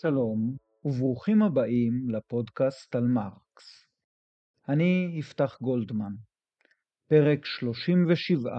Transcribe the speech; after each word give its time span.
Shalom. 0.00 0.47
וברוכים 0.88 1.42
הבאים 1.42 2.10
לפודקאסט 2.10 2.94
על 2.94 3.04
מרקס. 3.04 3.86
אני 4.68 5.10
יפתח 5.18 5.58
גולדמן, 5.62 6.12
פרק 7.08 7.44
37, 7.44 8.50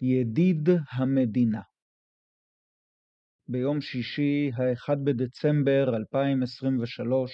ידיד 0.00 0.68
המדינה. 0.92 1.60
ביום 3.48 3.80
שישי, 3.80 4.50
ה-1 4.54 4.94
בדצמבר 5.04 5.96
2023, 5.96 7.32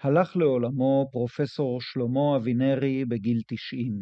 הלך 0.00 0.36
לעולמו 0.36 1.08
פרופסור 1.12 1.80
שלמה 1.80 2.36
אבינרי 2.36 3.04
בגיל 3.04 3.40
90. 3.46 3.98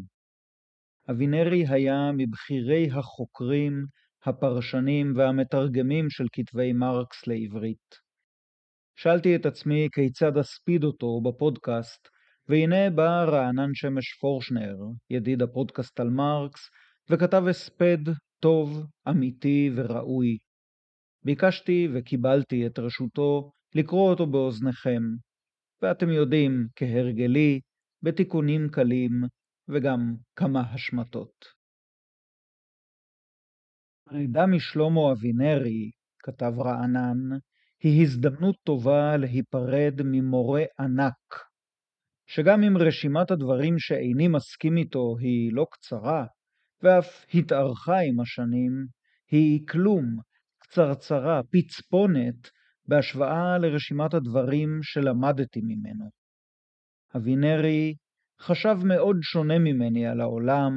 אבינרי 1.11 1.65
היה 1.69 2.11
מבכירי 2.17 2.89
החוקרים, 2.93 3.87
הפרשנים 4.25 5.13
והמתרגמים 5.17 6.11
של 6.11 6.25
כתבי 6.33 6.73
מרקס 6.73 7.27
לעברית. 7.27 8.10
שאלתי 9.03 9.37
את 9.37 9.47
עצמי 9.47 9.89
כיצד 9.93 10.37
אספיד 10.39 10.85
אותו 10.85 11.21
בפודקאסט, 11.21 12.09
והנה 12.49 12.91
בא 12.91 13.25
רענן 13.25 13.75
שמש 13.75 14.13
פורשנר, 14.21 14.77
ידיד 15.11 15.43
הפודקאסט 15.43 16.01
על 16.01 16.11
מרקס, 16.11 16.61
וכתב 17.11 17.43
הספד 17.51 17.99
טוב, 18.41 18.87
אמיתי 19.09 19.71
וראוי. 19.77 20.39
ביקשתי 21.25 21.89
וקיבלתי 21.95 22.67
את 22.67 22.79
רשותו 22.79 23.53
לקרוא 23.75 24.11
אותו 24.11 24.27
באוזניכם, 24.27 25.03
ואתם 25.83 26.09
יודעים, 26.09 26.67
כהרגלי, 26.77 27.61
בתיקונים 28.03 28.69
קלים 28.69 29.13
וגם 29.69 30.15
כמה 30.37 30.61
השמטות. 30.61 31.45
פרידה 34.05 34.47
משלמה 34.47 35.13
אבינרי, 35.13 35.91
כתב 36.19 36.53
רענן, 36.59 37.39
היא 37.83 38.03
הזדמנות 38.03 38.57
טובה 38.65 39.17
להיפרד 39.17 40.01
ממורה 40.05 40.65
ענק, 40.81 41.45
שגם 42.27 42.63
אם 42.63 42.77
רשימת 42.77 43.31
הדברים 43.31 43.79
שאיני 43.79 44.29
מסכים 44.29 44.77
איתו 44.77 45.17
היא 45.21 45.53
לא 45.53 45.67
קצרה, 45.71 46.27
ואף 46.83 47.27
התארכה 47.35 47.99
עם 47.99 48.21
השנים, 48.21 48.87
היא 49.31 49.67
כלום, 49.67 50.05
קצרצרה, 50.59 51.41
פצפונת, 51.51 52.51
בהשוואה 52.87 53.59
לרשימת 53.59 54.15
הדברים 54.15 54.79
שלמדתי 54.83 55.61
ממנו. 55.63 56.11
אבינרי 57.17 57.95
חשב 58.41 58.77
מאוד 58.85 59.17
שונה 59.23 59.59
ממני 59.59 60.07
על 60.07 60.21
העולם, 60.21 60.73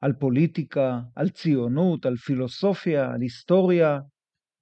על 0.00 0.12
פוליטיקה, 0.12 1.00
על 1.16 1.28
ציונות, 1.28 2.06
על 2.06 2.16
פילוסופיה, 2.16 3.10
על 3.10 3.20
היסטוריה, 3.20 3.98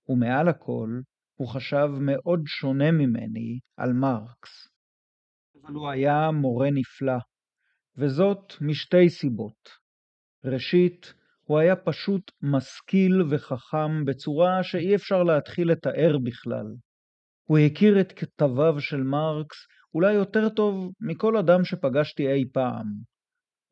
ומעל 0.08 0.48
הכל, 0.48 1.00
הוא 1.36 1.48
חשב 1.48 1.88
מאוד 2.00 2.40
שונה 2.46 2.90
ממני 2.90 3.58
על 3.76 3.92
מרקס. 3.92 4.68
אבל 5.62 5.74
הוא 5.74 5.88
היה 5.90 6.30
מורה 6.30 6.70
נפלא, 6.70 7.18
וזאת 7.96 8.52
משתי 8.60 9.10
סיבות. 9.10 9.68
ראשית, 10.44 11.14
הוא 11.44 11.58
היה 11.58 11.76
פשוט 11.76 12.32
משכיל 12.42 13.22
וחכם 13.30 14.04
בצורה 14.04 14.62
שאי 14.62 14.94
אפשר 14.94 15.22
להתחיל 15.22 15.72
לתאר 15.72 16.18
בכלל. 16.24 16.66
הוא 17.44 17.58
הכיר 17.58 18.00
את 18.00 18.12
כתביו 18.12 18.80
של 18.80 19.02
מרקס 19.02 19.56
אולי 19.94 20.12
יותר 20.12 20.48
טוב 20.48 20.92
מכל 21.00 21.36
אדם 21.36 21.64
שפגשתי 21.64 22.28
אי 22.28 22.44
פעם. 22.52 22.86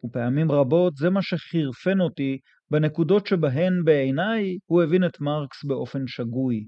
ופעמים 0.04 0.52
רבות 0.52 0.96
זה 0.96 1.10
מה 1.10 1.22
שחירפן 1.22 2.00
אותי 2.00 2.38
בנקודות 2.70 3.26
שבהן 3.26 3.72
בעיניי 3.84 4.58
הוא 4.66 4.82
הבין 4.82 5.04
את 5.04 5.20
מרקס 5.20 5.64
באופן 5.64 6.06
שגוי. 6.06 6.66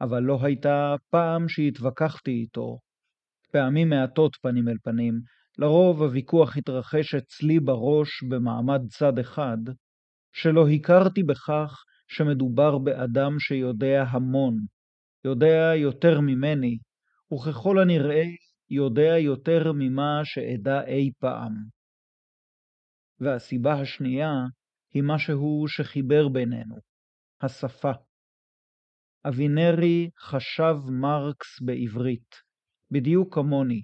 אבל 0.00 0.22
לא 0.22 0.38
הייתה 0.42 0.94
פעם 1.10 1.48
שהתווכחתי 1.48 2.30
איתו. 2.30 2.78
פעמים 3.52 3.88
מעטות 3.88 4.36
פנים 4.42 4.68
אל 4.68 4.76
פנים, 4.82 5.20
לרוב 5.58 6.02
הוויכוח 6.02 6.56
התרחש 6.56 7.14
אצלי 7.14 7.60
בראש 7.60 8.22
במעמד 8.28 8.80
צד 8.88 9.18
אחד, 9.18 9.58
שלא 10.32 10.68
הכרתי 10.68 11.22
בכך 11.22 11.84
שמדובר 12.08 12.78
באדם 12.78 13.38
שיודע 13.38 14.04
המון, 14.08 14.56
יודע 15.24 15.72
יותר 15.76 16.20
ממני, 16.20 16.78
וככל 17.32 17.78
הנראה 17.78 18.24
יודע 18.70 19.18
יותר 19.18 19.72
ממה 19.72 20.20
שאדע 20.24 20.84
אי 20.86 21.10
פעם. 21.18 21.52
והסיבה 23.20 23.72
השנייה 23.72 24.32
היא 24.94 25.02
משהו 25.06 25.64
שחיבר 25.68 26.28
בינינו, 26.28 26.76
השפה. 27.42 27.92
אבינרי 29.28 30.10
חשב 30.20 30.76
מרקס 30.90 31.60
בעברית, 31.60 32.34
בדיוק 32.90 33.34
כמוני. 33.34 33.82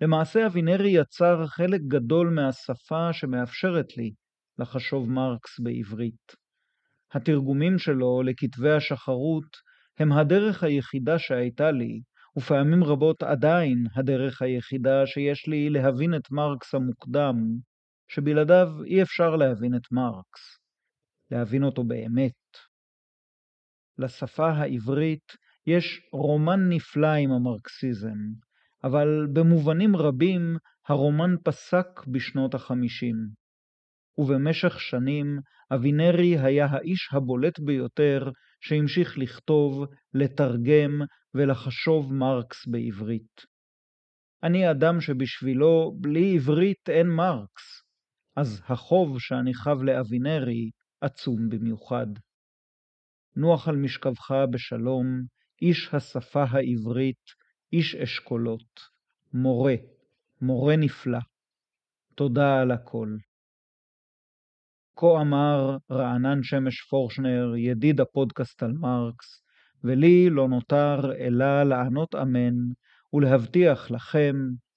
למעשה 0.00 0.46
אבינרי 0.46 0.90
יצר 0.90 1.46
חלק 1.46 1.80
גדול 1.88 2.30
מהשפה 2.30 3.12
שמאפשרת 3.12 3.96
לי 3.96 4.14
לחשוב 4.58 5.10
מרקס 5.10 5.60
בעברית. 5.60 6.32
התרגומים 7.12 7.78
שלו 7.78 8.22
לכתבי 8.22 8.70
השחרות 8.70 9.56
הם 9.98 10.12
הדרך 10.12 10.62
היחידה 10.62 11.18
שהייתה 11.18 11.70
לי, 11.70 12.00
ופעמים 12.38 12.84
רבות 12.84 13.22
עדיין 13.22 13.86
הדרך 13.96 14.42
היחידה 14.42 15.06
שיש 15.06 15.48
לי 15.48 15.70
להבין 15.70 16.14
את 16.14 16.30
מרקס 16.30 16.74
המוקדם, 16.74 17.34
שבלעדיו 18.08 18.68
אי 18.84 19.02
אפשר 19.02 19.36
להבין 19.36 19.74
את 19.74 19.92
מרקס, 19.92 20.58
להבין 21.30 21.64
אותו 21.64 21.84
באמת. 21.84 22.43
לשפה 23.98 24.50
העברית 24.50 25.32
יש 25.66 26.00
רומן 26.12 26.68
נפלא 26.68 27.12
עם 27.12 27.30
המרקסיזם, 27.32 28.18
אבל 28.84 29.26
במובנים 29.32 29.96
רבים 29.96 30.56
הרומן 30.88 31.34
פסק 31.44 31.86
בשנות 32.06 32.54
החמישים. 32.54 33.16
ובמשך 34.18 34.80
שנים 34.80 35.38
אבינרי 35.70 36.38
היה 36.38 36.66
האיש 36.66 37.08
הבולט 37.12 37.60
ביותר 37.60 38.30
שהמשיך 38.60 39.18
לכתוב, 39.18 39.84
לתרגם 40.14 41.02
ולחשוב 41.34 42.14
מרקס 42.14 42.66
בעברית. 42.66 43.54
אני 44.42 44.70
אדם 44.70 45.00
שבשבילו 45.00 45.92
בלי 46.00 46.34
עברית 46.34 46.88
אין 46.88 47.06
מרקס, 47.06 47.82
אז 48.36 48.62
החוב 48.66 49.20
שאני 49.20 49.54
חב 49.54 49.82
לאבינרי 49.82 50.70
עצום 51.00 51.48
במיוחד. 51.48 52.06
נוח 53.36 53.68
על 53.68 53.76
משכבך 53.76 54.34
בשלום, 54.50 55.22
איש 55.62 55.94
השפה 55.94 56.44
העברית, 56.50 57.24
איש 57.72 57.94
אשכולות, 57.94 58.80
מורה, 59.32 59.74
מורה 60.40 60.76
נפלא. 60.76 61.18
תודה 62.14 62.60
על 62.60 62.70
הכל. 62.70 63.08
כה 64.96 65.20
אמר 65.20 65.76
רענן 65.90 66.42
שמש 66.42 66.80
פורשנר, 66.80 67.56
ידיד 67.56 68.00
הפודקאסט 68.00 68.62
על 68.62 68.72
מרקס, 68.72 69.42
ולי 69.84 70.30
לא 70.30 70.48
נותר 70.48 71.12
אלא 71.18 71.62
לענות 71.62 72.14
אמן 72.14 72.54
ולהבטיח 73.12 73.90
לכם, 73.90 74.34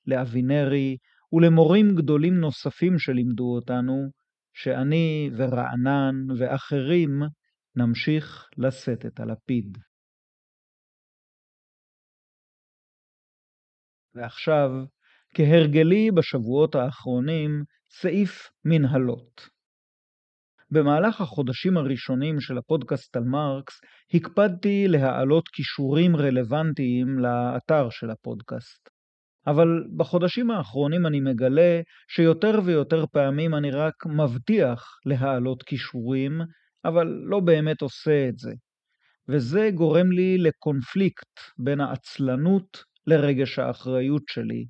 לאבינרי 0.08 0.98
ולמורים 1.34 1.96
גדולים 1.96 2.34
נוספים 2.34 3.00
שלימדו 3.00 3.56
אותנו, 3.56 4.10
שאני 4.54 5.30
ורענן 5.38 6.16
ואחרים 6.38 7.22
נמשיך 7.78 8.50
לשאת 8.58 9.06
את 9.06 9.20
הלפיד. 9.20 9.78
ועכשיו, 14.16 14.70
כהרגלי 15.34 16.12
בשבועות 16.12 16.76
האחרונים, 16.76 17.64
סעיף 17.90 18.50
מנהלות. 18.66 19.58
במהלך 20.72 21.22
החודשים 21.22 21.78
הראשונים 21.78 22.40
של 22.40 22.58
הפודקאסט 22.58 23.16
על 23.16 23.24
מרקס, 23.24 23.74
הקפדתי 24.14 24.88
להעלות 24.88 25.48
כישורים 25.48 26.16
רלוונטיים 26.16 27.20
לאתר 27.20 27.90
של 27.90 28.10
הפודקאסט. 28.10 28.90
אבל 29.48 29.68
בחודשים 29.98 30.52
האחרונים 30.52 31.06
אני 31.08 31.20
מגלה 31.20 31.82
שיותר 32.08 32.60
ויותר 32.66 33.06
פעמים 33.12 33.56
אני 33.56 33.72
רק 33.72 34.06
מבטיח 34.06 35.00
להעלות 35.06 35.64
כישורים, 35.64 36.32
אבל 36.86 37.08
לא 37.08 37.40
באמת 37.40 37.82
עושה 37.82 38.30
את 38.30 38.40
זה. 38.40 38.52
וזה 39.30 39.70
גורם 39.74 40.12
לי 40.12 40.38
לקונפליקט 40.38 41.40
בין 41.58 41.80
העצלנות 41.82 42.84
לרגש 43.08 43.60
האחריות 43.60 44.24
שלי, 44.30 44.66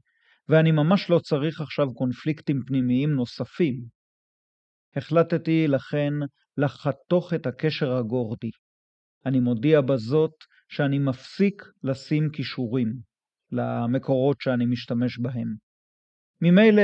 ואני 0.50 0.72
ממש 0.72 1.10
לא 1.10 1.20
צריך 1.20 1.62
עכשיו 1.62 1.94
קונפליקטים 1.94 2.62
פנימיים 2.68 3.10
נוספים. 3.10 3.84
החלטתי 4.96 5.68
לכן 5.68 6.14
לחתוך 6.58 7.34
את 7.34 7.46
הקשר 7.46 7.94
הגורדי. 7.94 8.50
אני 9.26 9.40
מודיע 9.40 9.82
בזאת 9.82 10.34
שאני 10.70 11.00
מפסיק 11.00 11.64
לשים 11.84 12.30
כישורים 12.34 12.94
למקורות 13.52 14.42
שאני 14.42 14.66
משתמש 14.66 15.20
בהם. 15.20 15.67
ממילא, 16.42 16.84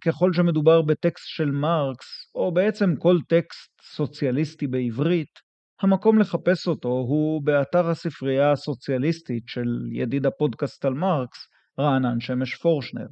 ככל 0.00 0.32
שמדובר 0.32 0.82
בטקסט 0.82 1.28
של 1.28 1.50
מרקס, 1.50 2.30
או 2.34 2.52
בעצם 2.54 2.96
כל 2.96 3.16
טקסט 3.28 3.70
סוציאליסטי 3.82 4.66
בעברית, 4.66 5.38
המקום 5.82 6.18
לחפש 6.18 6.66
אותו 6.66 6.88
הוא 6.88 7.42
באתר 7.42 7.88
הספרייה 7.88 8.52
הסוציאליסטית 8.52 9.42
של 9.46 9.66
ידיד 9.92 10.26
הפודקאסט 10.26 10.84
על 10.84 10.94
מרקס, 10.94 11.38
רענן 11.78 12.20
שמש 12.20 12.54
פורשנר. 12.54 13.08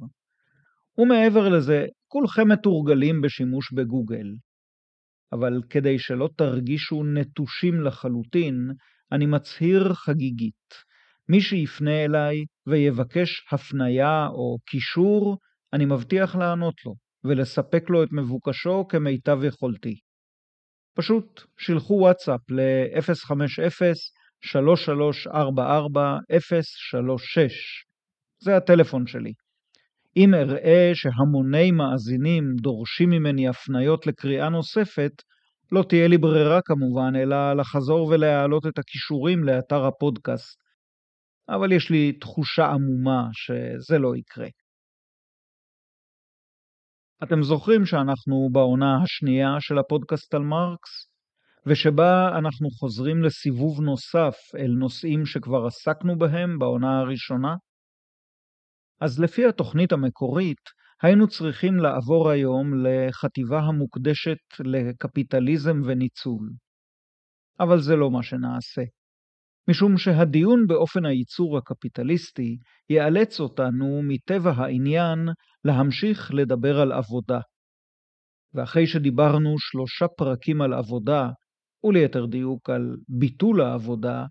ומעבר 0.97 1.49
לזה, 1.49 1.85
כולכם 2.07 2.51
מתורגלים 2.51 3.21
בשימוש 3.21 3.73
בגוגל. 3.73 4.27
אבל 5.33 5.61
כדי 5.69 5.99
שלא 5.99 6.29
תרגישו 6.37 7.03
נטושים 7.03 7.81
לחלוטין, 7.81 8.71
אני 9.11 9.25
מצהיר 9.25 9.93
חגיגית. 9.93 10.73
מי 11.29 11.41
שיפנה 11.41 12.05
אליי 12.05 12.45
ויבקש 12.67 13.47
הפניה 13.51 14.27
או 14.27 14.57
קישור, 14.65 15.37
אני 15.73 15.85
מבטיח 15.85 16.35
לענות 16.35 16.75
לו, 16.85 16.95
ולספק 17.23 17.89
לו 17.89 18.03
את 18.03 18.09
מבוקשו 18.11 18.85
כמיטב 18.89 19.43
יכולתי. 19.43 19.95
פשוט 20.97 21.41
שילחו 21.57 21.93
וואטסאפ 21.93 22.51
ל-050-3344-036. 22.51 22.61
זה 28.43 28.57
הטלפון 28.57 29.07
שלי. 29.07 29.33
אם 30.17 30.33
אראה 30.33 30.91
שהמוני 30.93 31.71
מאזינים 31.71 32.43
דורשים 32.61 33.09
ממני 33.09 33.47
הפניות 33.47 34.07
לקריאה 34.07 34.49
נוספת, 34.49 35.11
לא 35.71 35.83
תהיה 35.89 36.07
לי 36.07 36.17
ברירה 36.17 36.59
כמובן, 36.65 37.15
אלא 37.15 37.53
לחזור 37.53 38.07
ולהעלות 38.07 38.65
את 38.67 38.79
הכישורים 38.79 39.43
לאתר 39.43 39.85
הפודקאסט. 39.85 40.61
אבל 41.49 41.71
יש 41.71 41.89
לי 41.89 42.13
תחושה 42.13 42.65
עמומה 42.65 43.27
שזה 43.33 43.97
לא 43.99 44.15
יקרה. 44.15 44.47
אתם 47.23 47.43
זוכרים 47.43 47.85
שאנחנו 47.85 48.49
בעונה 48.51 49.03
השנייה 49.03 49.55
של 49.59 49.77
הפודקאסט 49.77 50.33
על 50.33 50.41
מרקס, 50.41 51.11
ושבה 51.65 52.29
אנחנו 52.37 52.69
חוזרים 52.69 53.23
לסיבוב 53.23 53.81
נוסף 53.81 54.35
אל 54.55 54.71
נושאים 54.79 55.25
שכבר 55.25 55.65
עסקנו 55.65 56.17
בהם 56.17 56.59
בעונה 56.59 56.99
הראשונה? 56.99 57.55
אז 59.01 59.19
לפי 59.19 59.45
התוכנית 59.45 59.91
המקורית, 59.91 60.81
היינו 61.01 61.27
צריכים 61.27 61.75
לעבור 61.75 62.29
היום 62.29 62.67
לחטיבה 62.85 63.59
המוקדשת 63.59 64.59
לקפיטליזם 64.59 65.81
וניצול. 65.85 66.49
אבל 67.59 67.79
זה 67.79 67.95
לא 67.95 68.11
מה 68.11 68.23
שנעשה. 68.23 68.81
משום 69.69 69.97
שהדיון 69.97 70.67
באופן 70.67 71.05
הייצור 71.05 71.57
הקפיטליסטי 71.57 72.57
יאלץ 72.89 73.39
אותנו, 73.39 74.01
מטבע 74.03 74.51
העניין, 74.51 75.19
להמשיך 75.65 76.31
לדבר 76.33 76.79
על 76.79 76.91
עבודה. 76.91 77.39
ואחרי 78.53 78.87
שדיברנו 78.87 79.55
שלושה 79.59 80.05
פרקים 80.17 80.61
על 80.61 80.73
עבודה, 80.73 81.29
וליתר 81.83 82.25
דיוק 82.25 82.69
על 82.69 82.95
ביטול 83.07 83.61
העבודה, 83.61 84.25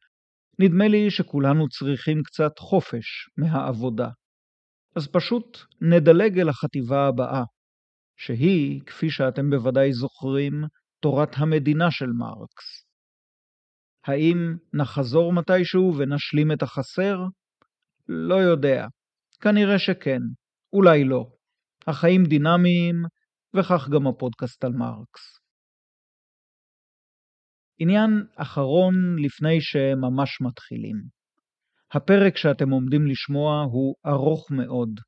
נדמה 0.58 0.88
לי 0.88 1.10
שכולנו 1.10 1.68
צריכים 1.68 2.22
קצת 2.22 2.58
חופש 2.58 3.06
מהעבודה. 3.36 4.08
אז 4.96 5.08
פשוט 5.08 5.58
נדלג 5.80 6.38
אל 6.38 6.48
החטיבה 6.48 7.06
הבאה, 7.06 7.42
שהיא, 8.16 8.80
כפי 8.86 9.10
שאתם 9.10 9.50
בוודאי 9.50 9.92
זוכרים, 9.92 10.52
תורת 11.00 11.30
המדינה 11.36 11.90
של 11.90 12.06
מרקס. 12.06 12.86
האם 14.06 14.56
נחזור 14.72 15.32
מתישהו 15.32 15.94
ונשלים 15.98 16.52
את 16.52 16.62
החסר? 16.62 17.18
לא 18.08 18.34
יודע. 18.34 18.86
כנראה 19.40 19.78
שכן, 19.78 20.20
אולי 20.72 21.04
לא. 21.04 21.26
החיים 21.86 22.24
דינמיים, 22.24 22.96
וכך 23.56 23.88
גם 23.88 24.06
הפודקאסט 24.06 24.64
על 24.64 24.72
מרקס. 24.72 25.40
עניין 27.78 28.10
אחרון 28.36 28.94
לפני 29.18 29.60
שממש 29.60 30.40
מתחילים. 30.40 30.96
הפרק 31.92 32.36
שאתם 32.36 32.70
עומדים 32.70 33.06
לשמוע 33.06 33.62
הוא 33.62 33.94
ארוך 34.06 34.50
מאוד. 34.50 35.00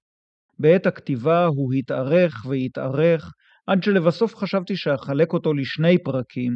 בעת 0.58 0.86
הכתיבה 0.86 1.44
הוא 1.44 1.72
התארך 1.74 2.46
והתארך, 2.48 3.32
עד 3.66 3.82
שלבסוף 3.82 4.34
חשבתי 4.34 4.76
שאחלק 4.76 5.32
אותו 5.32 5.54
לשני 5.54 6.02
פרקים, 6.04 6.52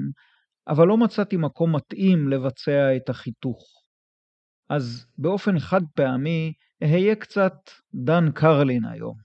אבל 0.69 0.87
לא 0.87 0.97
מצאתי 0.97 1.37
מקום 1.37 1.77
מתאים 1.77 2.29
לבצע 2.29 2.97
את 2.97 3.09
החיתוך. 3.09 3.63
אז 4.71 5.07
באופן 5.19 5.59
חד 5.59 5.83
פעמי 5.95 6.53
אהיה 6.83 7.15
קצת 7.15 7.53
דן 7.95 8.31
קרלין 8.35 8.85
היום. 8.85 9.17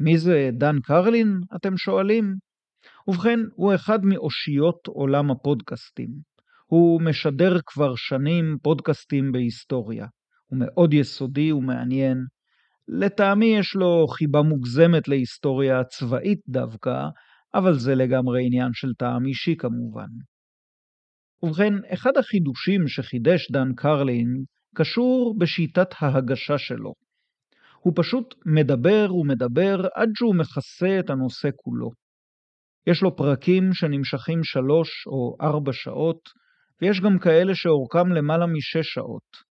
מי 0.00 0.18
זה 0.18 0.50
דן 0.52 0.80
קרלין, 0.80 1.40
אתם 1.56 1.76
שואלים? 1.76 2.34
ובכן, 3.08 3.38
הוא 3.54 3.74
אחד 3.74 4.04
מאושיות 4.04 4.86
עולם 4.86 5.30
הפודקאסטים. 5.30 6.08
הוא 6.66 7.02
משדר 7.02 7.56
כבר 7.66 7.94
שנים 7.96 8.56
פודקאסטים 8.62 9.32
בהיסטוריה. 9.32 10.06
הוא 10.46 10.58
מאוד 10.58 10.94
יסודי 10.94 11.52
ומעניין. 11.52 12.18
לטעמי 12.88 13.46
יש 13.58 13.74
לו 13.74 14.06
חיבה 14.08 14.42
מוגזמת 14.42 15.08
להיסטוריה 15.08 15.80
הצבאית 15.80 16.40
דווקא, 16.48 17.02
אבל 17.54 17.74
זה 17.78 17.94
לגמרי 17.94 18.46
עניין 18.46 18.70
של 18.72 18.94
טעם 18.94 19.26
אישי 19.26 19.56
כמובן. 19.58 20.08
ובכן, 21.42 21.72
אחד 21.92 22.16
החידושים 22.16 22.88
שחידש 22.88 23.50
דן 23.50 23.74
קרלין 23.76 24.44
קשור 24.76 25.34
בשיטת 25.38 25.88
ההגשה 25.98 26.58
שלו. 26.58 26.92
הוא 27.80 27.92
פשוט 27.96 28.34
מדבר 28.46 29.14
ומדבר 29.14 29.86
עד 29.94 30.08
שהוא 30.14 30.34
מכסה 30.34 30.98
את 31.00 31.10
הנושא 31.10 31.48
כולו. 31.56 31.90
יש 32.86 33.02
לו 33.02 33.16
פרקים 33.16 33.72
שנמשכים 33.72 34.44
שלוש 34.44 34.88
או 35.06 35.36
ארבע 35.40 35.72
שעות, 35.72 36.20
ויש 36.82 37.00
גם 37.00 37.18
כאלה 37.18 37.54
שאורכם 37.54 38.12
למעלה 38.12 38.46
משש 38.46 38.86
שעות. 38.94 39.56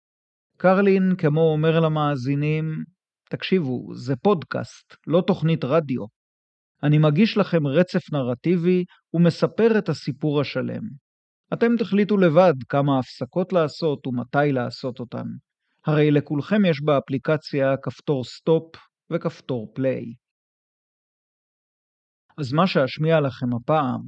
קרלין, 0.58 1.16
כמו 1.18 1.42
אומר 1.42 1.80
למאזינים, 1.80 2.66
תקשיבו, 3.30 3.96
זה 3.96 4.16
פודקאסט, 4.16 4.96
לא 5.08 5.24
תוכנית 5.28 5.64
רדיו. 5.64 6.02
אני 6.84 6.98
מגיש 6.98 7.38
לכם 7.38 7.68
רצף 7.68 8.14
נרטיבי 8.14 8.84
ומספר 9.14 9.78
את 9.78 9.90
הסיפור 9.90 10.42
השלם. 10.42 11.09
אתם 11.54 11.78
תחליטו 11.78 12.18
לבד 12.18 12.54
כמה 12.70 13.00
הפסקות 13.00 13.54
לעשות 13.54 14.08
ומתי 14.08 14.52
לעשות 14.52 15.00
אותן. 15.00 15.26
הרי 15.86 16.12
לכולכם 16.12 16.66
יש 16.66 16.82
באפליקציה 16.82 17.78
כפתור 17.84 18.24
stop 18.24 18.76
וכפתור 19.12 19.72
play. 19.74 20.14
אז 22.38 22.54
מה 22.54 22.68
שאשמיע 22.68 23.20
לכם 23.20 23.56
הפעם 23.56 24.02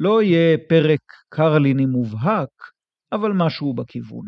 לא 0.00 0.22
יהיה 0.22 0.58
פרק 0.68 1.00
קרליני 1.28 1.86
מובהק, 1.86 2.50
אבל 3.12 3.32
משהו 3.34 3.74
בכיוון. 3.74 4.26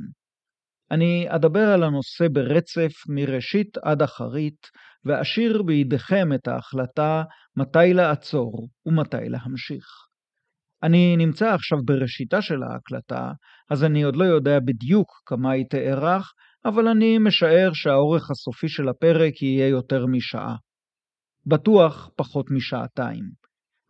אני 0.91 1.27
אדבר 1.29 1.69
על 1.75 1.83
הנושא 1.83 2.29
ברצף 2.33 2.93
מראשית 3.09 3.79
עד 3.79 4.03
אחרית, 4.03 4.67
ואשאיר 5.05 5.63
בידיכם 5.63 6.33
את 6.35 6.49
ההחלטה 6.49 7.23
מתי 7.57 7.95
לעצור 7.95 8.69
ומתי 8.87 9.29
להמשיך. 9.29 10.08
אני 10.83 11.17
נמצא 11.17 11.55
עכשיו 11.55 11.79
בראשיתה 11.85 12.43
של 12.43 12.63
ההקלטה, 12.63 13.33
אז 13.71 13.85
אני 13.85 14.03
עוד 14.03 14.17
לא 14.17 14.25
יודע 14.25 14.59
בדיוק 14.61 15.23
כמה 15.27 15.51
היא 15.51 15.65
תארך, 15.71 16.33
אבל 16.65 16.89
אני 16.89 17.19
משער 17.19 17.71
שהאורך 17.73 18.31
הסופי 18.31 18.69
של 18.69 18.89
הפרק 18.89 19.43
יהיה 19.43 19.69
יותר 19.69 20.07
משעה. 20.07 20.57
בטוח 21.47 22.11
פחות 22.17 22.51
משעתיים. 22.51 23.25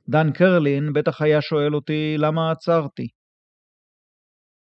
דן 0.08 0.32
קרלין 0.32 0.92
בטח 0.92 1.22
היה 1.22 1.42
שואל 1.42 1.74
אותי 1.74 2.14
למה 2.18 2.50
עצרתי. 2.50 3.08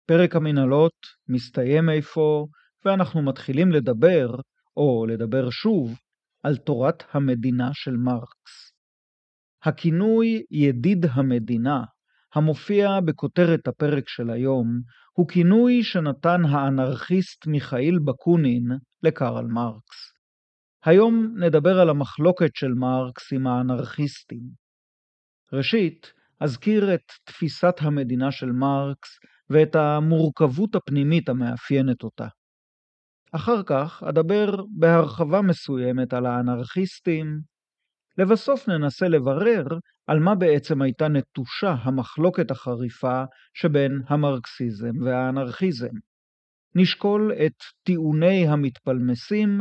פרק 0.06 0.36
המנהלות 0.36 0.96
מסתיים 1.28 1.90
איפה, 1.90 2.46
ואנחנו 2.84 3.22
מתחילים 3.22 3.72
לדבר, 3.72 4.26
או 4.76 5.06
לדבר 5.06 5.50
שוב, 5.50 5.98
על 6.42 6.56
תורת 6.56 7.02
המדינה 7.12 7.70
של 7.72 7.96
מרקס. 7.96 8.72
הכינוי 9.62 10.42
ידיד 10.50 11.06
המדינה, 11.12 11.80
המופיע 12.34 13.00
בכותרת 13.00 13.68
הפרק 13.68 14.08
של 14.08 14.30
היום, 14.30 14.80
הוא 15.12 15.28
כינוי 15.28 15.82
שנתן 15.82 16.44
האנרכיסט 16.44 17.46
מיכאיל 17.46 17.98
בקונין 18.04 18.68
לקרל 19.02 19.46
מרקס. 19.46 20.12
היום 20.84 21.34
נדבר 21.38 21.80
על 21.80 21.90
המחלוקת 21.90 22.50
של 22.54 22.74
מרקס 22.74 23.32
עם 23.32 23.46
האנרכיסטים. 23.46 24.42
ראשית, 25.52 26.12
אזכיר 26.40 26.94
את 26.94 27.12
תפיסת 27.24 27.74
המדינה 27.78 28.32
של 28.32 28.52
מרקס 28.52 29.08
ואת 29.50 29.76
המורכבות 29.76 30.74
הפנימית 30.74 31.28
המאפיינת 31.28 32.02
אותה. 32.02 32.26
אחר 33.32 33.62
כך 33.66 34.02
אדבר 34.08 34.64
בהרחבה 34.78 35.42
מסוימת 35.42 36.12
על 36.12 36.26
האנרכיסטים. 36.26 37.51
לבסוף 38.18 38.68
ננסה 38.68 39.08
לברר 39.08 39.64
על 40.06 40.18
מה 40.18 40.34
בעצם 40.34 40.82
הייתה 40.82 41.08
נטושה 41.08 41.74
המחלוקת 41.82 42.50
החריפה 42.50 43.24
שבין 43.54 44.02
המרקסיזם 44.08 45.02
והאנרכיזם. 45.04 45.94
נשקול 46.74 47.32
את 47.46 47.56
טיעוני 47.82 48.48
המתפלמסים, 48.48 49.60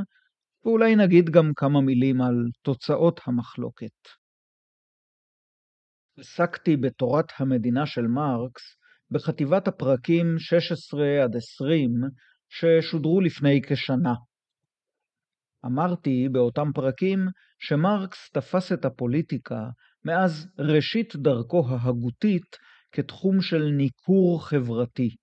ואולי 0.66 0.96
נגיד 0.96 1.30
גם 1.30 1.52
כמה 1.56 1.82
מילים 1.82 2.22
על 2.22 2.36
תוצאות 2.62 3.20
המחלוקת. 3.26 4.08
עסקתי 6.18 6.78
בתורת 6.78 7.26
המדינה 7.40 7.86
של 7.86 8.02
מרקס 8.02 8.62
בחטיבת 9.12 9.68
הפרקים 9.68 10.26
16 10.40 11.24
עד 11.24 11.36
20 11.36 11.92
ששודרו 12.50 13.22
לפני 13.22 13.62
כשנה. 13.68 14.14
אמרתי 15.66 16.30
באותם 16.32 16.72
פרקים 16.74 17.20
שמרקס 17.62 18.30
תפס 18.34 18.72
את 18.72 18.86
הפוליטיקה 18.86 19.70
מאז 20.06 20.48
ראשית 20.60 21.16
דרכו 21.16 21.64
ההגותית 21.70 22.58
כתחום 22.92 23.42
של 23.42 23.64
ניכור 23.78 24.48
חברתי. 24.48 25.16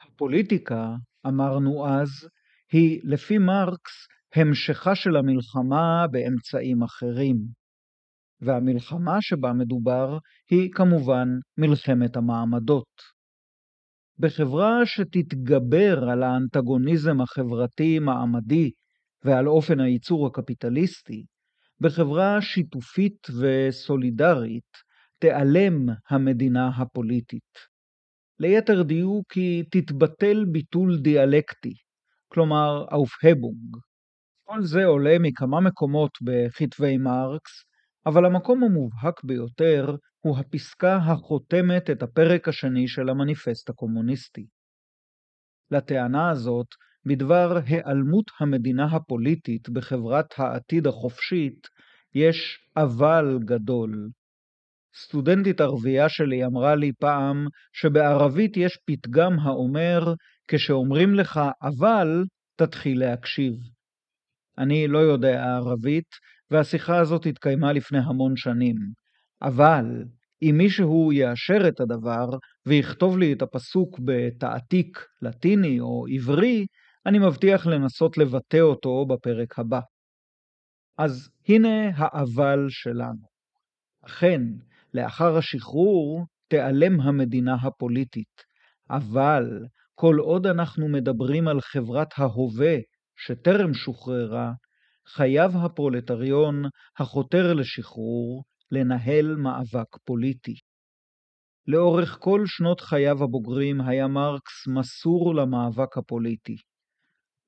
הפוליטיקה, 0.00 0.94
אמרנו 1.26 1.86
אז, 1.86 2.28
היא 2.72 3.00
לפי 3.04 3.38
מרקס 3.38 3.92
המשכה 4.34 4.94
של 4.94 5.16
המלחמה 5.16 6.06
באמצעים 6.10 6.82
אחרים. 6.82 7.36
והמלחמה 8.40 9.16
שבה 9.20 9.52
מדובר 9.52 10.18
היא 10.50 10.70
כמובן 10.72 11.28
מלחמת 11.58 12.16
המעמדות. 12.16 13.12
בחברה 14.18 14.86
שתתגבר 14.86 16.10
על 16.10 16.22
האנטגוניזם 16.22 17.20
החברתי-מעמדי 17.20 18.70
ועל 19.24 19.48
אופן 19.48 19.80
הייצור 19.80 20.26
הקפיטליסטי, 20.26 21.24
בחברה 21.80 22.42
שיתופית 22.42 23.26
וסולידרית 23.40 24.72
תיעלם 25.18 25.86
המדינה 26.10 26.68
הפוליטית. 26.68 27.72
ליתר 28.38 28.82
דיוק 28.82 29.32
היא 29.32 29.64
תתבטל 29.70 30.44
ביטול 30.52 30.98
דיאלקטי, 30.98 31.74
כלומר 32.28 32.84
אופהבונג. 32.92 33.76
כל 34.44 34.62
זה 34.62 34.84
עולה 34.84 35.16
מכמה 35.20 35.60
מקומות 35.60 36.10
בכתבי 36.22 36.98
מרקס, 36.98 37.64
אבל 38.06 38.26
המקום 38.26 38.64
המובהק 38.64 39.24
ביותר 39.24 39.96
הוא 40.20 40.38
הפסקה 40.38 40.96
החותמת 40.96 41.90
את 41.90 42.02
הפרק 42.02 42.48
השני 42.48 42.88
של 42.88 43.08
המניפסט 43.08 43.70
הקומוניסטי. 43.70 44.46
לטענה 45.70 46.30
הזאת 46.30 46.66
בדבר 47.06 47.58
היעלמות 47.66 48.30
המדינה 48.40 48.84
הפוליטית 48.84 49.68
בחברת 49.68 50.34
העתיד 50.36 50.86
החופשית 50.86 51.68
יש 52.14 52.58
אבל 52.76 53.38
גדול. 53.44 54.08
סטודנטית 54.96 55.60
ערבייה 55.60 56.08
שלי 56.08 56.44
אמרה 56.44 56.74
לי 56.74 56.92
פעם 57.00 57.46
שבערבית 57.72 58.56
יש 58.56 58.78
פתגם 58.86 59.38
האומר 59.38 60.14
כשאומרים 60.48 61.14
לך 61.14 61.40
אבל 61.62 62.24
תתחיל 62.56 63.00
להקשיב. 63.00 63.52
אני 64.58 64.88
לא 64.88 64.98
יודע 64.98 65.44
ערבית 65.44 66.08
והשיחה 66.50 66.98
הזאת 66.98 67.26
התקיימה 67.26 67.72
לפני 67.72 67.98
המון 67.98 68.36
שנים. 68.36 68.76
אבל 69.42 69.84
אם 70.42 70.54
מישהו 70.58 71.12
יאשר 71.12 71.68
את 71.68 71.80
הדבר 71.80 72.26
ויכתוב 72.66 73.18
לי 73.18 73.32
את 73.32 73.42
הפסוק 73.42 73.98
בתעתיק 74.04 74.98
לטיני 75.22 75.80
או 75.80 76.04
עברי, 76.14 76.66
אני 77.06 77.18
מבטיח 77.18 77.66
לנסות 77.66 78.18
לבטא 78.18 78.60
אותו 78.60 79.06
בפרק 79.06 79.58
הבא. 79.58 79.80
אז 80.98 81.30
הנה 81.48 81.90
האבל 81.96 82.66
שלנו. 82.68 83.26
אכן, 84.06 84.40
לאחר 84.94 85.36
השחרור 85.36 86.26
תיעלם 86.48 87.00
המדינה 87.00 87.54
הפוליטית, 87.54 88.42
אבל 88.90 89.44
כל 89.94 90.16
עוד 90.18 90.46
אנחנו 90.46 90.88
מדברים 90.88 91.48
על 91.48 91.60
חברת 91.60 92.08
ההווה 92.16 92.76
שטרם 93.16 93.74
שוחררה, 93.74 94.52
חייב 95.06 95.56
הפרולטריון 95.56 96.64
החותר 96.98 97.52
לשחרור 97.54 98.44
לנהל 98.70 99.36
מאבק 99.36 99.96
פוליטי. 100.04 100.54
לאורך 101.66 102.16
כל 102.20 102.42
שנות 102.46 102.80
חייו 102.80 103.24
הבוגרים 103.24 103.80
היה 103.80 104.08
מרקס 104.08 104.66
מסור 104.74 105.34
למאבק 105.34 105.98
הפוליטי. 105.98 106.56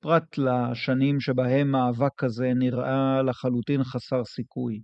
פרט 0.05 0.37
לשנים 0.37 1.19
שבהם 1.19 1.71
מאבק 1.71 2.11
כזה 2.17 2.51
נראה 2.55 3.21
לחלוטין 3.21 3.83
חסר 3.83 4.23
סיכוי. 4.25 4.81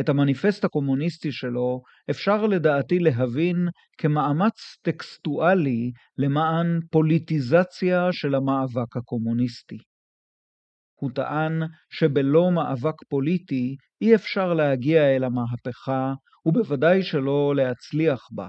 את 0.00 0.08
המניפסט 0.08 0.64
הקומוניסטי 0.64 1.32
שלו 1.32 1.82
אפשר 2.10 2.46
לדעתי 2.46 2.98
להבין 2.98 3.68
כמאמץ 3.98 4.76
טקסטואלי 4.82 5.92
למען 6.18 6.80
פוליטיזציה 6.90 8.08
של 8.12 8.34
המאבק 8.34 8.96
הקומוניסטי. 8.96 9.78
הוא 10.94 11.10
טען 11.14 11.62
שבלא 11.90 12.50
מאבק 12.50 13.04
פוליטי 13.08 13.76
אי 14.00 14.14
אפשר 14.14 14.54
להגיע 14.54 15.16
אל 15.16 15.24
המהפכה, 15.24 16.12
ובוודאי 16.46 17.02
שלא 17.02 17.52
להצליח 17.56 18.28
בה. 18.32 18.48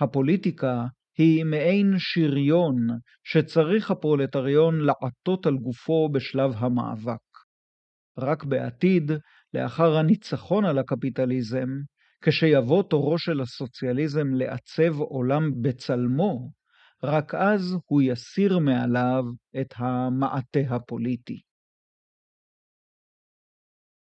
הפוליטיקה 0.00 0.84
היא 1.18 1.44
מעין 1.44 1.94
שריון 1.98 2.76
שצריך 3.24 3.90
הפרולטריון 3.90 4.80
לעטות 4.80 5.46
על 5.46 5.56
גופו 5.56 6.08
בשלב 6.12 6.50
המאבק. 6.56 7.34
רק 8.18 8.44
בעתיד, 8.44 9.10
לאחר 9.54 9.96
הניצחון 9.96 10.64
על 10.64 10.78
הקפיטליזם, 10.78 11.68
כשיבוא 12.22 12.82
תורו 12.82 13.18
של 13.18 13.40
הסוציאליזם 13.40 14.34
לעצב 14.34 15.00
עולם 15.00 15.62
בצלמו, 15.62 16.50
רק 17.02 17.34
אז 17.34 17.76
הוא 17.86 18.02
יסיר 18.02 18.58
מעליו 18.58 19.24
את 19.60 19.74
המעטה 19.76 20.74
הפוליטי. 20.74 21.40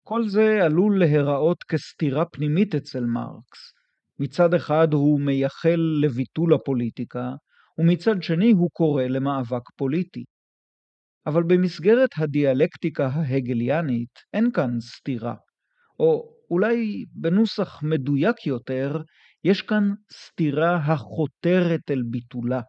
כל 0.06 0.22
זה 0.28 0.64
עלול 0.64 0.98
להיראות 0.98 1.62
כסתירה 1.62 2.24
פנימית 2.24 2.74
אצל 2.74 3.04
מרקס. 3.04 3.81
מצד 4.22 4.54
אחד 4.54 4.92
הוא 4.92 5.20
מייחל 5.20 5.80
לביטול 6.02 6.54
הפוליטיקה, 6.54 7.30
ומצד 7.78 8.22
שני 8.22 8.50
הוא 8.50 8.70
קורא 8.72 9.02
למאבק 9.02 9.70
פוליטי. 9.76 10.24
אבל 11.26 11.42
במסגרת 11.42 12.10
הדיאלקטיקה 12.18 13.06
ההגליאנית 13.06 14.18
אין 14.34 14.50
כאן 14.52 14.80
סתירה, 14.80 15.34
או 15.98 16.34
אולי 16.50 17.04
בנוסח 17.12 17.82
מדויק 17.82 18.46
יותר, 18.46 19.02
יש 19.44 19.62
כאן 19.62 19.90
סתירה 20.12 20.76
החותרת 20.76 21.90
אל 21.90 22.02
ביטולה. 22.10 22.60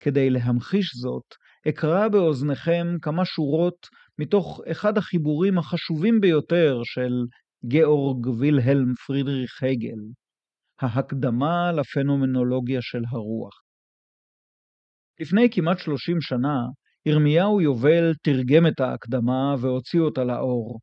כדי 0.00 0.30
להמחיש 0.30 0.90
זאת, 0.96 1.34
אקרא 1.68 2.08
באוזניכם 2.08 2.86
כמה 3.02 3.24
שורות 3.24 3.86
מתוך 4.18 4.60
אחד 4.70 4.98
החיבורים 4.98 5.58
החשובים 5.58 6.20
ביותר 6.20 6.80
של 6.84 7.12
גאורג 7.66 8.26
וילהלם 8.26 8.94
פרידריך 9.06 9.62
הגל, 9.62 10.00
ההקדמה 10.80 11.72
לפנומנולוגיה 11.72 12.78
של 12.82 13.02
הרוח. 13.10 13.52
לפני 15.20 15.48
כמעט 15.50 15.78
30 15.78 16.20
שנה, 16.20 16.58
ירמיהו 17.06 17.60
יובל 17.60 18.14
תרגם 18.22 18.66
את 18.66 18.80
ההקדמה 18.80 19.54
והוציא 19.60 20.00
אותה 20.00 20.24
לאור. 20.24 20.78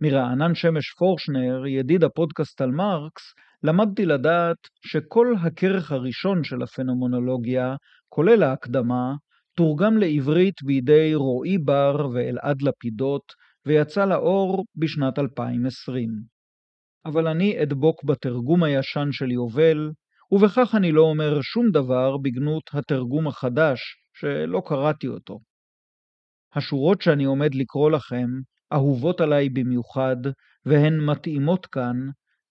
מרענן 0.00 0.54
שמש 0.54 0.94
פורשנר, 0.98 1.66
ידיד 1.66 2.04
הפודקאסט 2.04 2.60
על 2.60 2.70
מרקס, 2.70 3.22
למדתי 3.62 4.06
לדעת 4.06 4.56
שכל 4.86 5.34
הכרך 5.42 5.92
הראשון 5.92 6.44
של 6.44 6.62
הפנומנולוגיה, 6.62 7.74
כולל 8.08 8.42
ההקדמה, 8.42 9.14
תורגם 9.56 9.98
לעברית 9.98 10.62
בידי 10.62 11.14
רועי 11.14 11.58
בר 11.58 12.08
ואלעד 12.14 12.62
לפידות, 12.62 13.22
ויצא 13.66 14.04
לאור 14.04 14.64
בשנת 14.76 15.18
2020. 15.18 16.08
אבל 17.04 17.28
אני 17.28 17.62
אדבוק 17.62 18.04
בתרגום 18.04 18.62
הישן 18.62 19.08
של 19.12 19.30
יובל, 19.30 19.90
ובכך 20.32 20.74
אני 20.74 20.92
לא 20.92 21.02
אומר 21.02 21.40
שום 21.42 21.70
דבר 21.70 22.16
בגנות 22.16 22.62
התרגום 22.72 23.28
החדש, 23.28 23.80
שלא 24.14 24.62
קראתי 24.66 25.08
אותו. 25.08 25.38
השורות 26.54 27.02
שאני 27.02 27.24
עומד 27.24 27.54
לקרוא 27.54 27.90
לכם 27.90 28.26
אהובות 28.72 29.20
עליי 29.20 29.48
במיוחד, 29.48 30.16
והן 30.66 31.00
מתאימות 31.00 31.66
כאן, 31.66 31.96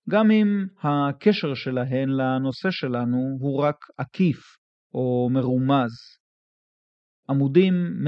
גם 0.09 0.31
אם 0.31 0.65
הקשר 0.83 1.53
שלהן 1.53 2.09
לנושא 2.09 2.71
שלנו 2.71 3.37
הוא 3.39 3.63
רק 3.63 3.77
עקיף 3.97 4.37
או 4.93 5.29
מרומז. 5.31 5.91
עמודים 7.29 7.73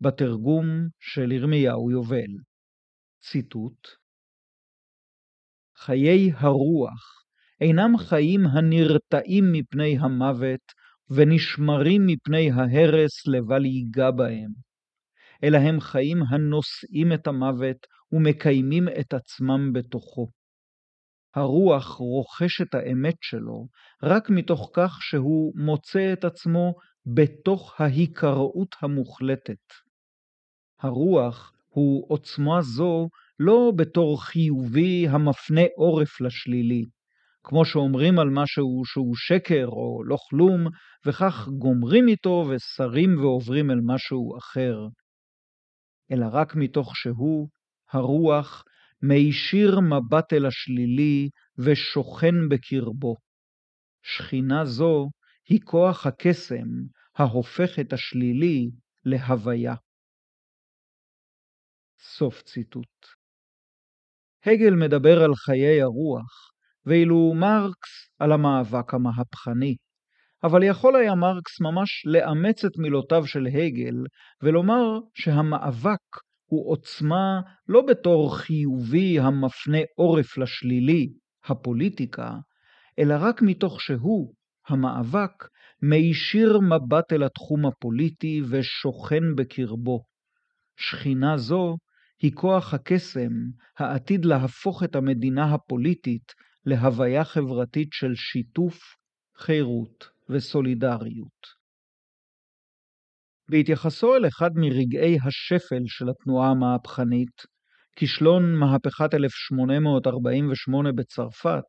בתרגום 0.00 0.66
של 1.00 1.32
ירמיהו 1.32 1.90
יובל. 1.90 2.32
ציטוט 3.30 3.88
חיי 5.76 6.32
הרוח 6.36 7.24
אינם 7.60 7.96
חיים 7.98 8.46
הנרתעים 8.46 9.44
מפני 9.52 9.98
המוות, 9.98 10.60
ונשמרים 11.10 12.02
מפני 12.06 12.50
ההרס 12.50 13.26
לבל 13.26 13.64
ייגע 13.64 14.10
בהם, 14.10 14.50
אלא 15.44 15.58
הם 15.58 15.80
חיים 15.80 16.18
הנושאים 16.28 17.12
את 17.12 17.26
המוות 17.26 17.86
ומקיימים 18.12 18.88
את 19.00 19.14
עצמם 19.14 19.72
בתוכו. 19.72 20.28
הרוח 21.34 21.86
רוכש 21.86 22.60
את 22.60 22.74
האמת 22.74 23.16
שלו 23.20 23.68
רק 24.02 24.30
מתוך 24.30 24.70
כך 24.74 24.98
שהוא 25.00 25.52
מוצא 25.56 26.12
את 26.12 26.24
עצמו 26.24 26.74
בתוך 27.06 27.80
ההיקראות 27.80 28.76
המוחלטת. 28.82 29.64
הרוח 30.80 31.52
הוא 31.76 32.06
עוצמה 32.08 32.62
זו 32.62 33.08
לא 33.38 33.72
בתור 33.76 34.24
חיובי 34.24 35.08
המפנה 35.08 35.60
עורף 35.76 36.20
לשלילי, 36.20 36.84
כמו 37.44 37.64
שאומרים 37.64 38.18
על 38.18 38.30
משהו 38.30 38.82
שהוא 38.84 39.14
שקר 39.16 39.66
או 39.66 40.04
לא 40.04 40.16
כלום, 40.30 40.66
וכך 41.06 41.48
גומרים 41.58 42.08
איתו 42.08 42.44
ושרים 42.48 43.18
ועוברים 43.18 43.70
אל 43.70 43.80
משהו 43.84 44.38
אחר, 44.38 44.78
אלא 46.12 46.26
רק 46.32 46.54
מתוך 46.54 46.96
שהוא, 46.96 47.48
הרוח, 47.92 48.64
מישיר 49.02 49.80
מבט 49.80 50.32
אל 50.32 50.46
השלילי 50.46 51.28
ושוכן 51.58 52.34
בקרבו. 52.50 53.16
שכינה 54.02 54.64
זו 54.64 55.10
היא 55.48 55.60
כוח 55.64 56.06
הקסם 56.06 56.68
ההופך 57.16 57.78
את 57.80 57.92
השלילי 57.92 58.70
להוויה. 59.04 59.74
סוף 61.98 62.42
ציטוט. 62.42 63.06
הגל 64.44 64.74
מדבר 64.74 65.22
על 65.22 65.34
חיי 65.34 65.82
הרוח, 65.82 66.50
ואילו 66.86 67.32
מרקס 67.34 68.10
על 68.18 68.32
המאבק 68.32 68.94
המהפכני. 68.94 69.76
אבל 70.44 70.62
יכול 70.62 70.96
היה 70.96 71.14
מרקס 71.14 71.60
ממש 71.60 72.06
לאמץ 72.06 72.64
את 72.64 72.78
מילותיו 72.78 73.26
של 73.26 73.46
הגל 73.46 74.04
ולומר 74.42 74.98
שהמאבק 75.14 76.06
הוא 76.46 76.72
עוצמה 76.72 77.40
לא 77.68 77.82
בתור 77.88 78.36
חיובי 78.36 79.20
המפנה 79.20 79.78
עורף 79.96 80.38
לשלילי, 80.38 81.08
הפוליטיקה, 81.44 82.30
אלא 82.98 83.14
רק 83.20 83.42
מתוך 83.42 83.80
שהוא, 83.80 84.34
המאבק, 84.68 85.48
מישיר 85.82 86.58
מבט 86.60 87.12
אל 87.12 87.22
התחום 87.22 87.66
הפוליטי 87.66 88.42
ושוכן 88.50 89.34
בקרבו. 89.36 90.02
שכינה 90.76 91.36
זו 91.36 91.76
היא 92.22 92.32
כוח 92.34 92.74
הקסם 92.74 93.32
העתיד 93.78 94.24
להפוך 94.24 94.82
את 94.82 94.96
המדינה 94.96 95.54
הפוליטית 95.54 96.32
להוויה 96.66 97.24
חברתית 97.24 97.88
של 97.92 98.14
שיתוף, 98.14 98.78
חירות 99.36 100.08
וסולידריות. 100.28 101.66
בהתייחסו 103.48 104.16
אל 104.16 104.26
אחד 104.28 104.50
מרגעי 104.54 105.18
השפל 105.24 105.82
של 105.86 106.08
התנועה 106.08 106.50
המהפכנית, 106.50 107.42
כישלון 107.96 108.54
מהפכת 108.54 109.14
1848 109.14 110.92
בצרפת, 110.92 111.64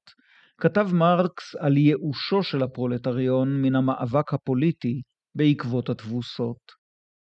כתב 0.62 0.88
מרקס 0.94 1.56
על 1.56 1.77
ייאושו 1.77 2.44
של 2.44 2.63
הפרולטריון 2.63 3.62
מן 3.62 3.75
המאבק 3.75 4.34
הפוליטי 4.34 5.01
בעקבות 5.36 5.89
התבוסות, 5.89 6.72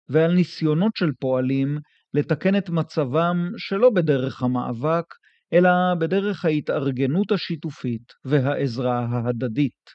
ועל 0.08 0.34
ניסיונות 0.34 0.92
של 0.96 1.10
פועלים 1.20 1.78
לתקן 2.16 2.56
את 2.56 2.70
מצבם 2.70 3.50
שלא 3.56 3.90
בדרך 3.90 4.42
המאבק, 4.42 5.04
אלא 5.52 5.70
בדרך 6.00 6.44
ההתארגנות 6.44 7.32
השיתופית 7.32 8.12
והעזרה 8.24 9.06
ההדדית. 9.10 9.90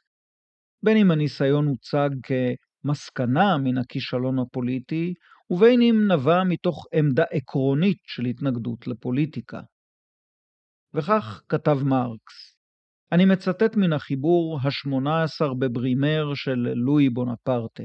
בין 0.84 0.98
אם 0.98 1.12
הניסיון 1.12 1.66
הוצג 1.66 2.10
כמסקנה 2.24 3.58
מן 3.58 3.78
הכישלון 3.78 4.40
הפוליטי, 4.40 5.14
ובין 5.50 5.82
אם 5.82 6.12
נבע 6.12 6.44
מתוך 6.44 6.86
עמדה 6.94 7.24
עקרונית 7.32 8.00
של 8.08 8.26
התנגדות 8.26 8.88
לפוליטיקה. 8.88 9.62
וכך 10.94 11.42
כתב 11.50 11.78
מרקס, 11.84 12.58
אני 13.12 13.26
מצטט 13.26 13.76
מן 13.76 13.94
החיבור 13.94 14.60
ה-18 14.62 15.54
בברימר 15.60 16.34
של 16.36 16.74
לואי 16.76 17.10
בונפרטה, 17.10 17.84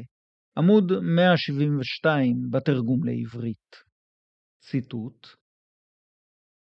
עמוד 0.58 0.92
172 1.02 2.36
בתרגום 2.50 3.04
לעברית. 3.04 3.95
ציטוט 4.70 5.26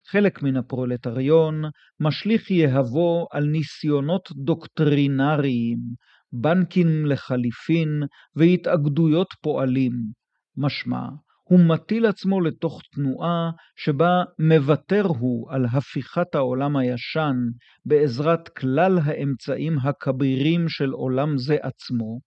חלק 0.07 0.43
מן 0.43 0.57
הפרולטריון 0.57 1.61
משליך 1.99 2.51
יהבו 2.51 3.27
על 3.31 3.45
ניסיונות 3.45 4.29
דוקטרינריים, 4.31 5.79
בנקים 6.31 7.05
לחליפין 7.05 7.89
והתאגדויות 8.35 9.27
פועלים, 9.41 9.91
משמע, 10.57 11.07
הוא 11.43 11.59
מטיל 11.59 12.05
עצמו 12.05 12.41
לתוך 12.41 12.81
תנועה 12.91 13.51
שבה 13.75 14.23
מוותר 14.39 15.03
הוא 15.05 15.51
על 15.51 15.65
הפיכת 15.65 16.35
העולם 16.35 16.77
הישן 16.77 17.35
בעזרת 17.85 18.49
כלל 18.49 18.99
האמצעים 19.03 19.79
הכבירים 19.79 20.69
של 20.69 20.89
עולם 20.89 21.37
זה 21.37 21.57
עצמו, 21.61 22.19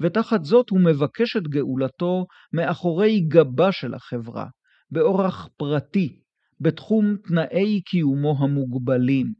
ותחת 0.00 0.44
זאת 0.44 0.70
הוא 0.70 0.80
מבקש 0.80 1.36
את 1.36 1.48
גאולתו 1.48 2.26
מאחורי 2.52 3.20
גבה 3.20 3.72
של 3.72 3.94
החברה, 3.94 4.46
באורח 4.90 5.48
פרטי, 5.56 6.20
בתחום 6.60 7.16
תנאי 7.16 7.80
קיומו 7.82 8.36
המוגבלים, 8.38 9.32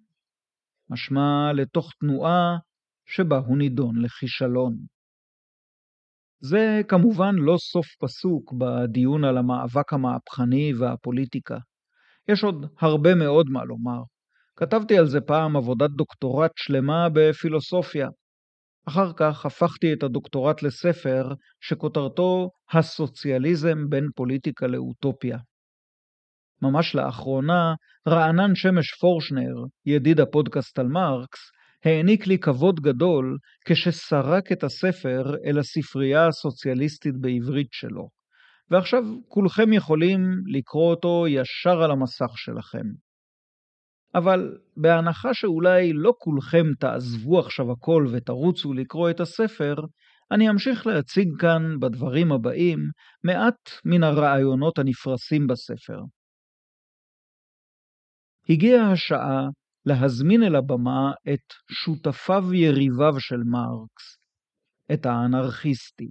משמע 0.91 1.53
לתוך 1.53 1.93
תנועה 2.01 2.57
שבה 3.07 3.39
הוא 3.39 3.59
נידון 3.59 4.03
לכישלון. 4.03 4.77
זה 6.41 6.81
כמובן 6.89 7.35
לא 7.35 7.57
סוף 7.59 7.87
פסוק 8.01 8.53
בדיון 8.53 9.25
על 9.25 9.39
המאבק 9.39 9.93
המהפכני 9.93 10.73
והפוליטיקה. 10.75 11.59
יש 12.29 12.45
עוד 12.45 12.67
הרבה 12.79 13.15
מאוד 13.15 13.47
מה 13.51 13.65
לומר. 13.65 14.03
כתבתי 14.57 14.99
על 14.99 15.07
זה 15.07 15.21
פעם 15.21 15.57
עבודת 15.57 15.91
דוקטורט 15.91 16.51
שלמה 16.57 17.09
בפילוסופיה. 17.15 18.09
אחר 18.89 19.13
כך 19.17 19.47
הפכתי 19.47 19.93
את 19.93 20.03
הדוקטורט 20.03 20.63
לספר 20.63 21.33
שכותרתו 21.61 22.51
"הסוציאליזם 22.73 23.79
בין 23.89 24.09
פוליטיקה 24.17 24.67
לאוטופיה". 24.67 25.39
ממש 26.63 26.95
לאחרונה, 26.95 27.75
רענן 28.09 28.55
שמש 28.55 28.95
פורשנר, 29.01 29.55
ידיד 29.87 30.21
הפודקאסט 30.21 30.79
על 30.79 30.87
מרקס, 30.87 31.39
העניק 31.85 32.27
לי 32.27 32.39
כבוד 32.39 32.81
גדול 32.81 33.39
כשסרק 33.65 34.53
את 34.53 34.65
הספר 34.65 35.35
אל 35.45 35.59
הספרייה 35.59 36.27
הסוציאליסטית 36.27 37.15
בעברית 37.21 37.73
שלו, 37.73 38.09
ועכשיו 38.71 39.03
כולכם 39.29 39.73
יכולים 39.73 40.21
לקרוא 40.47 40.91
אותו 40.91 41.25
ישר 41.29 41.83
על 41.83 41.91
המסך 41.91 42.31
שלכם. 42.37 43.10
אבל 44.15 44.59
בהנחה 44.77 45.35
שאולי 45.35 45.93
לא 45.93 46.15
כולכם 46.19 46.67
תעזבו 46.79 47.39
עכשיו 47.39 47.73
הכל 47.73 48.07
ותרוצו 48.13 48.73
לקרוא 48.73 49.11
את 49.11 49.21
הספר, 49.21 49.75
אני 50.31 50.51
אמשיך 50.51 50.87
להציג 50.87 51.29
כאן 51.39 51.81
בדברים 51.81 52.33
הבאים 52.33 52.79
מעט 53.25 53.71
מן 53.85 54.03
הרעיונות 54.03 54.79
הנפרסים 54.79 55.47
בספר. 55.47 56.01
הגיעה 58.49 58.93
השעה 58.93 59.49
להזמין 59.87 60.43
אל 60.43 60.57
הבמה 60.57 61.13
את 61.33 61.55
שותפיו 61.71 62.55
יריביו 62.55 63.21
של 63.21 63.37
מרקס, 63.37 64.19
את 64.93 65.07
האנרכיסטים. 65.07 66.11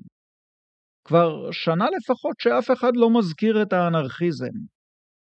כבר 1.05 1.51
שנה 1.51 1.85
לפחות 1.97 2.35
שאף 2.39 2.71
אחד 2.79 2.91
לא 2.95 3.09
מזכיר 3.19 3.61
את 3.61 3.73
האנרכיזם, 3.73 4.57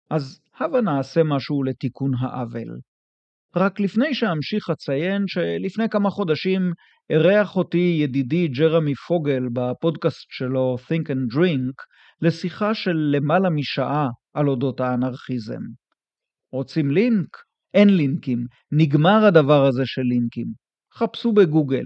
אז 0.09 0.39
הבה 0.59 0.81
נעשה 0.81 1.21
משהו 1.23 1.63
לתיקון 1.63 2.11
העוול. 2.19 2.79
רק 3.55 3.79
לפני 3.79 4.13
שאמשיך 4.13 4.69
אציין 4.69 5.23
שלפני 5.27 5.89
כמה 5.89 6.09
חודשים 6.09 6.61
אירח 7.09 7.55
אותי 7.55 7.97
ידידי 8.03 8.47
ג'רמי 8.47 8.95
פוגל 8.95 9.43
בפודקאסט 9.53 10.27
שלו 10.29 10.75
Think 10.79 11.05
and 11.07 11.35
Drink 11.35 11.73
לשיחה 12.21 12.73
של 12.73 13.15
למעלה 13.15 13.49
משעה 13.49 14.07
על 14.33 14.47
אודות 14.47 14.79
האנרכיזם. 14.79 15.61
רוצים 16.51 16.91
לינק? 16.91 17.37
אין 17.73 17.89
לינקים, 17.89 18.45
נגמר 18.71 19.25
הדבר 19.27 19.65
הזה 19.65 19.81
של 19.85 20.01
לינקים. 20.01 20.47
חפשו 20.93 21.33
בגוגל. 21.33 21.85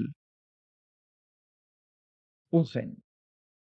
ובכן, 2.53 2.89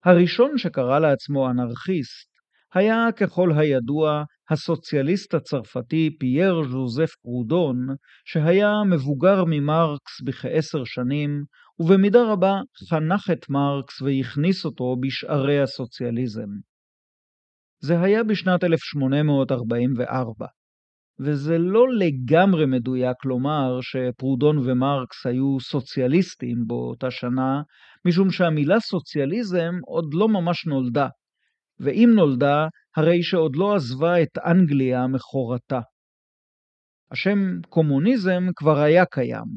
הראשון 0.04 0.58
שקרא 0.58 0.98
לעצמו 0.98 1.50
אנרכיסט 1.50 2.35
היה 2.74 3.08
ככל 3.16 3.52
הידוע 3.56 4.24
הסוציאליסט 4.50 5.34
הצרפתי 5.34 6.16
פייר 6.20 6.62
ז'וזף 6.62 7.10
פרודון, 7.22 7.76
שהיה 8.24 8.72
מבוגר 8.90 9.44
ממרקס 9.46 10.20
בכעשר 10.24 10.84
שנים, 10.84 11.44
ובמידה 11.78 12.32
רבה 12.32 12.54
חנך 12.90 13.30
את 13.32 13.50
מרקס 13.50 14.02
והכניס 14.02 14.64
אותו 14.64 14.96
בשערי 15.00 15.60
הסוציאליזם. 15.60 16.48
זה 17.82 18.00
היה 18.00 18.24
בשנת 18.24 18.64
1844. 18.64 20.46
וזה 21.20 21.58
לא 21.58 21.84
לגמרי 21.98 22.66
מדויק 22.66 23.24
לומר 23.24 23.78
שפרודון 23.80 24.58
ומרקס 24.58 25.26
היו 25.26 25.60
סוציאליסטים 25.60 26.56
באותה 26.66 27.10
שנה, 27.10 27.62
משום 28.06 28.30
שהמילה 28.30 28.80
סוציאליזם 28.80 29.74
עוד 29.86 30.14
לא 30.14 30.28
ממש 30.28 30.66
נולדה, 30.66 31.08
ואם 31.80 32.10
נולדה, 32.14 32.66
הרי 32.96 33.22
שעוד 33.22 33.56
לא 33.56 33.74
עזבה 33.74 34.22
את 34.22 34.38
אנגליה 34.38 35.06
מכורתה. 35.06 35.80
השם 37.10 37.38
קומוניזם 37.68 38.42
כבר 38.56 38.78
היה 38.78 39.04
קיים, 39.06 39.48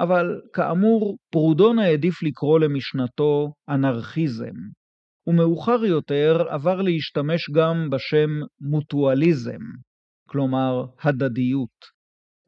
אבל 0.00 0.40
כאמור, 0.52 1.16
פרודון 1.32 1.78
העדיף 1.78 2.22
לקרוא 2.22 2.60
למשנתו 2.60 3.52
אנרכיזם, 3.68 4.56
ומאוחר 5.26 5.84
יותר 5.84 6.44
עבר 6.48 6.82
להשתמש 6.82 7.50
גם 7.50 7.90
בשם 7.90 8.30
מוטואליזם, 8.60 9.60
כלומר 10.28 10.84
הדדיות, 11.02 11.96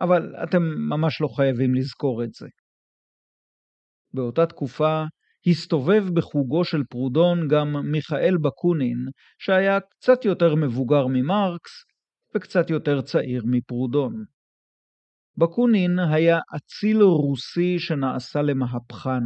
אבל 0.01 0.35
אתם 0.43 0.63
ממש 0.63 1.21
לא 1.21 1.29
חייבים 1.37 1.75
לזכור 1.75 2.25
את 2.25 2.33
זה. 2.33 2.47
באותה 4.15 4.47
תקופה 4.47 5.05
הסתובב 5.47 6.05
בחוגו 6.15 6.65
של 6.65 6.83
פרודון 6.91 7.49
גם 7.49 7.77
מיכאל 7.91 8.37
בקונין, 8.43 9.09
שהיה 9.39 9.81
קצת 9.81 10.25
יותר 10.25 10.55
מבוגר 10.55 11.07
ממרקס 11.07 11.71
וקצת 12.35 12.71
יותר 12.71 13.01
צעיר 13.01 13.43
מפרודון. 13.47 14.25
בקונין 15.37 15.99
היה 15.99 16.39
אציל 16.57 17.03
רוסי 17.03 17.79
שנעשה 17.79 18.43
למהפכן, 18.43 19.25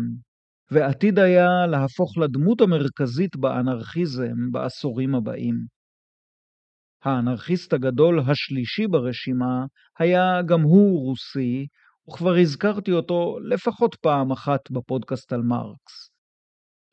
ועתיד 0.70 1.18
היה 1.18 1.66
להפוך 1.70 2.18
לדמות 2.18 2.60
המרכזית 2.60 3.36
באנרכיזם 3.36 4.50
בעשורים 4.52 5.14
הבאים. 5.14 5.54
האנרכיסט 7.04 7.72
הגדול 7.72 8.20
השלישי 8.20 8.86
ברשימה 8.86 9.64
היה 9.98 10.42
גם 10.46 10.60
הוא 10.60 11.00
רוסי, 11.00 11.66
וכבר 12.08 12.34
הזכרתי 12.40 12.92
אותו 12.92 13.38
לפחות 13.42 13.94
פעם 13.94 14.32
אחת 14.32 14.70
בפודקאסט 14.70 15.32
על 15.32 15.42
מרקס. 15.42 16.10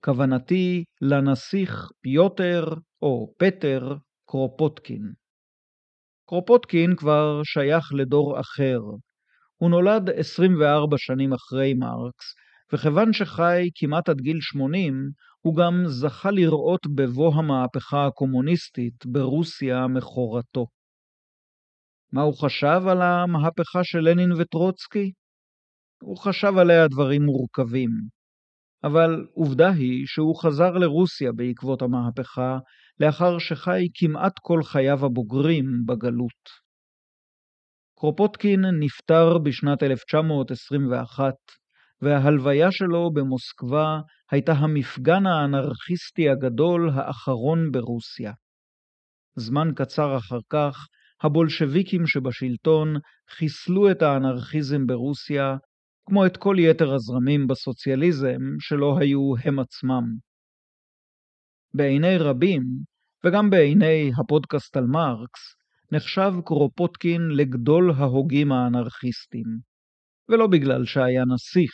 כוונתי 0.06 0.84
לנסיך 1.02 1.90
פיוטר 2.02 2.74
או 3.02 3.34
פטר 3.38 3.96
קרופוטקין. 4.30 5.12
קרופוטקין 6.30 6.96
כבר 6.96 7.42
שייך 7.44 7.94
לדור 7.94 8.40
אחר. 8.40 8.80
הוא 9.58 9.70
נולד 9.70 10.10
24 10.10 10.98
שנים 10.98 11.34
אחרי 11.34 11.74
מרקס, 11.74 12.26
וכיוון 12.74 13.14
שחי 13.14 13.70
כמעט 13.76 14.10
עד 14.10 14.22
גיל 14.22 14.38
80, 14.42 14.94
הוא 15.40 15.56
גם 15.56 15.84
זכה 15.86 16.32
לראות 16.32 16.88
בבוא 16.96 17.34
המהפכה 17.36 18.06
הקומוניסטית 18.06 19.06
ברוסיה 19.06 19.88
מכורתו. 19.88 20.66
מה 22.14 22.22
הוא 22.22 22.34
חשב 22.38 22.82
על 22.88 23.02
המהפכה 23.02 23.84
של 23.84 24.00
לנין 24.00 24.32
וטרוצקי? 24.32 25.12
הוא 26.02 26.18
חשב 26.18 26.58
עליה 26.58 26.88
דברים 26.88 27.22
מורכבים. 27.24 27.90
אבל 28.84 29.28
עובדה 29.34 29.70
היא 29.70 30.04
שהוא 30.06 30.42
חזר 30.42 30.72
לרוסיה 30.72 31.32
בעקבות 31.36 31.82
המהפכה, 31.82 32.58
לאחר 33.00 33.38
שחי 33.40 33.88
כמעט 33.96 34.34
כל 34.42 34.64
חייו 34.64 35.06
הבוגרים 35.06 35.66
בגלות. 35.86 36.70
קרופוטקין 38.00 38.66
נפטר 38.80 39.38
בשנת 39.38 39.84
1921, 39.84 41.34
וההלוויה 42.02 42.72
שלו 42.72 43.12
במוסקבה 43.14 44.00
הייתה 44.32 44.52
המפגן 44.52 45.26
האנרכיסטי 45.26 46.30
הגדול 46.30 46.90
האחרון 46.94 47.72
ברוסיה. 47.72 48.34
זמן 49.36 49.72
קצר 49.76 50.18
אחר 50.18 50.40
כך, 50.50 50.88
הבולשביקים 51.24 52.08
שבשלטון 52.08 52.96
חיסלו 53.30 53.92
את 53.92 54.02
האנרכיזם 54.02 54.88
ברוסיה, 54.88 55.58
כמו 56.06 56.26
את 56.26 56.38
כל 56.38 56.56
יתר 56.60 56.94
הזרמים 56.94 57.48
בסוציאליזם 57.48 58.40
שלא 58.60 58.98
היו 59.00 59.34
הם 59.44 59.60
עצמם. 59.60 60.04
בעיני 61.74 62.18
רבים, 62.18 62.64
וגם 63.26 63.50
בעיני 63.50 64.12
הפודקאסט 64.20 64.78
על 64.78 64.86
מרקס, 64.86 65.56
נחשב 65.92 66.32
קרופוטקין 66.46 67.22
לגדול 67.22 67.92
ההוגים 67.92 68.52
האנרכיסטים. 68.52 69.46
ולא 70.30 70.48
בגלל 70.48 70.86
שהיה 70.86 71.24
נסיך, 71.26 71.74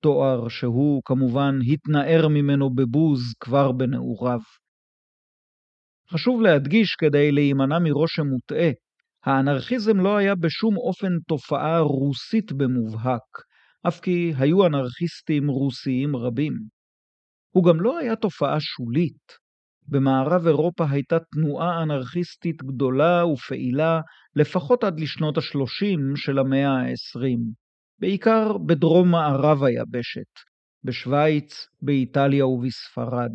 תואר 0.00 0.48
שהוא 0.48 1.02
כמובן 1.04 1.58
התנער 1.72 2.28
ממנו 2.28 2.70
בבוז 2.74 3.20
כבר 3.40 3.72
בנעוריו. 3.72 4.40
חשוב 6.12 6.42
להדגיש 6.42 6.94
כדי 6.98 7.32
להימנע 7.32 7.78
מרושם 7.78 8.26
מוטעה, 8.26 8.70
האנרכיזם 9.24 10.00
לא 10.00 10.16
היה 10.16 10.34
בשום 10.34 10.76
אופן 10.76 11.12
תופעה 11.28 11.80
רוסית 11.80 12.52
במובהק, 12.52 13.42
אף 13.88 14.00
כי 14.00 14.32
היו 14.38 14.66
אנרכיסטים 14.66 15.48
רוסיים 15.48 16.16
רבים. 16.16 16.52
הוא 17.50 17.64
גם 17.64 17.80
לא 17.80 17.98
היה 17.98 18.16
תופעה 18.16 18.60
שולית. 18.60 19.50
במערב 19.88 20.46
אירופה 20.46 20.84
הייתה 20.90 21.18
תנועה 21.18 21.82
אנרכיסטית 21.82 22.62
גדולה 22.62 23.26
ופעילה 23.26 24.00
לפחות 24.36 24.84
עד 24.84 25.00
לשנות 25.00 25.38
ה-30 25.38 26.16
של 26.16 26.38
המאה 26.38 26.68
ה-20, 26.68 27.38
בעיקר 27.98 28.58
בדרום-מערב 28.58 29.62
היבשת, 29.64 30.32
בשוויץ, 30.84 31.66
באיטליה 31.82 32.46
ובספרד. 32.46 33.32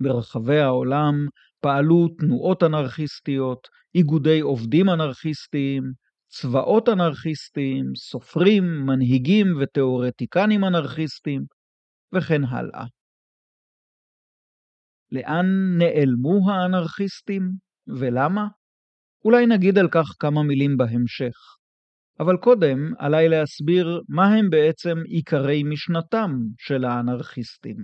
ברחבי 0.00 0.58
העולם 0.58 1.14
פעלו 1.60 2.08
תנועות 2.18 2.62
אנרכיסטיות, 2.62 3.68
איגודי 3.94 4.40
עובדים 4.40 4.90
אנרכיסטיים, 4.90 5.82
צבאות 6.28 6.88
אנרכיסטיים, 6.88 7.84
סופרים, 7.96 8.64
מנהיגים 8.86 9.46
ותיאורטיקנים 9.60 10.64
אנרכיסטיים, 10.64 11.42
וכן 12.14 12.44
הלאה. 12.44 12.84
לאן 15.12 15.46
נעלמו 15.78 16.50
האנרכיסטים 16.50 17.42
ולמה? 17.86 18.46
אולי 19.24 19.46
נגיד 19.46 19.78
על 19.78 19.88
כך 19.90 20.06
כמה 20.18 20.42
מילים 20.42 20.76
בהמשך. 20.76 21.36
אבל 22.20 22.36
קודם 22.36 22.78
עליי 22.98 23.28
להסביר 23.28 24.00
מה 24.08 24.26
הם 24.26 24.50
בעצם 24.50 24.96
עיקרי 25.06 25.62
משנתם 25.62 26.30
של 26.58 26.84
האנרכיסטים. 26.84 27.76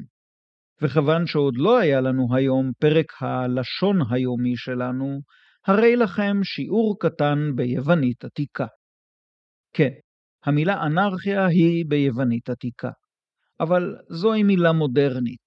וכיוון 0.83 1.27
שעוד 1.27 1.55
לא 1.57 1.79
היה 1.79 2.01
לנו 2.01 2.37
היום 2.37 2.71
פרק 2.79 3.13
הלשון 3.21 3.99
היומי 4.11 4.57
שלנו, 4.57 5.21
הרי 5.67 5.97
לכם 5.97 6.37
שיעור 6.43 6.97
קטן 7.01 7.39
ביוונית 7.55 8.25
עתיקה. 8.25 8.67
כן, 9.73 9.91
המילה 10.45 10.83
אנרכיה 10.87 11.47
היא 11.47 11.85
ביוונית 11.89 12.51
עתיקה, 12.51 12.91
אבל 13.61 13.97
זוהי 14.09 14.43
מילה 14.43 14.73
מודרנית, 14.73 15.47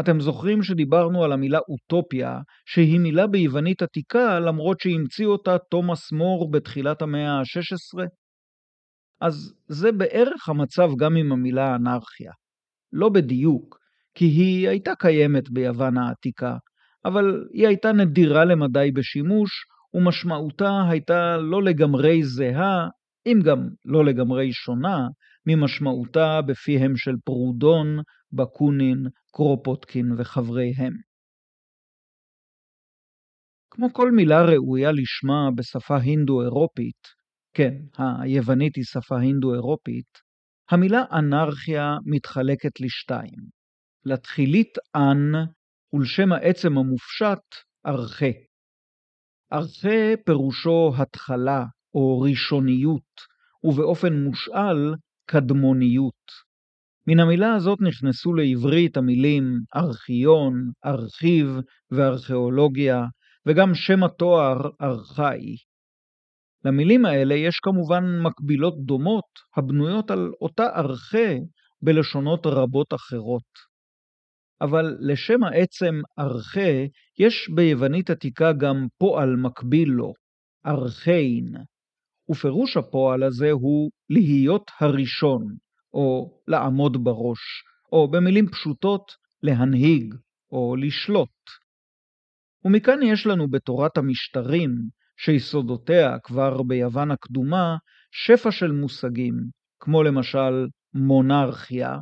אתם 0.00 0.20
זוכרים 0.20 0.62
שדיברנו 0.62 1.24
על 1.24 1.32
המילה 1.32 1.58
אוטופיה, 1.68 2.38
שהיא 2.66 3.00
מילה 3.00 3.26
ביוונית 3.26 3.82
עתיקה, 3.82 4.40
למרות 4.40 4.80
שהמציא 4.80 5.26
אותה 5.26 5.58
תומאס 5.70 6.12
מור 6.12 6.50
בתחילת 6.50 7.02
המאה 7.02 7.30
ה-16? 7.30 8.06
אז 9.20 9.54
זה 9.68 9.92
בערך 9.92 10.48
המצב 10.48 10.88
גם 10.98 11.16
עם 11.16 11.32
המילה 11.32 11.74
אנרכיה. 11.76 12.32
לא 12.92 13.08
בדיוק, 13.08 13.79
כי 14.14 14.24
היא 14.24 14.68
הייתה 14.68 14.94
קיימת 14.98 15.50
ביוון 15.50 15.98
העתיקה, 15.98 16.56
אבל 17.04 17.44
היא 17.52 17.66
הייתה 17.66 17.92
נדירה 17.92 18.44
למדי 18.44 18.90
בשימוש, 18.94 19.50
ומשמעותה 19.94 20.70
הייתה 20.90 21.36
לא 21.36 21.62
לגמרי 21.62 22.22
זהה, 22.22 22.88
אם 23.26 23.40
גם 23.44 23.68
לא 23.84 24.04
לגמרי 24.04 24.52
שונה, 24.52 25.08
ממשמעותה 25.46 26.40
בפיהם 26.46 26.96
של 26.96 27.14
פרודון, 27.24 27.86
בקונין, 28.32 29.06
קרופוטקין 29.32 30.12
וחבריהם. 30.18 30.92
כמו 33.70 33.92
כל 33.92 34.10
מילה 34.10 34.42
ראויה 34.42 34.92
לשמה 34.92 35.50
בשפה 35.56 35.96
הינדו-אירופית, 35.96 37.02
כן, 37.54 37.74
היוונית 38.22 38.76
היא 38.76 38.84
שפה 38.84 39.20
הינדו-אירופית, 39.20 40.18
המילה 40.70 41.04
אנרכיה 41.12 41.96
מתחלקת 42.06 42.80
לשתיים, 42.80 43.59
לתחילית 44.04 44.78
אנ 44.96 45.32
ולשם 45.92 46.32
העצם 46.32 46.78
המופשט 46.78 47.42
ארכה. 47.86 48.30
ארכה 49.52 50.16
פירושו 50.24 50.92
התחלה 50.98 51.64
או 51.94 52.20
ראשוניות, 52.20 53.10
ובאופן 53.64 54.12
מושאל 54.12 54.94
קדמוניות. 55.26 56.50
מן 57.06 57.20
המילה 57.20 57.54
הזאת 57.54 57.78
נכנסו 57.80 58.34
לעברית 58.34 58.96
המילים 58.96 59.44
ארכיון, 59.76 60.70
ארכיב 60.86 61.46
וארכיאולוגיה, 61.90 63.04
וגם 63.46 63.74
שם 63.74 64.04
התואר 64.04 64.70
ארכאי. 64.82 65.56
למילים 66.64 67.04
האלה 67.04 67.34
יש 67.34 67.58
כמובן 67.62 68.04
מקבילות 68.22 68.74
דומות 68.84 69.24
הבנויות 69.56 70.10
על 70.10 70.30
אותה 70.40 70.66
ארכה 70.76 71.34
בלשונות 71.82 72.46
רבות 72.46 72.94
אחרות. 72.94 73.69
אבל 74.60 74.96
לשם 75.00 75.44
העצם 75.44 75.94
ארכה 76.18 76.86
יש 77.18 77.50
ביוונית 77.54 78.10
עתיקה 78.10 78.52
גם 78.52 78.86
פועל 78.98 79.36
מקביל 79.36 79.88
לו, 79.88 80.12
ארכיין, 80.66 81.54
ופירוש 82.30 82.76
הפועל 82.76 83.22
הזה 83.22 83.50
הוא 83.50 83.90
להיות 84.10 84.70
הראשון, 84.80 85.56
או 85.94 86.38
לעמוד 86.48 87.04
בראש, 87.04 87.64
או 87.92 88.10
במילים 88.10 88.48
פשוטות, 88.48 89.12
להנהיג 89.42 90.14
או 90.52 90.76
לשלוט. 90.76 91.28
ומכאן 92.64 93.02
יש 93.02 93.26
לנו 93.26 93.48
בתורת 93.48 93.96
המשטרים, 93.98 94.70
שיסודותיה 95.16 96.18
כבר 96.18 96.62
ביוון 96.62 97.10
הקדומה, 97.10 97.76
שפע 98.10 98.50
של 98.50 98.72
מושגים, 98.72 99.34
כמו 99.80 100.02
למשל 100.02 100.66
מונרכיה, 100.94 101.96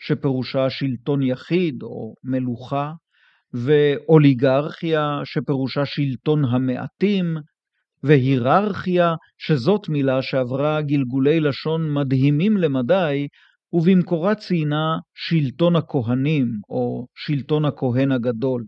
שפירושה 0.00 0.70
שלטון 0.70 1.22
יחיד 1.22 1.82
או 1.82 2.14
מלוכה, 2.24 2.92
ואוליגרכיה, 3.52 5.20
שפירושה 5.24 5.86
שלטון 5.86 6.44
המעטים, 6.44 7.36
והיררכיה, 8.02 9.14
שזאת 9.38 9.88
מילה 9.88 10.22
שעברה 10.22 10.82
גלגולי 10.82 11.40
לשון 11.40 11.94
מדהימים 11.94 12.56
למדי, 12.56 13.28
ובמקורה 13.72 14.34
ציינה 14.34 14.98
שלטון 15.14 15.76
הכהנים, 15.76 16.46
או 16.68 17.06
שלטון 17.14 17.64
הכהן 17.64 18.12
הגדול. 18.12 18.64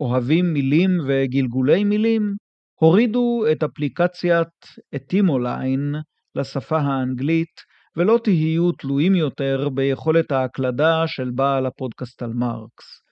אוהבים 0.00 0.52
מילים 0.52 0.90
וגלגולי 1.06 1.84
מילים, 1.84 2.34
הורידו 2.80 3.44
את 3.52 3.62
אפליקציית 3.62 4.48
אטימוליין 4.94 5.94
לשפה 6.34 6.78
האנגלית, 6.78 7.67
ולא 7.98 8.18
תהיו 8.24 8.72
תלויים 8.72 9.14
יותר 9.14 9.68
ביכולת 9.68 10.32
ההקלדה 10.32 11.06
של 11.06 11.30
בעל 11.30 11.66
הפודקאסט 11.66 12.22
על 12.22 12.32
מרקס. 12.32 13.02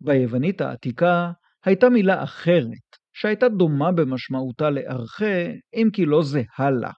ביוונית 0.01 0.61
העתיקה 0.61 1.31
הייתה 1.65 1.89
מילה 1.89 2.23
אחרת, 2.23 2.95
שהייתה 3.13 3.49
דומה 3.49 3.91
במשמעותה 3.91 4.69
לארחה, 4.69 5.45
אם 5.73 5.87
כי 5.93 6.05
לא 6.05 6.23
זהה 6.23 6.71
לה. 6.81 6.91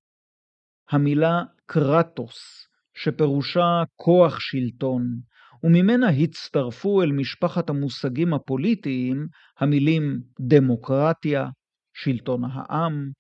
המילה 0.89 1.43
קרטוס, 1.65 2.67
שפירושה 2.96 3.84
כוח 3.96 4.39
שלטון, 4.39 5.20
וממנה 5.63 6.10
הצטרפו 6.10 7.02
אל 7.02 7.12
משפחת 7.12 7.70
המושגים 7.70 8.34
הפוליטיים 8.34 9.28
המילים 9.60 10.22
דמוקרטיה, 10.39 11.46
שלטון 11.93 12.41
העם, 12.43 13.12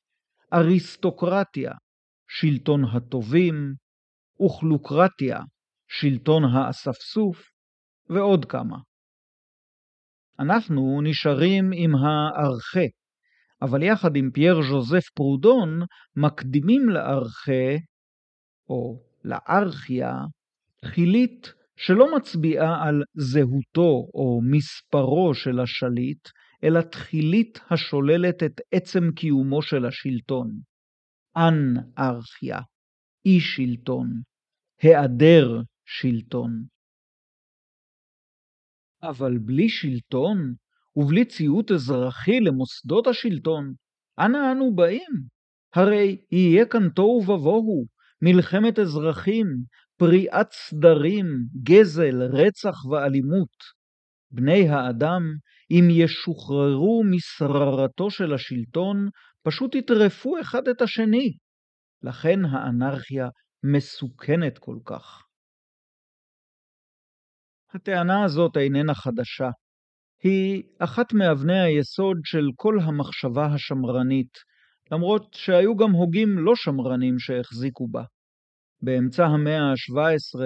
אריסטוקרטיה, 0.53 1.71
שלטון 2.29 2.81
הטובים, 2.85 3.73
אוכלוקרטיה, 4.39 5.39
שלטון 5.87 6.43
האספסוף, 6.43 7.43
ועוד 8.09 8.45
כמה. 8.45 8.77
אנחנו 10.39 11.01
נשארים 11.03 11.71
עם 11.73 11.91
הארחה, 11.95 12.87
אבל 13.61 13.83
יחד 13.83 14.15
עם 14.15 14.31
פייר 14.31 14.61
ז'וזף 14.61 15.09
פרודון 15.15 15.79
מקדימים 16.15 16.89
לארחה, 16.89 17.83
או 18.69 19.03
לארכיה, 19.23 20.13
תחילית 20.81 21.53
שלא 21.77 22.15
מצביעה 22.15 22.87
על 22.87 23.03
זהותו 23.13 24.09
או 24.13 24.41
מספרו 24.51 25.33
של 25.33 25.59
השליט, 25.59 26.29
אלא 26.63 26.81
תחילית 26.81 27.59
השוללת 27.69 28.43
את 28.43 28.61
עצם 28.71 29.11
קיומו 29.15 29.61
של 29.61 29.85
השלטון. 29.85 30.59
אנרכיה, 31.37 32.57
אי 33.25 33.39
שלטון, 33.39 34.21
היעדר 34.81 35.61
שלטון. 35.85 36.63
אבל 39.03 39.37
בלי 39.37 39.69
שלטון 39.69 40.53
ובלי 40.95 41.25
ציות 41.25 41.71
אזרחי 41.71 42.39
למוסדות 42.39 43.07
השלטון, 43.07 43.73
אנה 44.19 44.51
אנו 44.51 44.75
באים? 44.75 45.37
הרי 45.75 46.21
יהיה 46.31 46.65
כאן 46.65 46.89
תוהו 46.89 47.21
ובוהו, 47.21 47.85
מלחמת 48.21 48.79
אזרחים, 48.79 49.45
פריעת 49.97 50.51
סדרים, 50.51 51.25
גזל, 51.63 52.23
רצח 52.23 52.85
ואלימות. 52.85 53.77
בני 54.31 54.69
האדם, 54.69 55.21
אם 55.71 55.87
ישוחררו 55.91 57.03
משררתו 57.11 58.11
של 58.11 58.33
השלטון, 58.33 59.09
פשוט 59.43 59.75
יטרפו 59.75 60.41
אחד 60.41 60.67
את 60.67 60.81
השני. 60.81 61.37
לכן 62.03 62.39
האנרכיה 62.45 63.27
מסוכנת 63.63 64.57
כל 64.57 64.77
כך. 64.85 65.23
הטענה 67.73 68.23
הזאת 68.23 68.57
איננה 68.57 68.95
חדשה. 68.95 69.49
היא 70.23 70.63
אחת 70.79 71.13
מאבני 71.13 71.59
היסוד 71.59 72.17
של 72.23 72.45
כל 72.55 72.77
המחשבה 72.79 73.45
השמרנית, 73.45 74.37
למרות 74.91 75.33
שהיו 75.33 75.75
גם 75.75 75.91
הוגים 75.91 76.29
לא 76.37 76.53
שמרנים 76.55 77.19
שהחזיקו 77.19 77.87
בה. 77.87 78.03
באמצע 78.81 79.25
המאה 79.25 79.61
ה-17, 79.61 80.39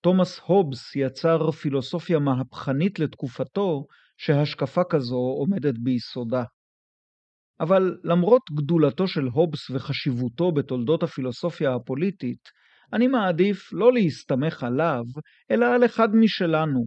תומאס 0.00 0.38
הובס 0.38 0.96
יצר 0.96 1.50
פילוסופיה 1.50 2.18
מהפכנית 2.18 2.98
לתקופתו, 2.98 3.86
שהשקפה 4.16 4.84
כזו 4.90 5.16
עומדת 5.16 5.74
ביסודה. 5.78 6.44
אבל 7.60 7.98
למרות 8.04 8.42
גדולתו 8.52 9.08
של 9.08 9.24
הובס 9.24 9.70
וחשיבותו 9.70 10.52
בתולדות 10.52 11.02
הפילוסופיה 11.02 11.74
הפוליטית, 11.74 12.48
אני 12.92 13.06
מעדיף 13.06 13.72
לא 13.72 13.92
להסתמך 13.92 14.62
עליו, 14.62 15.04
אלא 15.50 15.66
על 15.74 15.84
אחד 15.84 16.08
משלנו, 16.14 16.84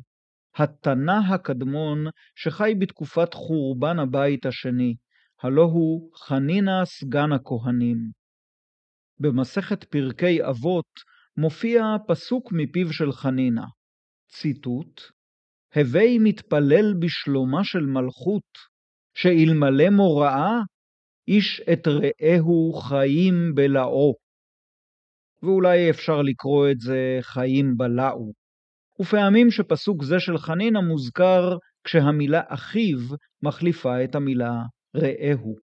התנא 0.56 1.20
הקדמון 1.30 2.06
שחי 2.36 2.74
בתקופת 2.80 3.34
חורבן 3.34 4.00
הבית 4.00 4.46
השני, 4.46 4.96
הלא 5.42 5.64
הוא 5.64 6.12
חנינא 6.18 6.86
סגן 6.86 7.32
הכהנים. 7.32 8.23
במסכת 9.24 9.84
פרקי 9.84 10.44
אבות 10.50 11.00
מופיע 11.38 11.84
פסוק 12.08 12.52
מפיו 12.52 12.94
של 12.94 13.12
חנינא, 13.12 13.66
ציטוט: 14.28 15.02
הווי 15.76 16.18
מתפלל 16.20 16.94
בשלומה 17.00 17.64
של 17.64 17.86
מלכות, 17.86 18.52
שאלמלא 19.18 19.90
מוראה, 19.90 20.60
איש 21.28 21.62
את 21.74 21.88
רעהו 21.88 22.74
חיים 22.74 23.56
בלעו. 23.56 24.14
ואולי 25.44 25.90
אפשר 25.90 26.22
לקרוא 26.22 26.70
את 26.72 26.80
זה 26.80 27.18
חיים 27.22 27.78
בלעו. 27.78 28.34
ופעמים 29.02 29.52
שפסוק 29.52 30.04
זה 30.04 30.20
של 30.20 30.38
חנינא 30.38 30.80
מוזכר 30.80 31.58
כשהמילה 31.84 32.42
אחיו 32.48 33.00
מחליפה 33.44 34.04
את 34.04 34.16
המילה 34.16 34.54
רעהו. 34.96 35.56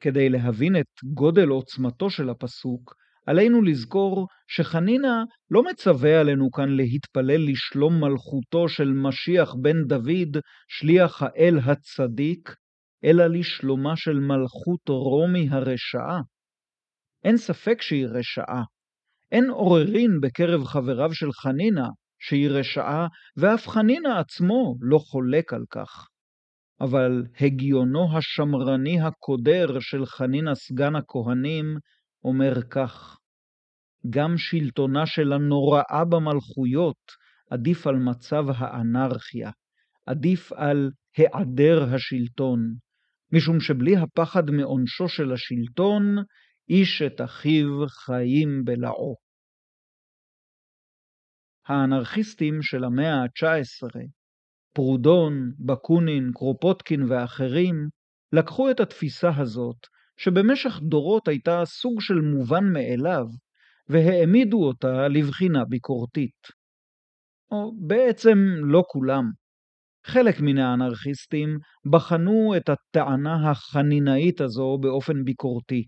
כדי 0.00 0.28
להבין 0.28 0.76
את 0.76 1.14
גודל 1.14 1.48
עוצמתו 1.48 2.10
של 2.10 2.30
הפסוק, 2.30 2.94
עלינו 3.26 3.62
לזכור 3.62 4.26
שחנינא 4.48 5.22
לא 5.50 5.62
מצווה 5.62 6.20
עלינו 6.20 6.50
כאן 6.50 6.68
להתפלל 6.68 7.50
לשלום 7.50 8.00
מלכותו 8.00 8.68
של 8.68 8.92
משיח 8.92 9.54
בן 9.62 9.84
דוד, 9.86 10.36
שליח 10.68 11.22
האל 11.22 11.58
הצדיק, 11.58 12.54
אלא 13.04 13.26
לשלומה 13.26 13.96
של 13.96 14.20
מלכות 14.20 14.88
רומי 14.88 15.48
הרשעה. 15.50 16.20
אין 17.24 17.36
ספק 17.36 17.82
שהיא 17.82 18.06
רשעה. 18.06 18.62
אין 19.32 19.50
עוררין 19.50 20.20
בקרב 20.22 20.64
חבריו 20.64 21.14
של 21.14 21.32
חנינא 21.32 21.86
שהיא 22.18 22.48
רשעה, 22.48 23.06
ואף 23.36 23.68
חנינא 23.68 24.08
עצמו 24.08 24.74
לא 24.80 24.98
חולק 24.98 25.52
על 25.52 25.64
כך. 25.70 26.06
אבל 26.80 27.24
הגיונו 27.40 28.16
השמרני 28.16 29.00
הקודר 29.00 29.80
של 29.80 30.06
חנינא 30.06 30.54
סגן 30.54 30.96
הכהנים 30.96 31.76
אומר 32.24 32.62
כך: 32.70 33.18
גם 34.10 34.38
שלטונה 34.38 35.06
של 35.06 35.32
הנוראה 35.32 36.04
במלכויות 36.04 37.12
עדיף 37.50 37.86
על 37.86 37.96
מצב 37.96 38.44
האנרכיה, 38.56 39.50
עדיף 40.06 40.52
על 40.52 40.90
היעדר 41.16 41.94
השלטון, 41.94 42.74
משום 43.32 43.60
שבלי 43.60 43.96
הפחד 43.96 44.50
מעונשו 44.50 45.08
של 45.08 45.32
השלטון, 45.32 46.16
איש 46.68 47.02
את 47.02 47.20
אחיו 47.20 47.86
חיים 47.88 48.64
בלעו. 48.64 49.16
האנרכיסטים 51.66 52.62
של 52.62 52.84
המאה 52.84 53.14
ה-19, 53.14 54.00
פרודון, 54.72 55.52
בקונין, 55.58 56.30
קרופוטקין 56.34 57.02
ואחרים, 57.08 57.88
לקחו 58.32 58.70
את 58.70 58.80
התפיסה 58.80 59.30
הזאת, 59.36 59.86
שבמשך 60.16 60.80
דורות 60.82 61.28
הייתה 61.28 61.62
סוג 61.64 62.00
של 62.00 62.14
מובן 62.14 62.72
מאליו, 62.72 63.24
והעמידו 63.88 64.64
אותה 64.64 65.08
לבחינה 65.08 65.64
ביקורתית. 65.64 66.60
או 67.50 67.72
בעצם 67.86 68.38
לא 68.62 68.84
כולם. 68.86 69.24
חלק 70.06 70.40
מן 70.40 70.58
האנרכיסטים 70.58 71.58
בחנו 71.90 72.54
את 72.56 72.68
הטענה 72.68 73.50
החנינאית 73.50 74.40
הזו 74.40 74.78
באופן 74.80 75.24
ביקורתי, 75.24 75.84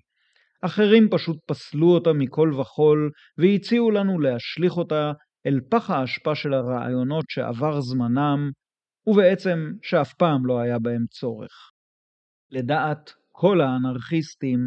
אחרים 0.63 1.09
פשוט 1.11 1.37
פסלו 1.47 1.87
אותה 1.87 2.13
מכל 2.13 2.53
וכול 2.61 3.11
והציעו 3.39 3.91
לנו 3.91 4.21
להשליך 4.21 4.77
אותה 4.77 5.13
אל 5.47 5.61
פח 5.71 5.91
האשפה 5.91 6.35
של 6.35 6.55
הרעיונות 6.55 7.25
שעבר 7.29 7.81
זמנם, 7.81 8.51
ובעצם 9.07 9.59
שאף 9.83 10.15
פעם 10.15 10.47
לא 10.47 10.61
היה 10.61 10.79
בהם 10.79 11.05
צורך. 11.11 11.71
לדעת 12.51 13.13
כל 13.33 13.61
האנרכיסטים, 13.61 14.59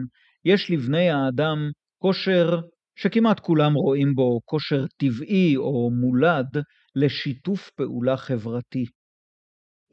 יש 0.46 0.72
לבני 0.72 1.10
האדם 1.10 1.58
כושר 1.98 2.60
שכמעט 2.96 3.40
כולם 3.40 3.74
רואים 3.74 4.16
בו 4.16 4.40
כושר 4.46 4.86
טבעי 4.98 5.58
או 5.58 5.92
מולד 5.92 6.64
לשיתוף 6.96 7.70
פעולה 7.70 8.18
חברתי. 8.18 8.86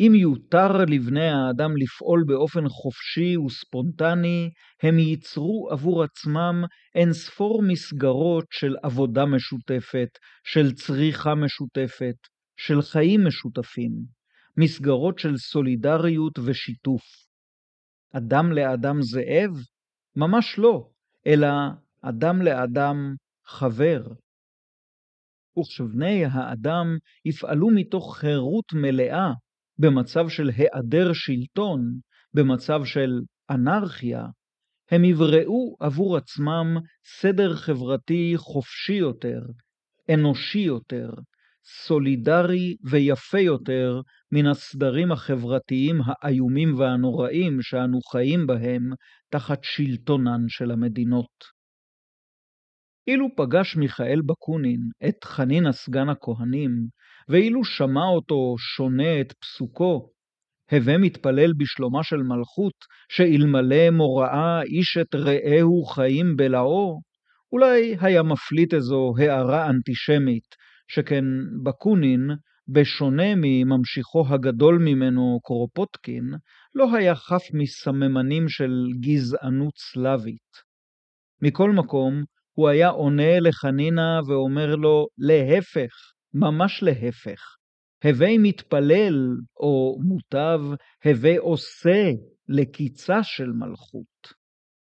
אם 0.00 0.12
יותר 0.14 0.84
לבני 0.88 1.28
האדם 1.28 1.76
לפעול 1.76 2.24
באופן 2.26 2.68
חופשי 2.68 3.36
וספונטני, 3.36 4.50
הם 4.82 4.98
ייצרו 4.98 5.68
עבור 5.70 6.02
עצמם 6.02 6.64
אין 6.94 7.12
ספור 7.12 7.62
מסגרות 7.62 8.44
של 8.50 8.76
עבודה 8.82 9.26
משותפת, 9.26 10.08
של 10.44 10.72
צריכה 10.72 11.34
משותפת, 11.34 12.16
של 12.56 12.82
חיים 12.82 13.26
משותפים, 13.26 13.92
מסגרות 14.56 15.18
של 15.18 15.36
סולידריות 15.36 16.38
ושיתוף. 16.38 17.02
אדם 18.12 18.52
לאדם 18.52 19.02
זאב? 19.02 19.50
ממש 20.16 20.58
לא, 20.58 20.90
אלא 21.26 21.48
אדם 22.02 22.42
לאדם 22.42 23.14
חבר. 23.46 24.02
וכשבני 25.58 26.24
האדם 26.24 26.86
יפעלו 27.24 27.70
מתוך 27.74 28.16
חירות 28.18 28.72
מלאה, 28.72 29.32
במצב 29.78 30.28
של 30.28 30.50
היעדר 30.56 31.12
שלטון, 31.12 31.98
במצב 32.34 32.84
של 32.84 33.10
אנרכיה, 33.50 34.26
הם 34.90 35.04
יבראו 35.04 35.76
עבור 35.80 36.16
עצמם 36.16 36.76
סדר 37.20 37.56
חברתי 37.56 38.32
חופשי 38.36 38.92
יותר, 38.92 39.40
אנושי 40.14 40.58
יותר, 40.58 41.10
סולידרי 41.64 42.76
ויפה 42.90 43.40
יותר 43.40 44.00
מן 44.32 44.46
הסדרים 44.46 45.12
החברתיים 45.12 46.00
האיומים 46.22 46.78
והנוראים 46.78 47.62
שאנו 47.62 48.00
חיים 48.00 48.46
בהם 48.46 48.90
תחת 49.30 49.58
שלטונן 49.62 50.48
של 50.48 50.70
המדינות. 50.70 51.62
אילו 53.06 53.26
פגש 53.36 53.76
מיכאל 53.76 54.20
בקונין 54.26 54.80
את 55.08 55.24
חנינא 55.24 55.72
סגן 55.72 56.08
הכהנים, 56.08 56.70
ואילו 57.28 57.64
שמע 57.64 58.04
אותו 58.04 58.54
שונה 58.58 59.20
את 59.20 59.32
פסוקו, 59.32 60.08
הווה 60.70 60.98
מתפלל 60.98 61.52
בשלומה 61.58 62.02
של 62.02 62.16
מלכות, 62.16 62.74
שאלמלא 63.08 63.90
מוראה 63.90 64.62
איש 64.62 64.98
את 65.00 65.14
רעהו 65.14 65.84
חיים 65.84 66.36
בלעו, 66.36 67.00
אולי 67.52 67.96
היה 68.00 68.22
מפליט 68.22 68.74
איזו 68.74 69.14
הערה 69.18 69.70
אנטישמית, 69.70 70.46
שכן 70.94 71.24
בקונין, 71.62 72.30
בשונה 72.68 73.34
מממשיכו 73.36 74.24
הגדול 74.28 74.78
ממנו 74.78 75.40
קורופוטקין, 75.42 76.24
לא 76.74 76.96
היה 76.96 77.14
חף 77.14 77.42
מסממנים 77.54 78.48
של 78.48 78.72
גזענות 79.00 79.72
סלאבית. 79.76 80.52
מכל 81.42 81.70
מקום, 81.70 82.24
הוא 82.52 82.68
היה 82.68 82.88
עונה 82.88 83.40
לחנינה 83.40 84.20
ואומר 84.28 84.76
לו, 84.76 85.06
להפך, 85.18 85.94
ממש 86.34 86.82
להפך. 86.82 87.40
הווי 88.04 88.38
מתפלל, 88.38 89.36
או 89.60 89.98
מוטב, 90.08 90.60
הווי 91.04 91.36
עושה 91.36 92.10
לקיצה 92.48 93.22
של 93.22 93.52
מלכות, 93.52 94.34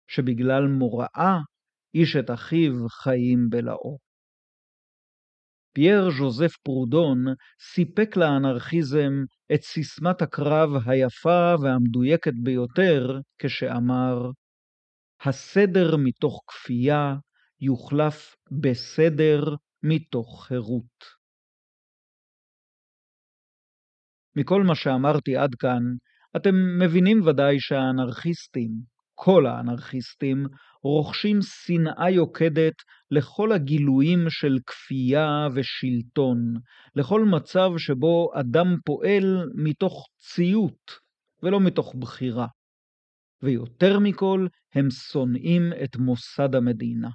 שבגלל 0.08 0.66
מוראה 0.66 1.38
איש 1.94 2.16
את 2.16 2.30
אחיו 2.30 2.72
חיים 2.88 3.48
בלאו. 3.50 4.05
פייר 5.76 6.10
ז'וזף 6.10 6.56
פרודון 6.56 7.24
סיפק 7.74 8.16
לאנרכיזם 8.16 9.12
את 9.54 9.62
סיסמת 9.62 10.22
הקרב 10.22 10.70
היפה 10.86 11.54
והמדויקת 11.62 12.32
ביותר 12.42 13.20
כשאמר, 13.38 14.30
הסדר 15.20 15.96
מתוך 16.04 16.42
כפייה 16.46 17.14
יוחלף 17.60 18.36
בסדר 18.60 19.54
מתוך 19.82 20.44
חירות. 20.48 21.04
מכל 24.36 24.62
מה 24.62 24.74
שאמרתי 24.74 25.36
עד 25.36 25.54
כאן, 25.54 25.82
אתם 26.36 26.54
מבינים 26.84 27.22
ודאי 27.26 27.60
שהאנרכיסטים, 27.60 28.70
כל 29.18 29.46
האנרכיסטים, 29.46 30.46
רוכשים 30.82 31.38
שנאה 31.42 32.10
יוקדת 32.10 32.74
לכל 33.10 33.52
הגילויים 33.52 34.30
של 34.30 34.58
כפייה 34.66 35.48
ושלטון, 35.54 36.38
לכל 36.96 37.24
מצב 37.24 37.70
שבו 37.78 38.30
אדם 38.34 38.76
פועל 38.84 39.50
מתוך 39.54 40.06
ציות 40.18 40.90
ולא 41.42 41.60
מתוך 41.60 41.94
בחירה. 41.94 42.46
ויותר 43.42 43.98
מכל, 43.98 44.46
הם 44.74 44.90
שונאים 44.90 45.72
את 45.84 45.96
מוסד 45.96 46.54
המדינה. 46.54 47.08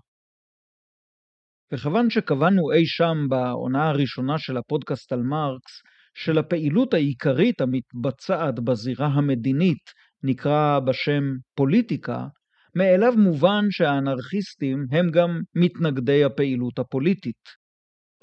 וכיוון 1.73 2.09
שקבענו 2.09 2.71
אי 2.71 2.85
שם 2.85 3.17
בעונה 3.29 3.89
הראשונה 3.89 4.37
של 4.37 4.57
הפודקאסט 4.57 5.11
על 5.11 5.21
מרקס, 5.21 5.81
שלפעילות 6.13 6.93
העיקרית 6.93 7.61
המתבצעת 7.61 8.59
בזירה 8.59 9.07
המדינית 9.07 9.91
נקרא 10.23 10.79
בשם 10.79 11.23
פוליטיקה, 11.55 12.27
מאליו 12.75 13.13
מובן 13.17 13.65
שהאנרכיסטים 13.69 14.86
הם 14.91 15.12
גם 15.12 15.41
מתנגדי 15.55 16.23
הפעילות 16.23 16.79
הפוליטית. 16.79 17.62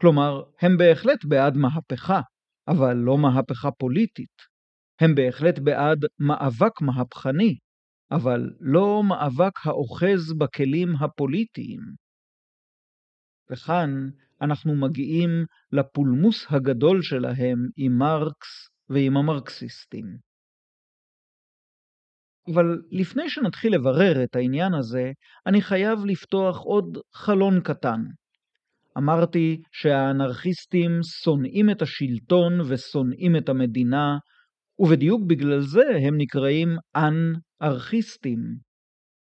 כלומר, 0.01 0.43
הם 0.61 0.77
בהחלט 0.77 1.25
בעד 1.25 1.57
מהפכה, 1.57 2.21
אבל 2.69 2.97
לא 2.97 3.19
מהפכה 3.19 3.71
פוליטית. 3.71 4.37
הם 5.01 5.15
בהחלט 5.15 5.59
בעד 5.59 6.05
מאבק 6.19 6.81
מהפכני, 6.81 7.59
אבל 8.11 8.51
לא 8.61 9.03
מאבק 9.09 9.67
האוחז 9.67 10.33
בכלים 10.39 10.89
הפוליטיים. 11.01 11.81
וכאן 13.51 13.91
אנחנו 14.43 14.75
מגיעים 14.77 15.31
לפולמוס 15.73 16.47
הגדול 16.51 17.03
שלהם 17.03 17.59
עם 17.77 17.93
מרקס 17.99 18.71
ועם 18.89 19.17
המרקסיסטים. 19.17 20.28
אבל 22.55 22.83
לפני 22.91 23.31
שנתחיל 23.31 23.75
לברר 23.75 24.25
את 24.25 24.37
העניין 24.37 24.75
הזה, 24.75 25.13
אני 25.47 25.63
חייב 25.63 26.05
לפתוח 26.05 26.59
עוד 26.59 26.99
חלון 27.15 27.61
קטן. 27.61 28.01
אמרתי 28.99 29.61
שהאנרכיסטים 29.73 30.91
שונאים 31.03 31.71
את 31.71 31.83
השלטון 31.83 32.61
ושונאים 32.61 33.37
את 33.37 33.49
המדינה, 33.49 34.19
ובדיוק 34.79 35.23
בגלל 35.27 35.61
זה 35.61 35.85
הם 36.07 36.17
נקראים 36.17 36.69
אנרכיסטים. 36.97 38.39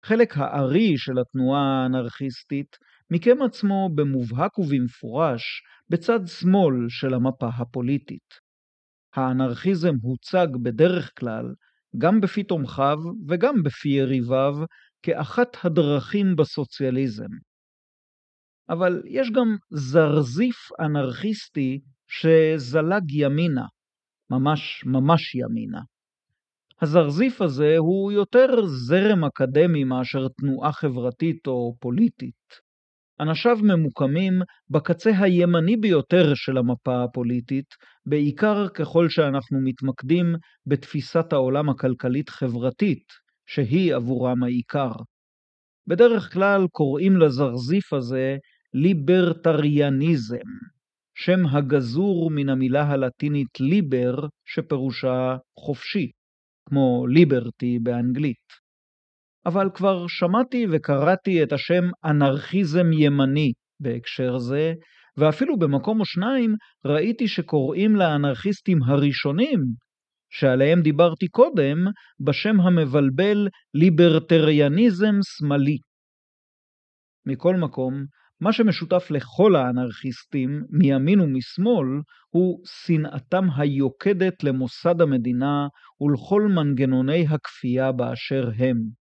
חלק 0.05 0.37
הארי 0.37 0.97
של 0.97 1.19
התנועה 1.19 1.83
האנרכיסטית 1.83 2.77
מיקם 3.11 3.41
עצמו 3.41 3.89
במובהק 3.95 4.59
ובמפורש 4.59 5.41
בצד 5.89 6.19
שמאל 6.25 6.75
של 6.89 7.13
המפה 7.13 7.47
הפוליטית. 7.57 8.45
האנרכיזם 9.15 9.93
הוצג 10.01 10.47
בדרך 10.63 11.11
כלל, 11.19 11.45
גם 11.97 12.21
בפי 12.21 12.43
תומכיו 12.43 12.97
וגם 13.27 13.63
בפי 13.63 13.89
יריביו, 13.89 14.55
כאחת 15.01 15.57
הדרכים 15.63 16.35
בסוציאליזם. 16.35 17.29
אבל 18.69 19.01
יש 19.05 19.31
גם 19.31 19.55
זרזיף 19.69 20.69
אנרכיסטי 20.79 21.79
שזלג 22.07 23.11
ימינה, 23.11 23.65
ממש 24.29 24.83
ממש 24.85 25.35
ימינה. 25.35 25.81
הזרזיף 26.81 27.41
הזה 27.41 27.75
הוא 27.77 28.11
יותר 28.11 28.65
זרם 28.65 29.23
אקדמי 29.23 29.83
מאשר 29.83 30.27
תנועה 30.27 30.71
חברתית 30.71 31.47
או 31.47 31.75
פוליטית. 31.79 32.64
אנשיו 33.19 33.57
ממוקמים 33.63 34.41
בקצה 34.69 35.11
הימני 35.19 35.77
ביותר 35.77 36.33
של 36.35 36.57
המפה 36.57 37.03
הפוליטית, 37.03 37.65
בעיקר 38.05 38.67
ככל 38.69 39.09
שאנחנו 39.09 39.59
מתמקדים 39.63 40.35
בתפיסת 40.65 41.33
העולם 41.33 41.69
הכלכלית-חברתית, 41.69 43.05
שהיא 43.45 43.95
עבורם 43.95 44.43
העיקר. 44.43 44.91
בדרך 45.87 46.33
כלל 46.33 46.67
קוראים 46.71 47.17
לזרזיף 47.17 47.93
הזה 47.93 48.37
ליברטריאניזם, 48.73 50.47
שם 51.15 51.45
הגזור 51.45 52.31
מן 52.31 52.49
המילה 52.49 52.83
הלטינית 52.83 53.59
ליבר, 53.59 54.27
שפירושה 54.45 55.37
חופשי, 55.59 56.11
כמו 56.69 57.05
ליברטי 57.07 57.79
באנגלית. 57.79 58.64
אבל 59.45 59.69
כבר 59.73 60.07
שמעתי 60.07 60.65
וקראתי 60.71 61.43
את 61.43 61.53
השם 61.53 61.83
אנרכיזם 62.05 62.93
ימני 62.93 63.53
בהקשר 63.79 64.37
זה, 64.37 64.73
ואפילו 65.17 65.59
במקום 65.59 65.99
או 65.99 66.05
שניים 66.05 66.55
ראיתי 66.85 67.27
שקוראים 67.27 67.95
לאנרכיסטים 67.95 68.83
הראשונים, 68.83 69.59
שעליהם 70.29 70.81
דיברתי 70.81 71.27
קודם, 71.27 71.77
בשם 72.19 72.59
המבלבל 72.61 73.47
ליברטריאניזם 73.73 75.15
שמאלי. 75.23 75.77
מכל 77.25 77.55
מקום, 77.55 77.93
מה 78.41 78.53
שמשותף 78.53 79.11
לכל 79.11 79.55
האנרכיסטים, 79.55 80.63
מימין 80.69 81.19
ומשמאל, 81.19 81.87
הוא 82.29 82.61
שנאתם 82.65 83.47
היוקדת 83.57 84.43
למוסד 84.43 85.01
המדינה 85.01 85.67
ולכל 86.01 86.41
מנגנוני 86.41 87.27
הכפייה 87.27 87.91
באשר 87.91 88.49
הם. 88.57 89.04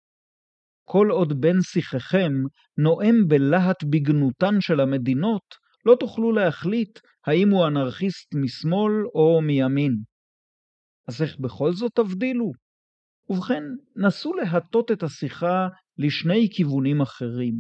כל 0.93 1.09
עוד 1.11 1.41
בן 1.41 1.61
שיחכם 1.61 2.33
נואם 2.79 3.29
בלהט 3.29 3.85
בגנותן 3.85 4.61
של 4.61 4.81
המדינות, 4.81 5.55
לא 5.87 5.97
תוכלו 6.01 6.33
להחליט 6.33 6.99
האם 7.27 7.49
הוא 7.51 7.67
אנרכיסט 7.67 8.35
משמאל 8.35 8.93
או 9.15 9.41
מימין. 9.41 9.95
אז 11.09 11.23
איך 11.23 11.39
בכל 11.41 11.73
זאת 11.73 11.93
תבדילו? 11.95 12.53
ובכן, 13.29 13.63
נסו 13.97 14.35
להטות 14.35 14.91
את 14.91 15.03
השיחה 15.03 15.69
לשני 15.99 16.49
כיוונים 16.57 17.01
אחרים. 17.01 17.55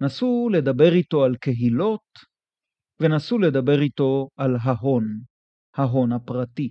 נסו 0.00 0.48
לדבר 0.52 0.92
איתו 0.92 1.24
על 1.24 1.36
קהילות, 1.36 2.08
ונסו 3.00 3.38
לדבר 3.38 3.80
איתו 3.80 4.28
על 4.36 4.56
ההון, 4.62 5.04
ההון 5.74 6.12
הפרטי. 6.12 6.70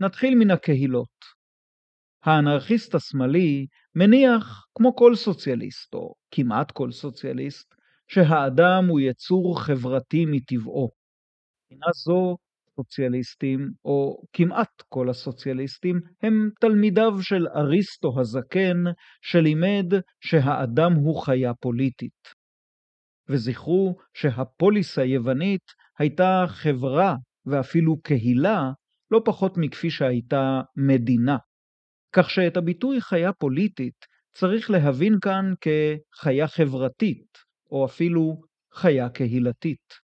נתחיל 0.00 0.34
מן 0.38 0.50
הקהילות. 0.50 1.37
האנרכיסט 2.24 2.94
השמאלי 2.94 3.66
מניח, 3.94 4.66
כמו 4.74 4.96
כל 4.96 5.14
סוציאליסט, 5.14 5.94
או 5.94 6.14
כמעט 6.30 6.70
כל 6.70 6.90
סוציאליסט, 6.90 7.74
שהאדם 8.08 8.84
הוא 8.88 9.00
יצור 9.00 9.60
חברתי 9.60 10.24
מטבעו. 10.26 10.90
מבחינה 11.64 11.86
זו, 12.04 12.36
סוציאליסטים, 12.76 13.70
או 13.84 14.22
כמעט 14.32 14.82
כל 14.88 15.10
הסוציאליסטים, 15.10 16.00
הם 16.22 16.50
תלמידיו 16.60 17.22
של 17.22 17.46
אריסטו 17.56 18.20
הזקן, 18.20 18.84
שלימד 19.22 19.92
שהאדם 20.20 20.92
הוא 20.92 21.22
חיה 21.22 21.54
פוליטית. 21.54 22.38
וזכרו 23.28 23.96
שהפוליס 24.14 24.98
היוונית 24.98 25.62
הייתה 25.98 26.44
חברה 26.48 27.14
ואפילו 27.46 28.00
קהילה 28.00 28.70
לא 29.10 29.20
פחות 29.24 29.52
מכפי 29.56 29.90
שהייתה 29.90 30.60
מדינה. 30.76 31.36
כך 32.12 32.30
שאת 32.30 32.56
הביטוי 32.56 33.00
חיה 33.00 33.32
פוליטית 33.32 34.06
צריך 34.34 34.70
להבין 34.70 35.14
כאן 35.20 35.52
כחיה 35.60 36.48
חברתית, 36.48 37.38
או 37.70 37.86
אפילו 37.86 38.40
חיה 38.74 39.08
קהילתית. 39.08 40.08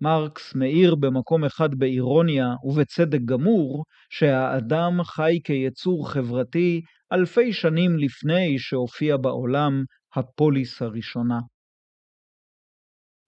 מרקס 0.00 0.54
מאיר 0.54 0.94
במקום 0.94 1.44
אחד 1.44 1.74
באירוניה, 1.74 2.46
ובצדק 2.62 3.20
גמור, 3.24 3.84
שהאדם 4.10 5.02
חי 5.04 5.38
כיצור 5.44 6.10
חברתי 6.12 6.80
אלפי 7.12 7.52
שנים 7.52 7.98
לפני 7.98 8.58
שהופיע 8.58 9.16
בעולם 9.16 9.84
הפוליס 10.14 10.82
הראשונה. 10.82 11.38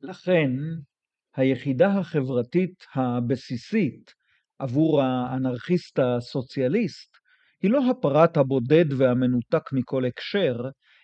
לכן, 0.01 0.51
היחידה 1.37 1.99
החברתית 1.99 2.85
הבסיסית 2.95 4.15
עבור 4.59 5.03
האנרכיסט 5.03 5.99
הסוציאליסט 5.99 7.12
היא 7.63 7.71
לא 7.71 7.91
הפרט 7.91 8.37
הבודד 8.37 8.93
והמנותק 8.93 9.73
מכל 9.73 10.05
הקשר, 10.05 10.57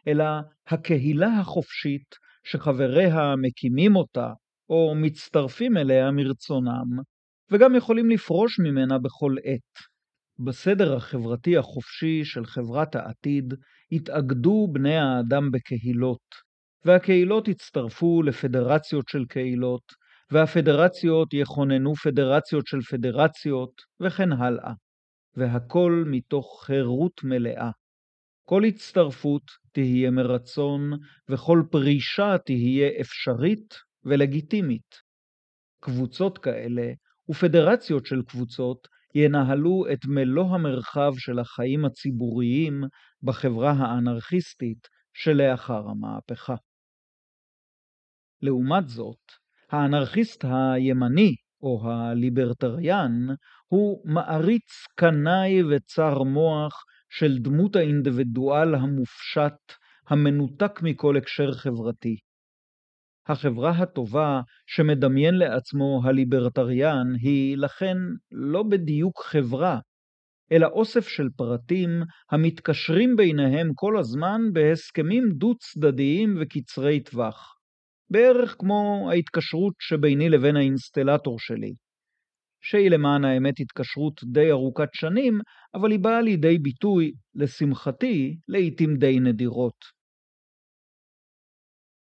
אלא 0.09 0.25
הקהילה 0.69 1.41
החופשית 1.41 2.15
שחבריה 2.45 3.35
מקימים 3.43 3.97
אותה 3.97 4.33
או 4.71 4.95
מצטרפים 4.97 5.77
אליה 5.77 6.11
מרצונם, 6.11 7.03
וגם 7.51 7.75
יכולים 7.75 8.11
לפרוש 8.11 8.59
ממנה 8.59 8.99
בכל 8.99 9.35
עת. 9.45 9.85
בסדר 10.39 10.97
החברתי 10.97 11.57
החופשי 11.57 12.25
של 12.25 12.45
חברת 12.45 12.97
העתיד 12.97 13.55
התאגדו 13.93 14.69
בני 14.73 14.97
האדם 14.97 15.51
בקהילות, 15.51 16.35
והקהילות 16.85 17.49
הצטרפו 17.49 18.23
לפדרציות 18.23 19.09
של 19.09 19.25
קהילות, 19.29 19.83
והפדרציות 20.31 21.35
יכוננו 21.35 21.95
פדרציות 21.95 22.67
של 22.67 22.81
פדרציות, 22.81 23.73
וכן 24.01 24.33
הלאה. 24.33 24.73
והכל 25.39 26.05
מתוך 26.07 26.65
חירות 26.67 27.25
מלאה. 27.25 27.71
כל 28.45 28.65
הצטרפות 28.65 29.43
תהיה 29.73 30.11
מרצון, 30.11 30.91
וכל 31.29 31.63
פרישה 31.71 32.37
תהיה 32.47 32.89
אפשרית 33.01 33.75
ולגיטימית. 34.05 34.95
קבוצות 35.81 36.39
כאלה 36.39 36.93
ופדרציות 37.31 38.07
של 38.07 38.23
קבוצות 38.23 38.89
ינהלו 39.15 39.85
את 39.93 39.99
מלוא 40.07 40.45
המרחב 40.45 41.13
של 41.19 41.39
החיים 41.39 41.85
הציבוריים 41.85 42.81
בחברה 43.23 43.71
האנרכיסטית 43.71 44.89
שלאחר 45.15 45.83
המהפכה. 45.89 46.55
לעומת 48.43 48.89
זאת, 48.89 49.33
האנרכיסט 49.71 50.45
הימני 50.45 51.35
או 51.63 51.91
הליברטריאן 51.91 53.13
הוא 53.69 54.03
מעריץ 54.05 54.87
קנאי 54.95 55.63
וצר 55.63 56.23
מוח 56.23 56.85
של 57.11 57.39
דמות 57.39 57.77
האינדיבידואל 57.77 58.75
המופשט, 58.75 59.73
המנותק 60.09 60.83
מכל 60.83 61.17
הקשר 61.17 61.53
חברתי. 61.53 62.17
החברה 63.27 63.71
הטובה 63.71 64.41
שמדמיין 64.67 65.35
לעצמו 65.35 66.01
הליברטריאן 66.05 67.07
היא 67.23 67.57
לכן 67.57 67.97
לא 68.33 68.63
בדיוק 68.63 69.23
חברה, 69.23 69.79
אלא 70.53 70.67
אוסף 70.67 71.09
של 71.09 71.29
פרטים 71.37 71.91
המתקשרים 72.31 73.17
ביניהם 73.17 73.71
כל 73.75 73.99
הזמן 73.99 74.41
בהסכמים 74.53 75.29
דו-צדדיים 75.33 76.37
וקצרי 76.41 77.01
טווח. 77.01 77.55
בערך 78.11 78.57
כמו 78.59 79.09
ההתקשרות 79.13 79.75
שביני 79.79 80.29
לבין 80.29 80.57
האינסטלטור 80.57 81.39
שלי. 81.39 81.73
שהיא 82.61 82.91
למען 82.91 83.25
האמת 83.25 83.61
התקשרות 83.61 84.21
די 84.25 84.51
ארוכת 84.51 84.89
שנים, 84.93 85.41
אבל 85.75 85.91
היא 85.91 86.01
באה 86.01 86.21
לידי 86.21 86.59
ביטוי, 86.59 87.13
לשמחתי, 87.35 88.37
לעתים 88.49 88.97
די 88.97 89.21
נדירות. 89.21 89.99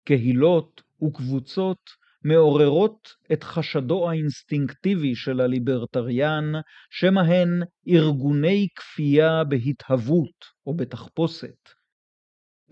קהילות 0.04 0.82
וקבוצות 1.02 1.90
מעוררות 2.24 3.08
את 3.32 3.44
חשדו 3.44 4.10
האינסטינקטיבי 4.10 5.14
של 5.14 5.40
הליברטריאן, 5.40 6.44
שמא 6.90 7.20
הן 7.20 7.62
ארגוני 7.88 8.68
כפייה 8.76 9.44
בהתהוות 9.44 10.44
או 10.66 10.76
בתחפושת. 10.76 11.78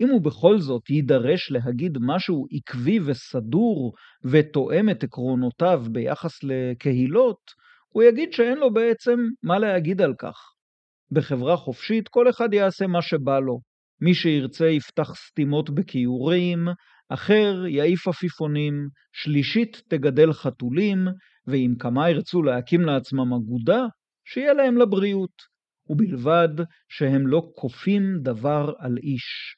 אם 0.01 0.09
הוא 0.09 0.21
בכל 0.21 0.59
זאת 0.59 0.89
יידרש 0.89 1.51
להגיד 1.51 1.97
משהו 2.01 2.45
עקבי 2.51 2.99
וסדור 2.99 3.93
ותואם 4.23 4.89
את 4.89 5.03
עקרונותיו 5.03 5.83
ביחס 5.91 6.43
לקהילות, 6.43 7.66
הוא 7.97 8.03
יגיד 8.03 8.33
שאין 8.33 8.57
לו 8.57 8.73
בעצם 8.73 9.19
מה 9.43 9.59
להגיד 9.59 10.01
על 10.01 10.13
כך. 10.19 10.35
בחברה 11.11 11.57
חופשית 11.57 12.07
כל 12.07 12.29
אחד 12.29 12.53
יעשה 12.53 12.87
מה 12.87 13.01
שבא 13.01 13.39
לו. 13.39 13.59
מי 14.01 14.13
שירצה 14.13 14.65
יפתח 14.65 15.15
סתימות 15.15 15.69
בכיורים, 15.69 16.67
אחר 17.09 17.65
יעיף 17.67 18.07
עפיפונים, 18.07 18.73
שלישית 19.13 19.81
תגדל 19.89 20.33
חתולים, 20.33 20.97
ואם 21.47 21.73
כמה 21.79 22.09
ירצו 22.09 22.41
להקים 22.41 22.81
לעצמם 22.81 23.33
אגודה, 23.33 23.85
שיהיה 24.25 24.53
להם 24.53 24.77
לבריאות, 24.77 25.41
ובלבד 25.89 26.63
שהם 26.89 27.27
לא 27.27 27.49
כופים 27.55 28.03
דבר 28.21 28.73
על 28.79 28.97
איש. 29.03 29.55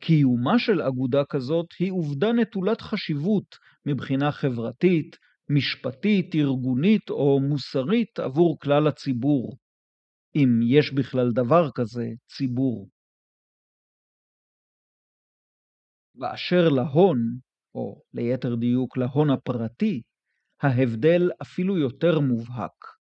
קיומה 0.00 0.58
של 0.58 0.82
אגודה 0.82 1.22
כזאת 1.30 1.66
היא 1.78 1.92
עובדה 1.92 2.32
נטולת 2.32 2.80
חשיבות 2.80 3.56
מבחינה 3.86 4.32
חברתית, 4.32 5.16
משפטית, 5.50 6.34
ארגונית 6.34 7.10
או 7.10 7.40
מוסרית 7.40 8.18
עבור 8.18 8.58
כלל 8.60 8.86
הציבור, 8.88 9.56
אם 10.36 10.60
יש 10.62 10.92
בכלל 10.92 11.32
דבר 11.32 11.70
כזה 11.74 12.06
ציבור. 12.36 12.88
באשר 16.14 16.68
להון, 16.68 17.18
או 17.74 18.02
ליתר 18.14 18.54
דיוק 18.54 18.96
להון 18.96 19.30
הפרטי, 19.30 20.02
ההבדל 20.62 21.30
אפילו 21.42 21.78
יותר 21.78 22.20
מובהק. 22.20 22.96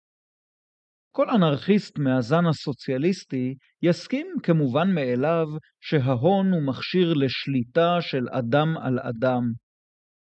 כל 1.12 1.26
אנרכיסט 1.30 1.98
מהזן 1.98 2.46
הסוציאליסטי 2.50 3.54
יסכים 3.82 4.26
כמובן 4.42 4.94
מאליו 4.94 5.46
שההון 5.80 6.52
הוא 6.52 6.62
מכשיר 6.68 7.14
לשליטה 7.14 7.90
של 8.00 8.28
אדם 8.28 8.68
על 8.82 8.98
אדם. 8.98 9.42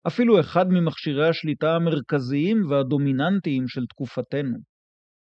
אפילו 0.07 0.41
אחד 0.41 0.67
ממכשירי 0.69 1.29
השליטה 1.29 1.77
המרכזיים 1.77 2.71
והדומיננטיים 2.71 3.69
של 3.69 3.87
תקופתנו. 3.87 4.59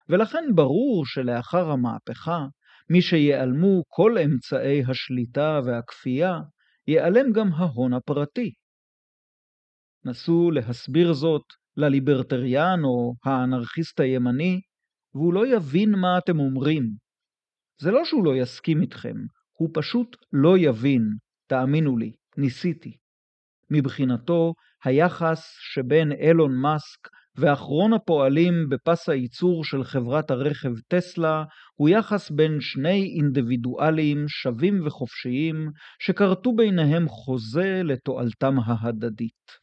ולכן 0.09 0.45
ברור 0.55 1.07
שלאחר 1.07 1.71
המהפכה, 1.71 2.47
מי 2.91 3.03
שיעלמו 3.03 3.83
כל 3.89 4.19
אמצעי 4.19 4.83
השליטה 4.89 5.61
והכפייה, 5.67 6.39
ייעלם 6.89 7.33
גם 7.33 7.53
ההון 7.53 7.93
הפרטי. 7.93 8.51
נסו 10.05 10.51
להסביר 10.51 11.13
זאת 11.13 11.45
לליברטריאן 11.77 12.85
או 12.85 13.15
האנרכיסט 13.25 14.01
הימני 14.01 14.61
והוא 15.15 15.35
לא 15.35 15.57
יבין 15.57 15.91
מה 15.91 16.19
אתם 16.19 16.39
אומרים. 16.39 16.83
זה 17.81 17.91
לא 17.91 18.05
שהוא 18.05 18.25
לא 18.25 18.37
יסכים 18.37 18.83
איתכם, 18.83 19.17
הוא 19.59 19.71
פשוט 19.75 20.17
לא 20.33 20.59
יבין. 20.59 21.03
תאמינו 21.47 21.97
לי, 21.97 22.13
ניסיתי. 22.37 22.97
מבחינתו, 23.73 24.53
היחס 24.85 25.57
שבין 25.73 26.13
אילון 26.13 26.55
מאסק 26.57 27.09
ואחרון 27.37 27.93
הפועלים 27.93 28.69
בפס 28.69 29.09
הייצור 29.09 29.65
של 29.65 29.85
חברת 29.85 30.31
הרכב 30.31 30.73
טסלה 30.89 31.45
הוא 31.75 31.89
יחס 31.89 32.31
בין 32.31 32.61
שני 32.61 33.15
אינדיבידואלים 33.17 34.25
שווים 34.29 34.87
וחופשיים 34.87 35.71
שכרתו 35.99 36.53
ביניהם 36.57 37.09
חוזה 37.09 37.81
לתועלתם 37.85 38.55
ההדדית. 38.67 39.63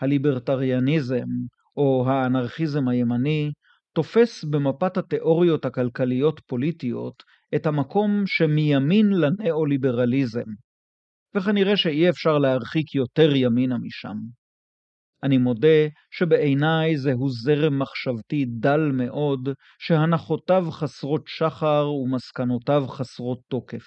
הליברטריאניזם, 0.00 1.28
או 1.76 2.04
האנרכיזם 2.08 2.88
הימני, 2.88 3.52
תופס 3.94 4.44
במפת 4.44 4.96
התיאוריות 4.96 5.64
הכלכליות-פוליטיות 5.64 7.22
את 7.54 7.66
המקום 7.66 8.22
שמימין 8.26 9.06
לנאו-ליברליזם, 9.10 10.50
וכנראה 11.34 11.76
שאי 11.76 12.08
אפשר 12.08 12.38
להרחיק 12.38 12.94
יותר 12.94 13.36
ימינה 13.36 13.78
משם. 13.78 14.16
אני 15.22 15.38
מודה 15.38 15.88
שבעיניי 16.10 16.96
זהו 16.96 17.28
זרם 17.28 17.78
מחשבתי 17.78 18.44
דל 18.44 18.90
מאוד, 18.92 19.48
שהנחותיו 19.78 20.64
חסרות 20.70 21.22
שחר 21.26 21.90
ומסקנותיו 21.92 22.84
חסרות 22.88 23.40
תוקף. 23.48 23.84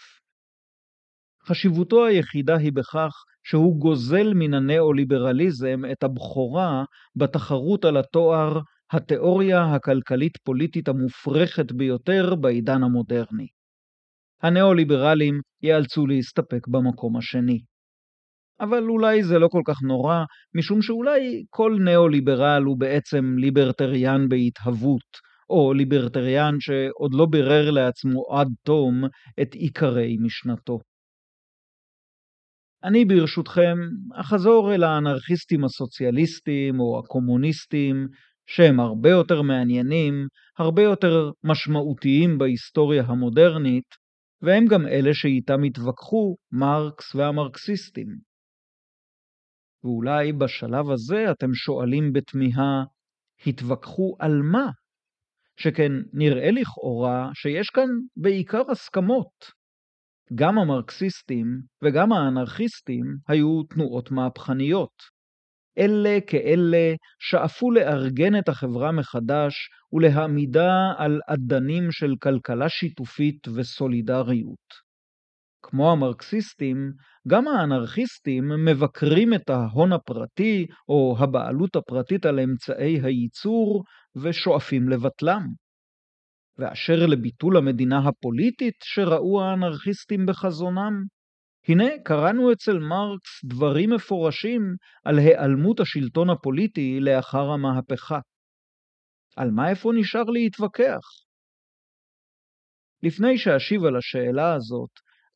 חשיבותו 1.48 2.06
היחידה 2.06 2.58
היא 2.58 2.72
בכך 2.74 3.12
שהוא 3.44 3.80
גוזל 3.80 4.34
מן 4.34 4.54
הנאו-ליברליזם 4.54 5.82
את 5.92 6.04
הבכורה 6.04 6.84
בתחרות 7.16 7.86
על 7.86 7.98
התואר 7.98 8.60
התיאוריה 8.92 9.76
הכלכלית-פוליטית 9.76 10.88
המופרכת 10.88 11.72
ביותר 11.72 12.36
בעידן 12.36 12.84
המודרני. 12.84 13.48
הנאו-ליברלים 14.46 15.40
ייאלצו 15.64 16.08
להסתפק 16.08 16.68
במקום 16.68 17.18
השני. 17.18 17.60
אבל 18.60 18.84
אולי 18.84 19.24
זה 19.24 19.40
לא 19.40 19.48
כל 19.48 19.62
כך 19.66 19.76
נורא, 19.84 20.24
משום 20.56 20.82
שאולי 20.82 21.44
כל 21.50 21.78
נאו-ליברל 21.80 22.64
הוא 22.66 22.80
בעצם 22.80 23.36
ליברטריאן 23.38 24.30
בהתהוות, 24.30 25.10
או 25.50 25.74
ליברטריאן 25.74 26.56
שעוד 26.60 27.14
לא 27.14 27.26
בירר 27.26 27.72
לעצמו 27.72 28.24
עד 28.32 28.48
תום 28.66 29.04
את 29.42 29.54
עיקרי 29.54 30.18
משנתו. 30.20 30.80
אני 32.84 33.06
ברשותכם 33.06 33.78
אחזור 34.14 34.74
אל 34.74 34.84
האנרכיסטים 34.84 35.64
הסוציאליסטים 35.64 36.80
או 36.80 37.00
הקומוניסטים, 37.00 38.08
שהם 38.48 38.80
הרבה 38.80 39.10
יותר 39.10 39.42
מעניינים, 39.42 40.28
הרבה 40.58 40.84
יותר 40.84 41.32
משמעותיים 41.44 42.38
בהיסטוריה 42.38 43.04
המודרנית, 43.08 44.05
והם 44.42 44.66
גם 44.66 44.88
אלה 44.88 45.14
שאיתם 45.14 45.64
התווכחו 45.64 46.36
מרקס 46.52 47.16
והמרקסיסטים. 47.16 48.08
ואולי 49.84 50.34
בשלב 50.34 50.92
הזה 50.94 51.32
אתם 51.32 51.54
שואלים 51.54 52.14
בתמיהה, 52.14 52.84
התווכחו 53.48 54.16
על 54.20 54.32
מה? 54.52 54.70
שכן 55.60 55.92
נראה 56.14 56.52
לכאורה 56.52 57.30
שיש 57.34 57.70
כאן 57.70 57.90
בעיקר 58.18 58.72
הסכמות. 58.72 59.66
גם 60.36 60.58
המרקסיסטים 60.58 61.46
וגם 61.84 62.12
האנרכיסטים 62.12 63.06
היו 63.28 63.64
תנועות 63.64 64.12
מהפכניות. 64.12 65.15
אלה 65.78 66.20
כאלה 66.28 66.96
שאפו 67.20 67.72
לארגן 67.72 68.40
את 68.40 68.50
החברה 68.50 68.92
מחדש 68.92 69.54
ולהעמידה 69.94 70.94
על 70.98 71.20
אדנים 71.28 71.92
של 71.92 72.14
כלכלה 72.22 72.70
שיתופית 72.70 73.48
וסולידריות. 73.48 74.86
כמו 75.64 75.92
המרקסיסטים, 75.92 76.92
גם 77.28 77.48
האנרכיסטים 77.48 78.44
מבקרים 78.66 79.34
את 79.34 79.50
ההון 79.50 79.94
הפרטי 79.94 80.66
או 80.90 81.16
הבעלות 81.20 81.76
הפרטית 81.76 82.26
על 82.26 82.40
אמצעי 82.40 83.02
הייצור 83.02 83.84
ושואפים 84.16 84.90
לבטלם. 84.90 85.42
ואשר 86.58 87.06
לביטול 87.06 87.58
המדינה 87.58 88.00
הפוליטית 88.08 88.76
שראו 88.84 89.42
האנרכיסטים 89.42 90.26
בחזונם, 90.26 90.94
הנה 91.68 91.86
קראנו 92.04 92.52
אצל 92.52 92.80
מרקס 92.80 93.46
דברים 93.46 93.90
מפורשים 93.90 94.76
על 95.06 95.20
היעלמות 95.20 95.80
השלטון 95.80 96.30
הפוליטי 96.30 97.00
לאחר 97.00 97.52
המהפכה. 97.52 98.20
על 99.36 99.52
מה 99.52 99.70
איפה 99.70 99.92
נשאר 99.96 100.24
להתווכח? 100.24 101.02
לפני 103.04 103.38
שאשיב 103.38 103.84
על 103.84 103.96
השאלה 103.96 104.54
הזאת, 104.54 104.90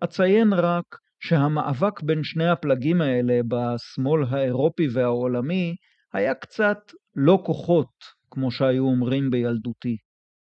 אציין 0.04 0.54
רק 0.54 0.86
שהמאבק 1.20 2.02
בין 2.02 2.24
שני 2.24 2.50
הפלגים 2.50 3.02
האלה 3.02 3.40
בשמאל 3.48 4.24
האירופי 4.30 4.88
והעולמי 4.94 5.76
היה 6.14 6.36
קצת 6.36 6.78
לא 7.16 7.44
כוחות, 7.46 7.92
כמו 8.32 8.52
שהיו 8.52 8.84
אומרים 8.84 9.30
בילדותי. 9.30 9.98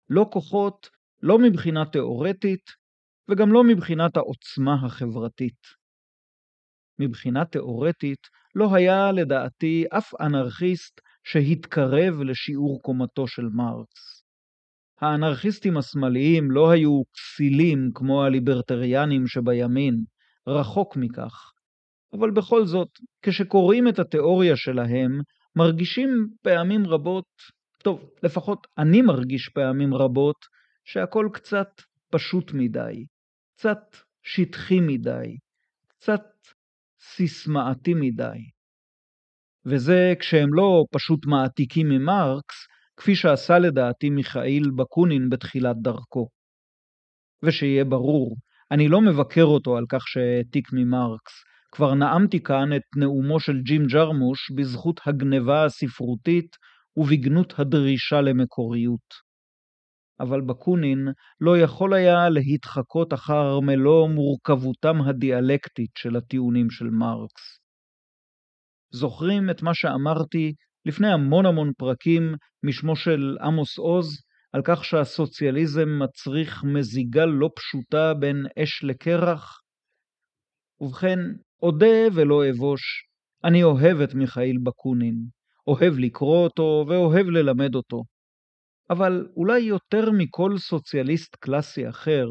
לא 0.09 0.25
כוחות, 0.31 0.89
לא 1.21 1.39
מבחינה 1.39 1.85
תאורטית 1.85 2.82
וגם 3.31 3.53
לא 3.53 3.63
מבחינת 3.63 4.17
העוצמה 4.17 4.85
החברתית. 4.85 5.83
מבחינה 6.99 7.45
תאורטית 7.45 8.27
לא 8.55 8.75
היה 8.75 9.11
לדעתי 9.11 9.85
אף 9.97 10.13
אנרכיסט 10.21 11.01
שהתקרב 11.23 12.21
לשיעור 12.21 12.81
קומתו 12.81 13.27
של 13.27 13.45
מרקס. 13.53 14.23
האנרכיסטים 15.01 15.77
השמאליים 15.77 16.51
לא 16.51 16.71
היו 16.71 17.01
כסילים 17.13 17.89
כמו 17.93 18.23
הליברטריאנים 18.23 19.27
שבימין, 19.27 20.03
רחוק 20.47 20.97
מכך. 20.97 21.51
אבל 22.13 22.31
בכל 22.31 22.65
זאת, 22.65 22.89
כשקוראים 23.21 23.87
את 23.87 23.99
התיאוריה 23.99 24.55
שלהם, 24.55 25.11
מרגישים 25.55 26.09
פעמים 26.41 26.87
רבות 26.87 27.25
טוב, 27.83 28.09
לפחות 28.23 28.67
אני 28.77 29.01
מרגיש 29.01 29.49
פעמים 29.49 29.93
רבות 29.93 30.45
שהכל 30.85 31.29
קצת 31.33 31.67
פשוט 32.09 32.51
מדי, 32.53 33.05
קצת 33.63 33.97
שטחי 34.23 34.79
מדי, 34.79 35.37
קצת 35.87 36.21
סיסמאתי 37.01 37.93
מדי. 37.93 38.39
וזה 39.65 40.13
כשהם 40.19 40.53
לא 40.53 40.85
פשוט 40.91 41.25
מעתיקים 41.25 41.89
ממרקס, 41.89 42.55
כפי 42.97 43.15
שעשה 43.15 43.59
לדעתי 43.59 44.09
מיכאיל 44.09 44.71
בקונין 44.75 45.29
בתחילת 45.29 45.75
דרכו. 45.81 46.29
ושיהיה 47.43 47.85
ברור, 47.85 48.37
אני 48.71 48.87
לא 48.87 49.01
מבקר 49.01 49.43
אותו 49.43 49.77
על 49.77 49.85
כך 49.89 50.07
שהעתיק 50.07 50.67
ממרקס, 50.73 51.33
כבר 51.71 51.93
נאמתי 51.93 52.43
כאן 52.43 52.75
את 52.75 52.87
נאומו 52.95 53.39
של 53.39 53.61
ג'ים 53.61 53.85
ג'רמוש 53.85 54.51
בזכות 54.51 54.99
הגניבה 55.05 55.65
הספרותית 55.65 56.55
ובגנות 56.97 57.53
הדרישה 57.59 58.21
למקוריות. 58.21 59.32
אבל 60.23 60.41
בקונין 60.41 61.07
לא 61.41 61.57
יכול 61.57 61.93
היה 61.93 62.29
להתחקות 62.29 63.13
אחר 63.13 63.59
מלוא 63.59 64.07
מורכבותם 64.07 65.01
הדיאלקטית 65.01 65.91
של 65.97 66.15
הטיעונים 66.15 66.69
של 66.69 66.85
מרקס. 66.85 67.59
זוכרים 68.91 69.49
את 69.49 69.61
מה 69.61 69.73
שאמרתי 69.73 70.53
לפני 70.85 71.13
המון 71.13 71.45
המון 71.45 71.71
פרקים 71.77 72.35
משמו 72.63 72.95
של 72.95 73.37
עמוס 73.41 73.77
עוז, 73.77 74.07
על 74.53 74.61
כך 74.65 74.85
שהסוציאליזם 74.85 75.89
מצריך 75.99 76.63
מזיגה 76.63 77.25
לא 77.25 77.49
פשוטה 77.55 78.13
בין 78.13 78.45
אש 78.63 78.83
לקרח? 78.83 79.59
ובכן, 80.81 81.19
אודה 81.61 81.97
ולא 82.13 82.49
אבוש, 82.49 82.81
אני 83.43 83.63
אוהב 83.63 84.01
את 84.01 84.13
מיכאיל 84.13 84.57
בקונין, 84.63 85.15
אוהב 85.67 85.93
לקרוא 85.97 86.43
אותו 86.43 86.85
ואוהב 86.89 87.27
ללמד 87.27 87.75
אותו. 87.75 88.03
אבל 88.89 89.27
אולי 89.35 89.59
יותר 89.59 90.11
מכל 90.17 90.57
סוציאליסט 90.57 91.35
קלאסי 91.35 91.89
אחר, 91.89 92.27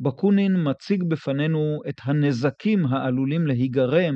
בקונין 0.00 0.52
מציג 0.70 1.04
בפנינו 1.08 1.80
את 1.88 1.94
הנזקים 2.02 2.86
העלולים 2.86 3.46
להיגרם 3.46 4.14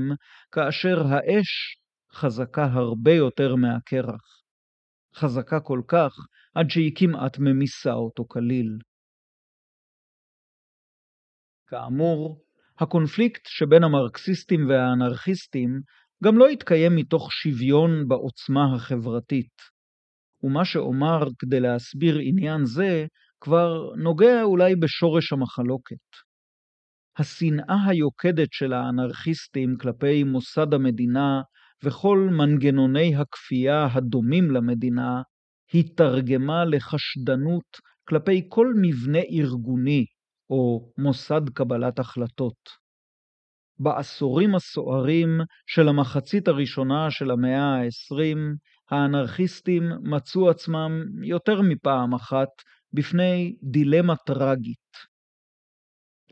כאשר 0.52 0.96
האש 1.06 1.76
חזקה 2.14 2.64
הרבה 2.64 3.12
יותר 3.12 3.56
מהקרח. 3.56 4.42
חזקה 5.16 5.60
כל 5.60 5.80
כך 5.88 6.14
עד 6.54 6.70
שהיא 6.70 6.92
כמעט 6.94 7.38
ממיסה 7.38 7.92
אותו 7.92 8.24
כליל. 8.28 8.78
כאמור, 11.66 12.44
הקונפליקט 12.80 13.42
שבין 13.46 13.84
המרקסיסטים 13.84 14.68
והאנרכיסטים 14.68 15.80
גם 16.24 16.38
לא 16.38 16.50
יתקיים 16.50 16.96
מתוך 16.96 17.32
שוויון 17.32 18.08
בעוצמה 18.08 18.74
החברתית. 18.76 19.71
ומה 20.42 20.64
שאומר 20.64 21.18
כדי 21.38 21.60
להסביר 21.60 22.18
עניין 22.18 22.64
זה 22.64 23.06
כבר 23.40 23.94
נוגע 23.96 24.42
אולי 24.42 24.76
בשורש 24.76 25.32
המחלוקת. 25.32 25.96
השנאה 27.18 27.86
היוקדת 27.86 28.48
של 28.52 28.72
האנרכיסטים 28.72 29.76
כלפי 29.80 30.24
מוסד 30.24 30.74
המדינה 30.74 31.42
וכל 31.84 32.28
מנגנוני 32.32 33.16
הכפייה 33.16 33.88
הדומים 33.92 34.50
למדינה 34.50 35.22
התרגמה 35.74 36.64
לחשדנות 36.64 37.76
כלפי 38.08 38.46
כל 38.48 38.74
מבנה 38.82 39.18
ארגוני 39.18 40.04
או 40.50 40.92
מוסד 40.98 41.48
קבלת 41.54 41.98
החלטות. 41.98 42.82
בעשורים 43.78 44.54
הסוערים 44.54 45.28
של 45.66 45.88
המחצית 45.88 46.48
הראשונה 46.48 47.10
של 47.10 47.30
המאה 47.30 47.76
ה-20, 47.76 48.38
האנרכיסטים 48.92 49.82
מצאו 50.02 50.50
עצמם 50.50 50.90
יותר 51.22 51.60
מפעם 51.62 52.14
אחת 52.14 52.48
בפני 52.92 53.56
דילמה 53.62 54.16
טרגית. 54.16 54.92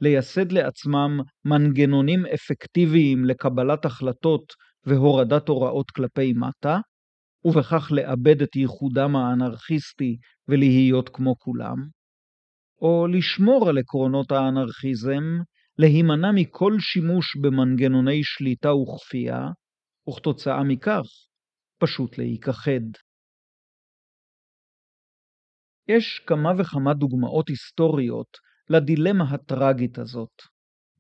לייסד 0.01 0.53
לעצמם 0.53 1.21
מנגנונים 1.45 2.27
אפקטיביים 2.27 3.25
לקבלת 3.25 3.85
החלטות 3.85 4.53
והורדת 4.87 5.49
הוראות 5.49 5.91
כלפי 5.91 6.33
מטה, 6.33 6.79
ובכך 7.45 7.89
לאבד 7.93 8.43
את 8.43 8.57
ייחודם 8.57 9.17
האנרכיסטי 9.17 10.17
ולהיות 10.49 11.09
כמו 11.09 11.39
כולם, 11.39 11.77
או 12.83 13.07
לשמור 13.07 13.69
על 13.69 13.79
עקרונות 13.79 14.33
האנרכיזם, 14.33 15.25
להימנע 15.79 16.31
מכל 16.35 16.73
שימוש 16.81 17.37
במנגנוני 17.37 18.21
שליטה 18.23 18.75
וכפייה, 18.75 19.49
וכתוצאה 20.09 20.65
מכך 20.65 21.07
פשוט 21.81 22.19
להיכחד. 22.19 22.87
יש 25.89 26.23
כמה 26.27 26.51
וכמה 26.59 26.95
דוגמאות 26.95 27.49
היסטוריות 27.49 28.37
לדילמה 28.69 29.25
הטרגית 29.31 29.99
הזאת. 29.99 30.43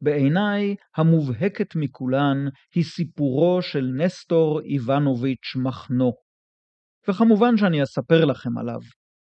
בעיניי 0.02 0.76
המובהקת 0.96 1.76
מכולן 1.76 2.36
היא 2.74 2.84
סיפורו 2.84 3.62
של 3.62 3.84
נסטור 3.96 4.60
איבנוביץ' 4.60 5.56
מחנו. 5.64 6.12
וכמובן 7.08 7.56
שאני 7.56 7.82
אספר 7.82 8.24
לכם 8.24 8.58
עליו. 8.58 8.80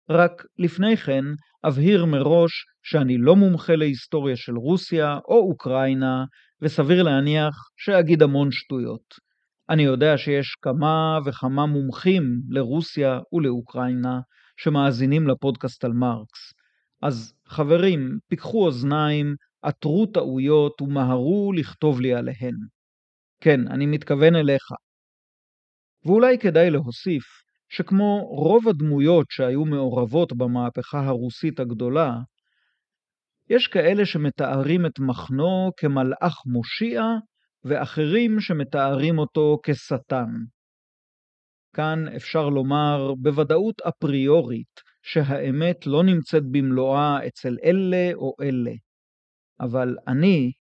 רק 0.09 0.43
לפני 0.57 0.97
כן 0.97 1.23
אבהיר 1.67 2.05
מראש 2.05 2.51
שאני 2.83 3.17
לא 3.17 3.35
מומחה 3.35 3.75
להיסטוריה 3.75 4.35
של 4.35 4.55
רוסיה 4.57 5.17
או 5.27 5.49
אוקראינה, 5.49 6.25
וסביר 6.61 7.03
להניח 7.03 7.55
שאגיד 7.77 8.21
המון 8.21 8.51
שטויות. 8.51 9.26
אני 9.69 9.83
יודע 9.83 10.17
שיש 10.17 10.55
כמה 10.61 11.19
וכמה 11.25 11.65
מומחים 11.65 12.23
לרוסיה 12.49 13.19
ולאוקראינה 13.33 14.19
שמאזינים 14.57 15.27
לפודקאסט 15.27 15.85
על 15.85 15.93
מרקס. 15.93 16.53
אז 17.01 17.33
חברים, 17.47 18.19
פיקחו 18.27 18.65
אוזניים, 18.65 19.35
עטרו 19.61 20.05
טעויות 20.05 20.81
ומהרו 20.81 21.51
לכתוב 21.55 22.01
לי 22.01 22.13
עליהן. 22.13 22.55
כן, 23.41 23.67
אני 23.67 23.85
מתכוון 23.85 24.35
אליך. 24.35 24.63
ואולי 26.05 26.37
כדאי 26.39 26.69
להוסיף 26.69 27.23
שכמו 27.69 28.27
רוב 28.29 28.67
הדמויות 28.67 29.25
שהיו 29.29 29.65
מעורבות 29.65 30.37
במהפכה 30.37 31.05
הרוסית 31.05 31.59
הגדולה, 31.59 32.17
יש 33.49 33.67
כאלה 33.67 34.05
שמתארים 34.05 34.85
את 34.85 34.99
מחנו 34.99 35.71
כמלאך 35.77 36.41
מושיע, 36.45 37.03
ואחרים 37.67 38.39
שמתארים 38.39 39.17
אותו 39.17 39.59
כשטן. 39.63 40.31
כאן 41.75 42.07
אפשר 42.15 42.49
לומר 42.49 43.13
בוודאות 43.17 43.81
אפריורית 43.81 44.81
שהאמת 45.01 45.87
לא 45.87 46.03
נמצאת 46.03 46.43
במלואה 46.51 47.27
אצל 47.27 47.57
אלה 47.63 48.13
או 48.13 48.33
אלה. 48.41 48.71
אבל 49.59 49.95
אני, 50.07 50.51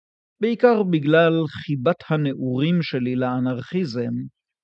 בעיקר 0.41 0.83
בגלל 0.83 1.33
חיבת 1.49 1.97
הנעורים 2.09 2.83
שלי 2.83 3.17
לאנרכיזם, 3.17 4.15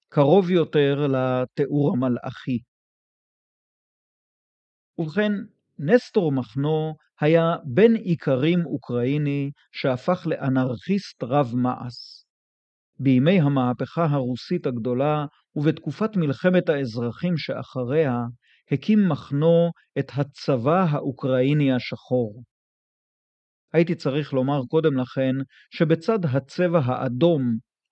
קרוב 0.08 0.50
יותר 0.50 1.06
לתיאור 1.06 1.92
המלאכי. 1.92 2.58
ובכן, 4.98 5.32
נסטור 5.78 6.32
מחנו 6.32 6.94
היה 7.20 7.42
בן 7.64 7.96
איכרים 7.96 8.66
אוקראיני 8.66 9.50
שהפך 9.72 10.26
לאנרכיסט 10.26 11.22
רב 11.22 11.52
מעש. 11.54 12.21
בימי 13.02 13.40
המהפכה 13.40 14.04
הרוסית 14.04 14.66
הגדולה 14.66 15.26
ובתקופת 15.56 16.16
מלחמת 16.16 16.68
האזרחים 16.68 17.36
שאחריה, 17.36 18.18
הקים 18.70 19.08
מחנו 19.08 19.70
את 19.98 20.10
הצבא 20.14 20.84
האוקראיני 20.90 21.72
השחור. 21.72 22.42
הייתי 23.72 23.94
צריך 23.94 24.32
לומר 24.32 24.60
קודם 24.70 24.96
לכן 24.96 25.34
שבצד 25.70 26.18
הצבע 26.24 26.78
האדום, 26.84 27.42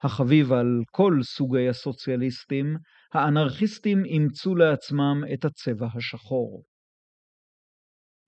החביב 0.03 0.53
על 0.53 0.67
כל 0.91 1.13
סוגי 1.23 1.69
הסוציאליסטים, 1.69 2.77
האנרכיסטים 3.15 4.05
אימצו 4.05 4.55
לעצמם 4.55 5.23
את 5.35 5.45
הצבע 5.45 5.87
השחור. 5.95 6.63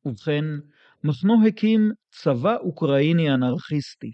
ובכן, 0.04 0.44
מחנו 1.04 1.34
הקים 1.48 1.80
צבא 2.10 2.56
אוקראיני 2.56 3.34
אנרכיסטי, 3.34 4.12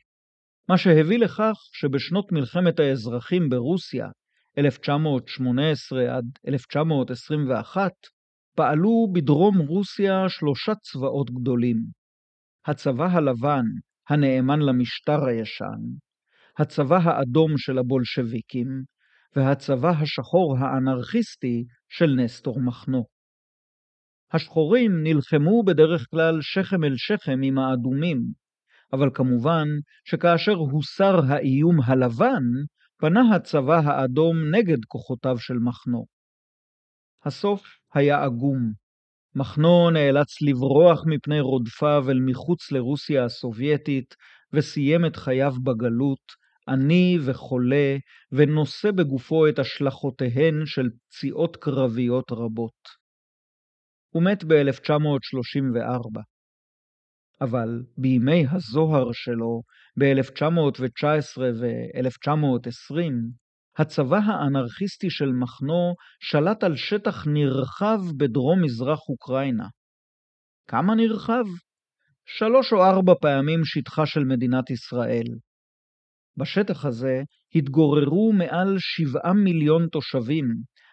מה 0.71 0.79
שהביא 0.79 1.19
לכך 1.19 1.55
שבשנות 1.73 2.33
מלחמת 2.33 2.81
האזרחים 2.81 3.49
ברוסיה, 3.49 4.07
1918 4.59 6.17
עד 6.17 6.25
1921, 6.49 7.93
פעלו 8.57 9.09
בדרום 9.13 9.59
רוסיה 9.59 10.29
שלושה 10.29 10.73
צבאות 10.75 11.31
גדולים. 11.31 11.77
הצבא 12.67 13.05
הלבן, 13.05 13.65
הנאמן 14.09 14.59
למשטר 14.61 15.25
הישן, 15.25 15.81
הצבא 16.59 16.99
האדום 17.03 17.53
של 17.57 17.79
הבולשביקים, 17.79 18.69
והצבא 19.37 19.91
השחור 19.91 20.57
האנרכיסטי 20.59 21.65
של 21.89 22.11
נסטור 22.17 22.61
מחנו. 22.61 23.05
השחורים 24.33 25.03
נלחמו 25.03 25.63
בדרך 25.63 26.07
כלל 26.11 26.39
שכם 26.41 26.85
אל 26.85 26.95
שכם 26.97 27.41
עם 27.43 27.59
האדומים, 27.59 28.19
אבל 28.93 29.09
כמובן 29.15 29.69
שכאשר 30.05 30.55
הוסר 30.55 31.21
האיום 31.29 31.81
הלבן, 31.87 32.45
פנה 33.01 33.35
הצבא 33.35 33.81
האדום 33.85 34.37
נגד 34.55 34.85
כוחותיו 34.85 35.39
של 35.39 35.55
מחנו. 35.55 36.07
הסוף 37.25 37.63
היה 37.95 38.25
עגום. 38.25 38.73
מחנו 39.35 39.91
נאלץ 39.91 40.43
לברוח 40.43 41.05
מפני 41.07 41.41
רודפיו 41.41 42.05
אל 42.11 42.21
מחוץ 42.21 42.73
לרוסיה 42.73 43.25
הסובייטית, 43.25 44.15
וסיים 44.53 45.07
את 45.07 45.17
חייו 45.17 45.53
בגלות, 45.65 46.25
עני 46.69 47.19
וחולה, 47.27 47.97
ונושא 48.33 48.91
בגופו 48.91 49.49
את 49.49 49.59
השלכותיהן 49.59 50.67
של 50.67 50.89
פציעות 51.09 51.57
קרביות 51.57 52.33
רבות. 52.33 53.09
הוא 54.15 54.23
מת 54.23 54.45
ב-1934. 54.45 56.21
אבל 57.41 57.83
בימי 57.97 58.45
הזוהר 58.51 59.13
שלו, 59.13 59.63
ב-1919 59.99 61.39
ו-1920, 61.39 63.13
הצבא 63.79 64.19
האנרכיסטי 64.19 65.11
של 65.11 65.33
מחנו 65.33 65.95
שלט 66.21 66.65
על 66.65 66.77
שטח 66.77 67.27
נרחב 67.27 67.99
בדרום-מזרח 68.17 68.99
אוקראינה. 69.09 69.67
כמה 70.67 70.95
נרחב? 70.95 71.45
שלוש 72.27 72.73
או 72.73 72.85
ארבע 72.85 73.13
פעמים 73.21 73.61
שטחה 73.65 74.07
של 74.07 74.25
מדינת 74.25 74.71
ישראל. 74.71 75.27
בשטח 76.37 76.85
הזה 76.85 77.23
התגוררו 77.55 78.33
מעל 78.33 78.77
שבעה 78.79 79.33
מיליון 79.33 79.89
תושבים, 79.93 80.45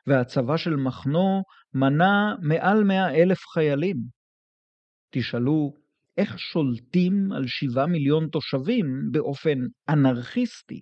והצבא 0.08 0.58
של 0.58 0.76
מחנו 0.76 1.42
מנה 1.74 2.36
מעל 2.42 2.84
מאה 2.84 3.16
אלף 3.16 3.40
חיילים. 3.54 3.98
תשאלו, 5.10 5.74
איך 6.18 6.40
שולטים 6.40 7.32
על 7.32 7.44
שבעה 7.48 7.88
מיליון 7.88 8.30
תושבים 8.30 8.86
באופן 9.12 9.60
אנרכיסטי? 9.90 10.82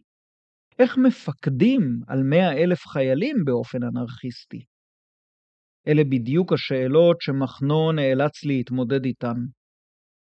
איך 0.80 0.98
מפקדים 0.98 1.82
על 2.08 2.24
מאה 2.24 2.64
אלף 2.64 2.88
חיילים 2.88 3.36
באופן 3.46 3.78
אנרכיסטי? 3.84 4.66
אלה 5.88 6.04
בדיוק 6.04 6.54
השאלות 6.54 7.18
שמחנו 7.22 7.92
נאלץ 7.92 8.44
להתמודד 8.44 9.06
איתן. 9.06 9.36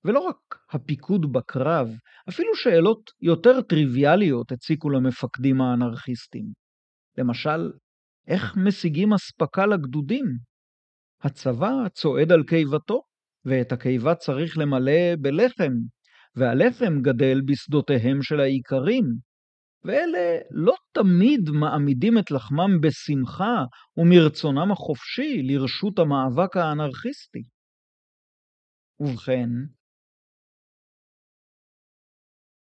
ולא 0.05 0.21
רק 0.21 0.59
הפיקוד 0.71 1.33
בקרב, 1.33 1.89
אפילו 2.29 2.57
שאלות 2.57 3.11
יותר 3.21 3.61
טריוויאליות 3.61 4.53
הציקו 4.53 4.91
למפקדים 4.91 5.61
האנרכיסטים. 5.61 6.47
למשל, 7.19 7.73
איך 8.27 8.57
משיגים 8.67 9.13
אספקה 9.13 9.67
לגדודים? 9.67 10.25
הצבא 11.21 11.89
צועד 11.93 12.33
על 12.33 12.43
קיבתו, 12.45 13.03
ואת 13.49 13.73
הקיבה 13.73 14.15
צריך 14.15 14.59
למלא 14.59 15.17
בלחם, 15.21 15.73
והלחם 16.37 17.03
גדל 17.03 17.41
בשדותיהם 17.47 18.23
של 18.23 18.41
האיכרים, 18.41 19.05
ואלה 19.85 20.39
לא 20.51 20.75
תמיד 20.93 21.51
מעמידים 21.51 22.19
את 22.19 22.31
לחמם 22.31 22.81
בשמחה 22.81 23.65
ומרצונם 23.97 24.73
החופשי 24.73 25.43
לרשות 25.43 25.99
המאבק 25.99 26.57
האנרכיסטי. 26.57 27.43
ובכן, 29.01 29.49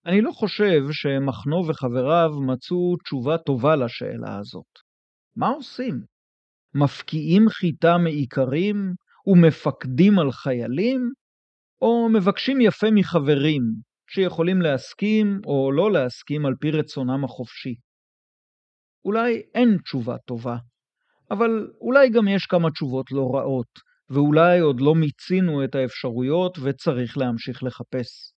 אני 0.07 0.21
לא 0.21 0.31
חושב 0.33 0.81
שמחנו 0.93 1.69
וחבריו 1.69 2.31
מצאו 2.47 2.97
תשובה 3.05 3.39
טובה 3.39 3.77
לשאלה 3.77 4.39
הזאת. 4.39 4.79
מה 5.37 5.49
עושים? 5.49 6.01
מפקיעים 6.75 7.49
חיטה 7.49 7.99
מאיכרים 7.99 8.95
ומפקדים 9.27 10.19
על 10.19 10.33
חיילים, 10.33 11.01
או 11.83 12.09
מבקשים 12.09 12.61
יפה 12.61 12.87
מחברים, 12.91 13.63
שיכולים 14.11 14.63
להסכים 14.63 15.41
או 15.47 15.73
לא 15.73 15.93
להסכים 15.93 16.47
על 16.47 16.55
פי 16.61 16.71
רצונם 16.71 17.25
החופשי. 17.25 17.75
אולי 19.05 19.43
אין 19.55 19.79
תשובה 19.85 20.17
טובה, 20.27 20.57
אבל 21.31 21.71
אולי 21.81 22.11
גם 22.11 22.29
יש 22.29 22.47
כמה 22.47 22.71
תשובות 22.71 23.13
לא 23.13 23.31
רעות, 23.35 23.91
ואולי 24.11 24.59
עוד 24.61 24.81
לא 24.81 24.95
מיצינו 24.95 25.65
את 25.65 25.75
האפשרויות 25.75 26.59
וצריך 26.59 27.19
להמשיך 27.19 27.63
לחפש. 27.63 28.33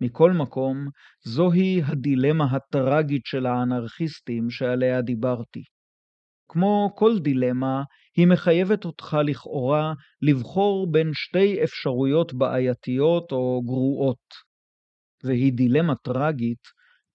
מכל 0.00 0.32
מקום, 0.32 0.76
זוהי 1.24 1.82
הדילמה 1.84 2.44
הטראגית 2.44 3.22
של 3.24 3.46
האנרכיסטים 3.46 4.50
שעליה 4.50 5.02
דיברתי. 5.02 5.62
כמו 6.48 6.92
כל 6.94 7.18
דילמה, 7.18 7.82
היא 8.16 8.26
מחייבת 8.26 8.84
אותך 8.84 9.16
לכאורה 9.24 9.92
לבחור 10.22 10.92
בין 10.92 11.10
שתי 11.14 11.64
אפשרויות 11.64 12.34
בעייתיות 12.34 13.32
או 13.32 13.62
גרועות. 13.64 14.48
והיא 15.24 15.52
דילמה 15.52 15.94
טראגית, 15.94 16.62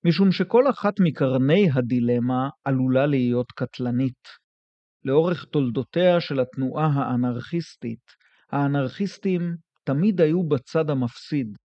משום 0.05 0.31
שכל 0.31 0.69
אחת 0.69 0.93
מקרני 0.99 1.67
הדילמה 1.73 2.49
עלולה 2.65 3.05
להיות 3.05 3.51
קטלנית. 3.51 4.27
לאורך 5.05 5.45
תולדותיה 5.45 6.21
של 6.21 6.39
התנועה 6.39 6.85
האנרכיסטית, 6.85 8.05
האנרכיסטים 8.51 9.55
תמיד 9.83 10.21
היו 10.21 10.43
בצד 10.43 10.89
המפסיד. 10.89 11.57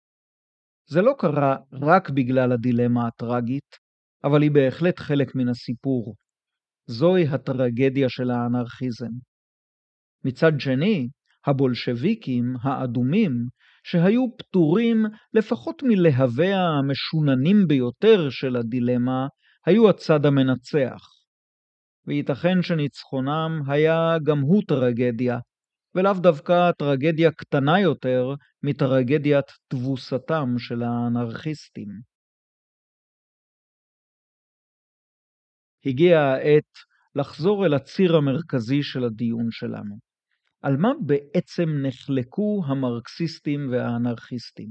זה 0.89 1.01
לא 1.01 1.13
קרה 1.19 1.55
רק 1.73 2.09
בגלל 2.09 2.51
הדילמה 2.51 3.07
הטראגית, 3.07 3.75
אבל 4.23 4.41
היא 4.41 4.51
בהחלט 4.51 4.99
חלק 4.99 5.35
מן 5.35 5.49
הסיפור. 5.49 6.15
זוהי 6.87 7.27
הטרגדיה 7.27 8.09
של 8.09 8.31
האנרכיזם. 8.31 9.11
מצד 10.25 10.51
שני, 10.59 11.09
הבולשביקים 11.45 12.55
האדומים, 12.61 13.31
שהיו 13.83 14.25
פטורים 14.37 15.05
לפחות 15.33 15.83
מלהביה 15.83 16.59
המשוננים 16.59 17.67
ביותר 17.67 18.29
של 18.29 18.55
הדילמה, 18.55 19.27
היו 19.65 19.89
הצד 19.89 20.25
המנצח. 20.25 21.17
וייתכן 22.07 22.61
שניצחונם 22.61 23.61
היה 23.67 24.17
גם 24.23 24.39
הוא 24.39 24.63
טרגדיה, 24.67 25.39
ולאו 25.95 26.13
דווקא 26.13 26.71
טרגדיה 26.71 27.31
קטנה 27.31 27.79
יותר 27.79 28.33
מטרגדיית 28.63 29.45
תבוסתם 29.67 30.47
של 30.57 30.83
האנרכיסטים. 30.83 32.16
הגיעה 35.87 36.33
העת 36.33 36.73
לחזור 37.15 37.65
אל 37.65 37.73
הציר 37.73 38.15
המרכזי 38.15 38.83
של 38.83 39.03
הדיון 39.03 39.47
שלנו. 39.51 39.95
על 40.61 40.77
מה 40.77 40.91
בעצם 41.05 41.69
נחלקו 41.83 42.63
המרקסיסטים 42.67 43.69
והאנרכיסטים? 43.71 44.69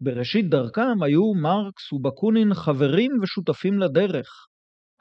בראשית 0.00 0.48
דרכם 0.48 1.02
היו 1.02 1.34
מרקס 1.34 1.92
ובקונין 1.92 2.54
חברים 2.54 3.10
ושותפים 3.22 3.78
לדרך. 3.78 4.28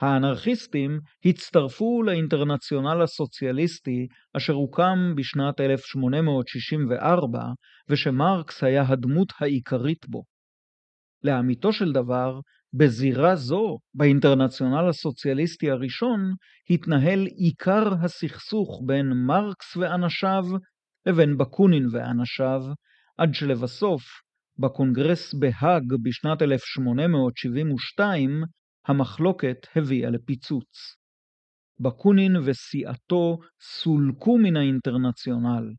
האנרכיסטים 0.01 0.99
הצטרפו 1.25 2.03
לאינטרנציונל 2.03 3.01
הסוציאליסטי 3.03 4.07
אשר 4.37 4.53
הוקם 4.53 5.13
בשנת 5.15 5.59
1864 5.59 7.39
ושמרקס 7.89 8.63
היה 8.63 8.83
הדמות 8.87 9.33
העיקרית 9.39 10.05
בו. 10.09 10.23
לאמיתו 11.23 11.73
של 11.73 11.91
דבר, 11.91 12.39
בזירה 12.77 13.35
זו, 13.35 13.77
באינטרנציונל 13.93 14.89
הסוציאליסטי 14.89 15.71
הראשון, 15.71 16.33
התנהל 16.69 17.25
עיקר 17.25 17.93
הסכסוך 18.01 18.81
בין 18.85 19.05
מרקס 19.27 19.77
ואנשיו 19.77 20.43
לבין 21.05 21.37
בקונין 21.37 21.87
ואנשיו, 21.91 22.61
עד 23.17 23.33
שלבסוף, 23.33 24.03
בקונגרס 24.59 25.33
בהאג 25.33 25.83
בשנת 26.03 26.41
1872, 26.41 28.43
המחלוקת 28.87 29.67
הביאה 29.75 30.09
לפיצוץ. 30.09 30.95
בקונין 31.79 32.35
וסיעתו 32.45 33.37
סולקו 33.61 34.37
מן 34.37 34.57
האינטרנציונל. 34.57 35.73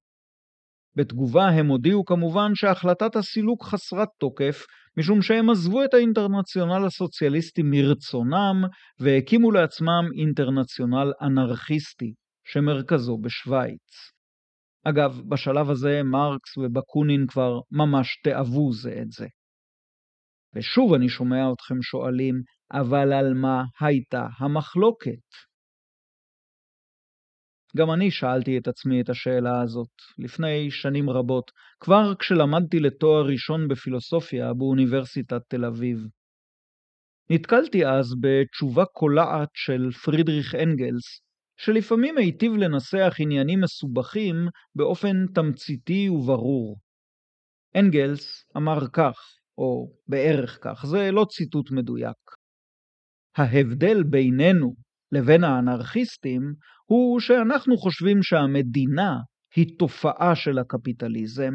בתגובה 0.97 1.49
הם 1.49 1.67
הודיעו 1.67 2.05
כמובן 2.05 2.51
שהחלטת 2.55 3.17
הסילוק 3.17 3.65
חסרת 3.65 4.09
תוקף 4.19 4.67
משום 4.99 5.23
שהם 5.23 5.51
עזבו 5.51 5.85
את 5.85 5.95
האינטרנציונל 5.95 6.87
הסוציאליסטי 6.87 7.63
מרצונם 7.65 8.65
והקימו 9.01 9.51
לעצמם 9.51 10.05
אינטרנציונל 10.19 11.13
אנרכיסטי, 11.23 12.13
שמרכזו 12.45 13.19
בשוויץ. 13.19 14.13
אגב, 14.85 15.21
בשלב 15.29 15.71
הזה 15.71 16.01
מרקס 16.05 16.59
ובקונין 16.59 17.27
כבר 17.27 17.61
ממש 17.71 18.21
תאבו 18.25 18.73
זה 18.73 18.99
את 19.03 19.11
זה. 19.11 19.27
ושוב 20.55 20.95
אני 20.95 21.09
שומע 21.09 21.53
אתכם 21.53 21.83
שואלים, 21.83 22.35
אבל 22.73 23.13
על 23.13 23.35
מה 23.35 23.63
הייתה 23.81 24.27
המחלוקת? 24.39 25.46
גם 27.77 27.91
אני 27.91 28.11
שאלתי 28.11 28.59
את 28.59 28.69
עצמי 28.69 29.01
את 29.01 29.09
השאלה 29.09 29.63
הזאת 29.63 29.91
לפני 30.19 30.71
שנים 30.71 31.11
רבות, 31.11 31.51
כבר 31.81 32.15
כשלמדתי 32.19 32.81
לתואר 32.81 33.27
ראשון 33.27 33.69
בפילוסופיה 33.69 34.55
באוניברסיטת 34.55 35.43
תל 35.49 35.65
אביב. 35.65 35.99
נתקלתי 37.31 37.87
אז 37.87 38.15
בתשובה 38.21 38.85
קולעת 38.85 39.49
של 39.55 39.91
פרידריך 39.91 40.55
אנגלס, 40.55 41.21
שלפעמים 41.57 42.19
היטיב 42.19 42.53
לנסח 42.53 43.15
עניינים 43.19 43.61
מסובכים 43.61 44.37
באופן 44.75 45.27
תמציתי 45.35 46.09
וברור. 46.09 46.79
אנגלס 47.77 48.45
אמר 48.57 48.89
כך, 48.93 49.19
או 49.59 49.93
בערך 50.09 50.59
כך, 50.63 50.87
זה 50.87 51.11
לא 51.13 51.27
ציטוט 51.31 51.71
מדויק. 51.71 52.17
ההבדל 53.37 54.03
בינינו 54.03 54.86
לבין 55.17 55.45
האנרכיסטים 55.45 56.55
הוא 56.85 57.21
שאנחנו 57.21 57.77
חושבים 57.77 58.23
שהמדינה 58.23 59.17
היא 59.57 59.79
תופעה 59.79 60.35
של 60.35 60.59
הקפיטליזם, 60.59 61.55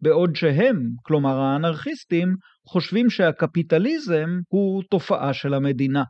בעוד 0.00 0.36
שהם, 0.36 0.76
כלומר 1.02 1.40
האנרכיסטים, 1.40 2.28
חושבים 2.68 3.10
שהקפיטליזם 3.10 4.28
הוא 4.48 4.82
תופעה 4.90 5.34
של 5.34 5.54
המדינה. 5.54 6.04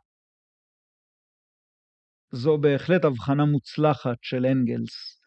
זו 2.31 2.57
בהחלט 2.57 3.05
הבחנה 3.05 3.45
מוצלחת 3.45 4.17
של 4.21 4.45
אנגלס. 4.45 5.17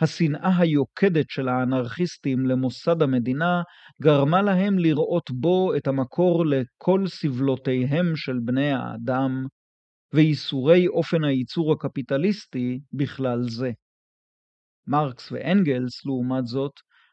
השנאה 0.00 0.58
היוקדת 0.58 1.30
של 1.30 1.48
האנרכיסטים 1.48 2.46
למוסד 2.46 3.02
המדינה 3.02 3.62
גרמה 4.02 4.42
להם 4.42 4.78
לראות 4.78 5.30
בו 5.30 5.76
את 5.76 5.86
המקור 5.86 6.46
לכל 6.46 7.06
סבלותיהם 7.06 8.16
של 8.16 8.38
בני 8.44 8.72
האדם, 8.72 9.46
וייסורי 10.14 10.88
אופן 10.88 11.24
הייצור 11.24 11.72
הקפיטליסטי 11.72 12.80
בכלל 12.92 13.38
זה. 13.42 13.70
מרקס 14.86 15.32
ואנגלס, 15.32 16.06
לעומת 16.06 16.46
זאת, 16.46 16.72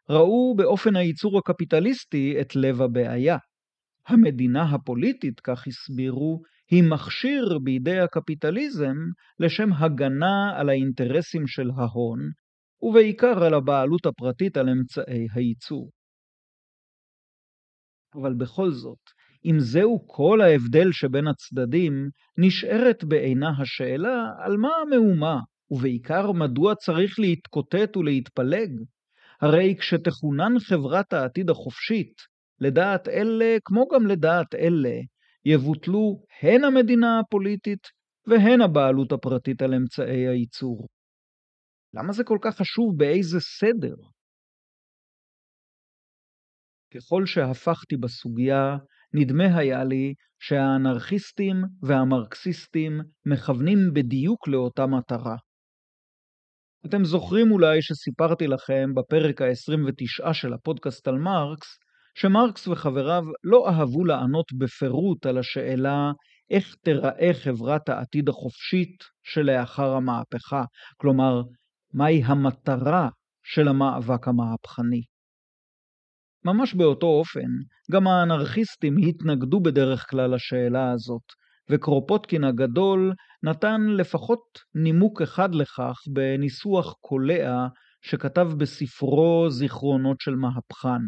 ראו 0.10 0.56
באופן 0.58 0.95
הייצור 0.95 1.39
הקפיטליסטי 1.39 2.41
את 2.41 2.56
לב 2.56 2.82
הבעיה. 2.82 3.38
המדינה 4.08 4.64
הפוליטית, 4.64 5.39
כך 5.39 5.68
הסבירו, 5.68 6.41
היא 6.72 6.84
מכשיר 6.84 7.60
בידי 7.64 8.00
הקפיטליזם 8.00 8.95
לשם 9.39 9.74
הגנה 9.74 10.60
על 10.60 10.70
האינטרסים 10.70 11.48
של 11.48 11.70
ההון, 11.78 12.20
ובעיקר 12.82 13.43
על 13.43 13.54
הבעלות 13.54 14.06
הפרטית 14.06 14.58
על 14.58 14.70
אמצעי 14.70 15.28
הייצור. 15.34 15.91
אבל 18.22 18.34
בכל 18.34 18.72
זאת, 18.72 19.00
אם 19.45 19.59
זהו 19.59 20.07
כל 20.07 20.41
ההבדל 20.41 20.91
שבין 20.91 21.27
הצדדים, 21.27 22.09
נשארת 22.38 23.03
בעינה 23.03 23.49
השאלה 23.61 24.31
על 24.39 24.57
מה 24.57 24.69
המהומה, 24.81 25.39
ובעיקר 25.71 26.31
מדוע 26.31 26.75
צריך 26.75 27.19
להתקוטט 27.19 27.97
ולהתפלג. 27.97 28.69
הרי 29.41 29.75
כשתכונן 29.79 30.59
חברת 30.59 31.13
העתיד 31.13 31.49
החופשית, 31.49 32.13
לדעת 32.59 33.07
אלה 33.07 33.57
כמו 33.65 33.88
גם 33.93 34.07
לדעת 34.07 34.55
אלה, 34.55 34.95
יבוטלו 35.45 36.23
הן 36.41 36.63
המדינה 36.63 37.19
הפוליטית 37.19 37.88
והן 38.27 38.61
הבעלות 38.61 39.11
הפרטית 39.11 39.61
על 39.61 39.73
אמצעי 39.73 40.27
הייצור. 40.27 40.88
למה 41.93 42.13
זה 42.13 42.23
כל 42.23 42.38
כך 42.41 42.55
חשוב 42.55 42.97
באיזה 42.97 43.39
סדר? 43.39 43.95
ככל 46.93 47.25
שהפכתי 47.25 47.97
בסוגיה, 47.97 48.77
נדמה 49.14 49.58
היה 49.58 49.84
לי 49.84 50.14
שהאנרכיסטים 50.39 51.55
והמרקסיסטים 51.84 53.01
מכוונים 53.26 53.80
בדיוק 53.93 54.47
לאותה 54.47 54.86
מטרה. 54.86 55.36
אתם 56.86 57.05
זוכרים 57.05 57.51
אולי 57.51 57.82
שסיפרתי 57.82 58.47
לכם 58.47 58.89
בפרק 58.95 59.41
ה-29 59.41 60.34
של 60.34 60.53
הפודקאסט 60.53 61.08
על 61.08 61.18
מרקס, 61.18 61.68
שמרקס 62.16 62.68
וחבריו 62.68 63.24
לא 63.43 63.70
אהבו 63.70 64.05
לענות 64.05 64.45
בפירוט 64.58 65.26
על 65.26 65.38
השאלה 65.38 66.12
איך 66.49 66.76
תיראה 66.84 67.34
חברת 67.34 67.89
העתיד 67.89 68.30
החופשית 68.30 69.03
שלאחר 69.24 69.89
המהפכה, 69.89 70.64
כלומר, 70.97 71.41
מהי 71.93 72.24
המטרה 72.24 73.10
של 73.43 73.68
המאבק 73.68 74.28
המהפכני. 74.28 75.01
ממש 76.45 76.73
באותו 76.73 77.07
אופן, 77.07 77.47
גם 77.91 78.07
האנרכיסטים 78.07 78.95
התנגדו 78.97 79.59
בדרך 79.59 80.09
כלל 80.09 80.35
לשאלה 80.35 80.91
הזאת, 80.91 81.23
וקרופוטקין 81.69 82.43
הגדול 82.43 83.13
נתן 83.43 83.81
לפחות 83.97 84.59
נימוק 84.75 85.21
אחד 85.21 85.55
לכך 85.55 85.95
בניסוח 86.13 86.93
קולע 87.01 87.67
שכתב 88.01 88.47
בספרו 88.57 89.45
זיכרונות 89.49 90.21
של 90.21 90.35
מהפכן. 90.35 91.03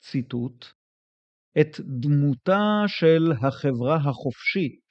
ציטוט: 0.00 0.66
את 1.60 1.80
דמותה 1.80 2.82
של 2.86 3.32
החברה 3.42 3.96
החופשית 3.96 4.86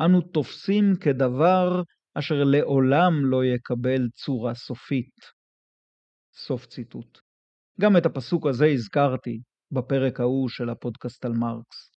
אנו 0.00 0.20
תופסים 0.20 0.84
כדבר 1.00 1.82
אשר 2.14 2.44
לעולם 2.44 3.12
לא 3.30 3.44
יקבל 3.44 4.08
צורה 4.14 4.54
סופית. 4.54 5.16
סוף 6.32 6.66
ציטוט. 6.66 7.25
גם 7.80 7.96
את 7.96 8.06
הפסוק 8.06 8.46
הזה 8.46 8.66
הזכרתי 8.66 9.40
בפרק 9.72 10.20
ההוא 10.20 10.48
של 10.48 10.70
הפודקאסט 10.70 11.24
על 11.24 11.32
מרקס. 11.32 11.92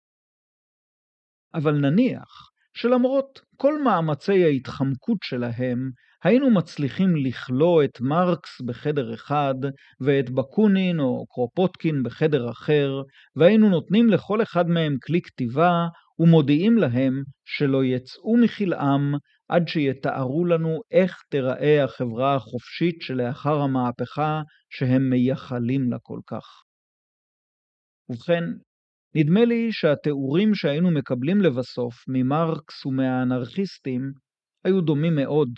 אבל 1.53 1.73
נניח 1.77 2.49
שלמרות 2.73 3.39
כל 3.57 3.83
מאמצי 3.83 4.43
ההתחמקות 4.43 5.17
שלהם, 5.23 5.89
היינו 6.23 6.49
מצליחים 6.49 7.15
לכלוא 7.15 7.83
את 7.83 8.01
מרקס 8.01 8.61
בחדר 8.61 9.13
אחד, 9.13 9.55
ואת 10.01 10.29
בקונין 10.29 10.99
או 10.99 11.25
קרופוטקין 11.29 12.03
בחדר 12.03 12.49
אחר, 12.51 12.91
והיינו 13.35 13.69
נותנים 13.69 14.09
לכל 14.09 14.41
אחד 14.41 14.67
מהם 14.67 14.95
כלי 15.05 15.21
כתיבה, 15.21 15.87
ומודיעים 16.19 16.77
להם 16.77 17.23
שלא 17.45 17.83
יצאו 17.83 18.37
מכלאם 18.37 19.13
עד 19.49 19.67
שיתארו 19.67 20.45
לנו 20.45 20.81
איך 20.91 21.21
תיראה 21.29 21.83
החברה 21.83 22.35
החופשית 22.35 23.01
שלאחר 23.01 23.61
המהפכה 23.61 24.41
שהם 24.69 25.09
מייחלים 25.09 25.91
לה 25.91 25.97
כל 26.01 26.19
כך. 26.27 26.45
ובכן, 28.09 28.43
נדמה 29.15 29.45
לי 29.45 29.71
שהתיאורים 29.71 30.55
שהיינו 30.55 30.91
מקבלים 30.91 31.41
לבסוף 31.41 31.93
ממרקס 32.07 32.85
ומהאנרכיסטים 32.85 34.01
היו 34.63 34.81
דומים 34.81 35.15
מאוד, 35.15 35.49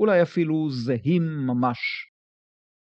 אולי 0.00 0.22
אפילו 0.22 0.70
זהים 0.70 1.22
ממש. 1.46 1.78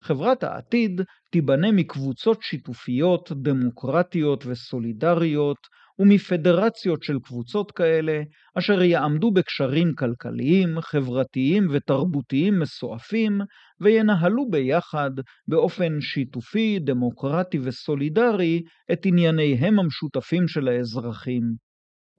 חברת 0.04 0.44
העתיד 0.44 1.02
תיבנה 1.32 1.72
מקבוצות 1.72 2.42
שיתופיות, 2.42 3.32
דמוקרטיות 3.32 4.46
וסולידריות, 4.46 5.58
ומפדרציות 6.00 7.04
של 7.04 7.20
קבוצות 7.24 7.72
כאלה, 7.72 8.22
אשר 8.56 8.82
יעמדו 8.82 9.32
בקשרים 9.32 9.96
כלכליים, 9.96 10.82
חברתיים 10.82 11.68
ותרבותיים 11.72 12.60
מסועפים, 12.60 13.42
וינהלו 13.82 14.50
ביחד, 14.50 15.12
באופן 15.48 16.02
שיתופי, 16.02 16.80
דמוקרטי 16.80 17.60
וסולידרי, 17.64 18.62
את 18.92 19.06
ענייניהם 19.06 19.80
המשותפים 19.80 20.48
של 20.48 20.68
האזרחים, 20.68 21.44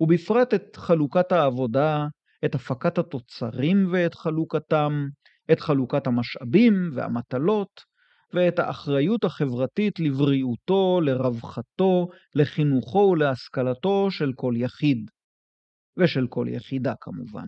ובפרט 0.01 0.55
את 0.55 0.77
חלוקת 0.77 1.33
העבודה, 1.33 2.07
את 2.45 2.55
הפקת 2.55 2.99
התוצרים 2.99 3.89
ואת 3.93 4.15
חלוקתם, 4.15 5.07
את 5.53 5.61
חלוקת 5.61 6.07
המשאבים 6.07 6.91
והמטלות, 6.95 7.96
ואת 8.35 8.59
האחריות 8.59 9.25
החברתית 9.25 10.01
לבריאותו, 10.01 11.01
לרווחתו, 11.01 12.09
לחינוכו 12.35 12.99
ולהשכלתו 12.99 14.11
של 14.11 14.33
כל 14.35 14.55
יחיד, 14.57 15.11
ושל 15.97 16.27
כל 16.29 16.47
יחידה 16.51 16.93
כמובן. 17.01 17.47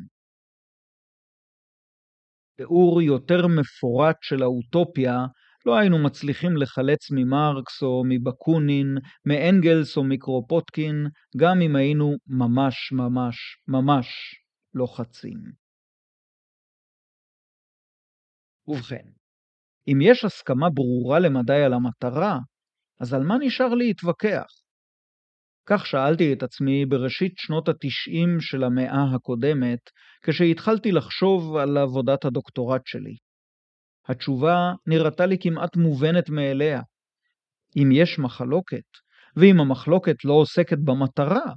תיאור 2.57 3.03
יותר 3.03 3.47
מפורט 3.61 4.17
של 4.23 4.43
האוטופיה 4.43 5.17
לא 5.67 5.79
היינו 5.79 5.99
מצליחים 6.05 6.57
לחלץ 6.57 7.11
ממרקס 7.11 7.83
או 7.83 8.03
מבקונין, 8.09 8.95
מאנגלס 9.27 9.97
או 9.97 10.05
מקרופוטקין, 10.05 11.07
גם 11.37 11.61
אם 11.61 11.77
היינו 11.77 12.17
ממש 12.27 12.93
ממש 12.93 13.37
ממש 13.69 14.09
לוחצים. 14.75 15.39
ובכן, 18.69 19.18
אם 19.93 19.99
יש 20.01 20.25
הסכמה 20.25 20.71
ברורה 20.71 21.19
למדי 21.19 21.63
על 21.63 21.73
המטרה, 21.75 22.39
אז 23.01 23.15
על 23.15 23.23
מה 23.23 23.35
נשאר 23.41 23.75
להתווכח? 23.75 24.47
כך 25.67 25.87
שאלתי 25.87 26.33
את 26.33 26.43
עצמי 26.43 26.87
בראשית 26.87 27.33
שנות 27.37 27.69
התשעים 27.69 28.41
של 28.41 28.65
המאה 28.65 29.05
הקודמת, 29.15 29.79
כשהתחלתי 30.23 30.93
לחשוב 30.93 31.57
על 31.57 31.77
עבודת 31.79 32.25
הדוקטורט 32.25 32.83
שלי. 32.85 33.17
התשובה 34.09 34.73
נראתה 34.87 35.27
לי 35.27 35.37
כמעט 35.41 35.77
מובנת 35.77 36.31
מאליה. 36.31 36.81
אם 37.77 37.93
יש 37.93 38.19
מחלוקת, 38.19 38.87
ואם 39.37 39.61
המחלוקת 39.61 40.25
לא 40.25 40.33
עוסקת 40.33 40.79
במטרה, 40.85 41.53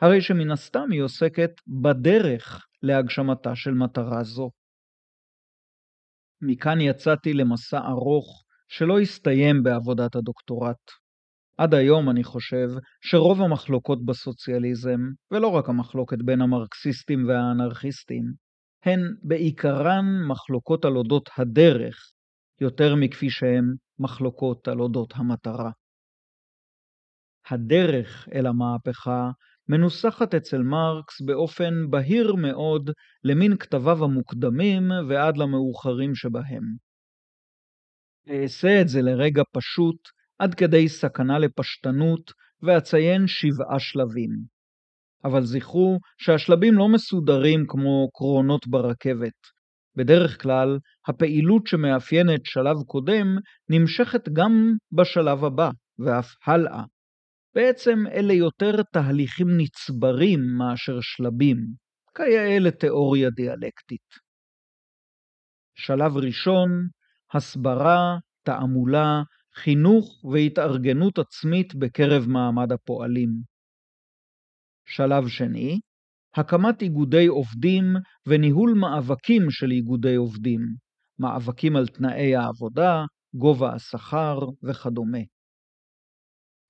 הרי 0.00 0.20
שמן 0.20 0.50
הסתם 0.50 0.90
היא 0.92 1.02
עוסקת 1.02 1.50
בדרך 1.82 2.66
להגשמתה 2.82 3.56
של 3.56 3.70
מטרה 3.70 4.22
זו. 4.22 4.50
מכאן 6.42 6.80
יצאתי 6.80 7.34
למסע 7.34 7.78
ארוך 7.78 8.44
שלא 8.68 9.00
הסתיים 9.00 9.62
בעבודת 9.62 10.16
הדוקטורט. 10.16 10.90
עד 11.58 11.74
היום 11.74 12.10
אני 12.10 12.24
חושב 12.24 12.68
שרוב 13.00 13.42
המחלוקות 13.42 14.04
בסוציאליזם, 14.04 15.00
ולא 15.30 15.48
רק 15.48 15.68
המחלוקת 15.68 16.18
בין 16.24 16.40
המרקסיסטים 16.40 17.28
והאנרכיסטים, 17.28 18.24
הן 18.84 19.00
בעיקרן 19.22 20.04
מחלוקות 20.28 20.84
על 20.84 20.96
אודות 20.96 21.30
הדרך, 21.38 22.12
יותר 22.60 22.94
מכפי 22.94 23.30
שהן 23.30 23.64
מחלוקות 23.98 24.68
על 24.68 24.80
אודות 24.80 25.12
המטרה. 25.16 25.70
הדרך 27.50 28.28
אל 28.34 28.46
המהפכה 28.46 29.30
מנוסחת 29.68 30.34
אצל 30.34 30.62
מרקס 30.62 31.20
באופן 31.20 31.90
בהיר 31.90 32.34
מאוד 32.34 32.90
למין 33.24 33.56
כתביו 33.56 34.04
המוקדמים 34.04 34.82
ועד 35.08 35.36
למאוחרים 35.36 36.14
שבהם. 36.14 36.62
אעשה 38.30 38.80
את 38.80 38.88
זה 38.88 39.02
לרגע 39.02 39.42
פשוט, 39.52 40.08
עד 40.38 40.54
כדי 40.54 40.88
סכנה 40.88 41.38
לפשטנות, 41.38 42.32
ואציין 42.62 43.26
שבעה 43.26 43.78
שלבים. 43.78 44.30
אבל 45.24 45.42
זכרו 45.42 45.98
שהשלבים 46.18 46.74
לא 46.74 46.88
מסודרים 46.88 47.64
כמו 47.68 48.08
קרונות 48.12 48.66
ברכבת. 48.66 49.38
בדרך 49.96 50.42
כלל, 50.42 50.78
הפעילות 51.08 51.66
שמאפיינת 51.66 52.40
שלב 52.44 52.76
קודם 52.86 53.26
נמשכת 53.68 54.28
גם 54.28 54.72
בשלב 54.92 55.44
הבא, 55.44 55.70
ואף 55.98 56.34
הלאה, 56.46 56.82
בעצם 57.54 57.98
אלה 58.12 58.32
יותר 58.32 58.82
תהליכים 58.92 59.46
נצברים 59.56 60.40
מאשר 60.58 60.98
שלבים, 61.00 61.56
כיאה 62.16 62.58
לתיאוריה 62.58 63.30
דיאלקטית. 63.30 64.08
שלב 65.74 66.16
ראשון, 66.16 66.68
הסברה, 67.32 68.18
תעמולה, 68.42 69.22
חינוך 69.54 70.24
והתארגנות 70.24 71.18
עצמית 71.18 71.74
בקרב 71.74 72.28
מעמד 72.28 72.72
הפועלים. 72.72 73.30
שלב 74.86 75.28
שני, 75.28 75.80
הקמת 76.36 76.82
איגודי 76.82 77.26
עובדים 77.26 77.84
וניהול 78.26 78.74
מאבקים 78.80 79.50
של 79.50 79.70
איגודי 79.70 80.14
עובדים, 80.14 80.60
מאבקים 81.18 81.76
על 81.76 81.86
תנאי 81.86 82.36
העבודה, 82.36 83.04
גובה 83.34 83.74
השכר 83.74 84.38
וכדומה. 84.62 85.18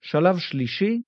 שלב 0.05 0.38
שלישי, 0.38 1.00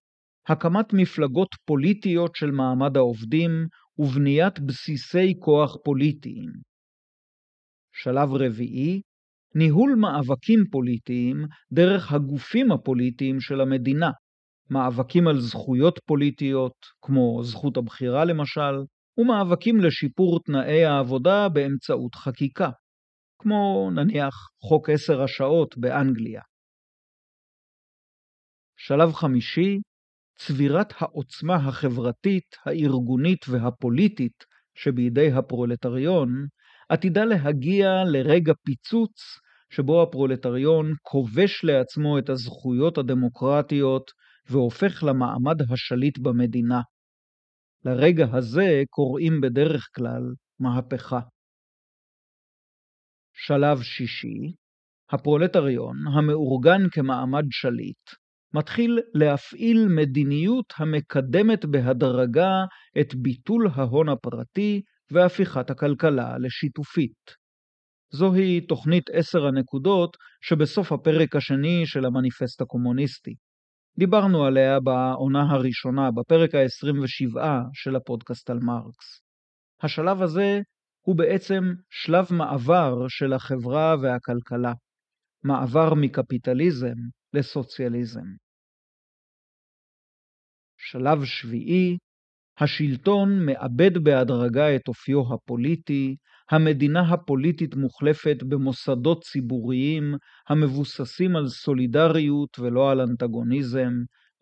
הקמת 0.48 0.92
מפלגות 0.92 1.48
פוליטיות 1.66 2.36
של 2.36 2.50
מעמד 2.50 2.96
העובדים 2.96 3.50
ובניית 3.98 4.60
בסיסי 4.60 5.34
כוח 5.40 5.76
פוליטיים. 5.84 6.50
שלב 7.92 8.28
רביעי, 8.32 9.00
ניהול 9.54 9.94
מאבקים 9.94 10.64
פוליטיים 10.70 11.36
דרך 11.72 12.12
הגופים 12.12 12.72
הפוליטיים 12.72 13.40
של 13.40 13.60
המדינה, 13.60 14.10
מאבקים 14.70 15.28
על 15.28 15.40
זכויות 15.40 15.98
פוליטיות, 16.06 16.76
כמו 17.02 17.42
זכות 17.42 17.76
הבחירה 17.76 18.24
למשל, 18.24 18.74
ומאבקים 19.18 19.80
לשיפור 19.80 20.40
תנאי 20.44 20.84
העבודה 20.84 21.48
באמצעות 21.48 22.14
חקיקה, 22.14 22.70
כמו 23.38 23.90
נניח 23.94 24.34
חוק 24.68 24.90
עשר 24.90 25.22
השעות 25.22 25.78
באנגליה. 25.78 26.42
שלב 28.76 29.12
חמישי, 29.12 29.78
צבירת 30.38 30.92
העוצמה 30.98 31.54
החברתית, 31.54 32.56
הארגונית 32.64 33.48
והפוליטית 33.48 34.44
שבידי 34.74 35.32
הפרולטריון, 35.32 36.46
עתידה 36.88 37.24
להגיע 37.24 37.88
לרגע 38.12 38.52
פיצוץ 38.64 39.38
שבו 39.70 40.02
הפרולטריון 40.02 40.94
כובש 41.02 41.64
לעצמו 41.64 42.18
את 42.18 42.28
הזכויות 42.28 42.98
הדמוקרטיות 42.98 44.10
והופך 44.46 45.02
למעמד 45.02 45.62
השליט 45.72 46.18
במדינה. 46.18 46.80
לרגע 47.84 48.26
הזה 48.32 48.82
קוראים 48.90 49.40
בדרך 49.40 49.88
כלל 49.94 50.22
מהפכה. 50.60 51.20
שלב 53.34 53.82
שישי, 53.82 54.54
הפרולטריון, 55.10 55.96
המאורגן 56.18 56.88
כמעמד 56.92 57.44
שליט, 57.50 58.23
מתחיל 58.54 59.00
להפעיל 59.14 59.88
מדיניות 59.88 60.72
המקדמת 60.76 61.64
בהדרגה 61.64 62.64
את 63.00 63.14
ביטול 63.14 63.68
ההון 63.74 64.08
הפרטי 64.08 64.82
והפיכת 65.10 65.70
הכלכלה 65.70 66.38
לשיתופית. 66.38 67.44
זוהי 68.12 68.60
תוכנית 68.60 69.10
עשר 69.12 69.46
הנקודות 69.46 70.16
שבסוף 70.42 70.92
הפרק 70.92 71.36
השני 71.36 71.82
של 71.86 72.04
המניפסט 72.04 72.60
הקומוניסטי. 72.60 73.34
דיברנו 73.98 74.44
עליה 74.44 74.80
בעונה 74.80 75.50
הראשונה, 75.50 76.10
בפרק 76.10 76.54
ה-27 76.54 77.40
של 77.72 77.96
הפודקאסט 77.96 78.50
על 78.50 78.58
מרקס. 78.58 79.22
השלב 79.82 80.22
הזה 80.22 80.60
הוא 81.06 81.16
בעצם 81.16 81.62
שלב 81.90 82.26
מעבר 82.30 83.08
של 83.08 83.32
החברה 83.32 83.96
והכלכלה, 84.02 84.72
מעבר 85.44 85.94
מקפיטליזם 85.94 86.96
לסוציאליזם. 87.34 88.43
שלב 90.90 91.24
שביעי, 91.24 91.98
השלטון 92.58 93.46
מאבד 93.46 93.98
בהדרגה 93.98 94.76
את 94.76 94.88
אופיו 94.88 95.34
הפוליטי, 95.34 96.16
המדינה 96.50 97.00
הפוליטית 97.12 97.74
מוחלפת 97.74 98.36
במוסדות 98.48 99.22
ציבוריים 99.22 100.14
המבוססים 100.48 101.36
על 101.36 101.48
סולידריות 101.48 102.58
ולא 102.58 102.90
על 102.90 103.00
אנטגוניזם, 103.00 103.92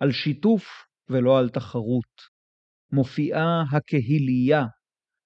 על 0.00 0.12
שיתוף 0.12 0.64
ולא 1.08 1.38
על 1.38 1.48
תחרות. 1.48 2.32
מופיעה 2.92 3.64
הקהילייה, 3.72 4.64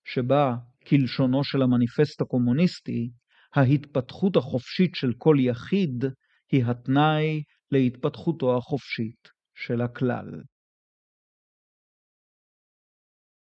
שבה, 0.05 0.55
כלשונו 0.87 1.45
של 1.45 1.63
המניפסט 1.63 2.21
הקומוניסטי, 2.21 3.11
ההתפתחות 3.55 4.37
החופשית 4.37 4.95
של 4.95 5.13
כל 5.19 5.37
יחיד 5.39 6.05
היא 6.53 6.65
התנאי 6.65 7.43
להתפתחותו 7.71 8.57
החופשית 8.57 9.29
של 9.55 9.81
הכלל. 9.81 10.43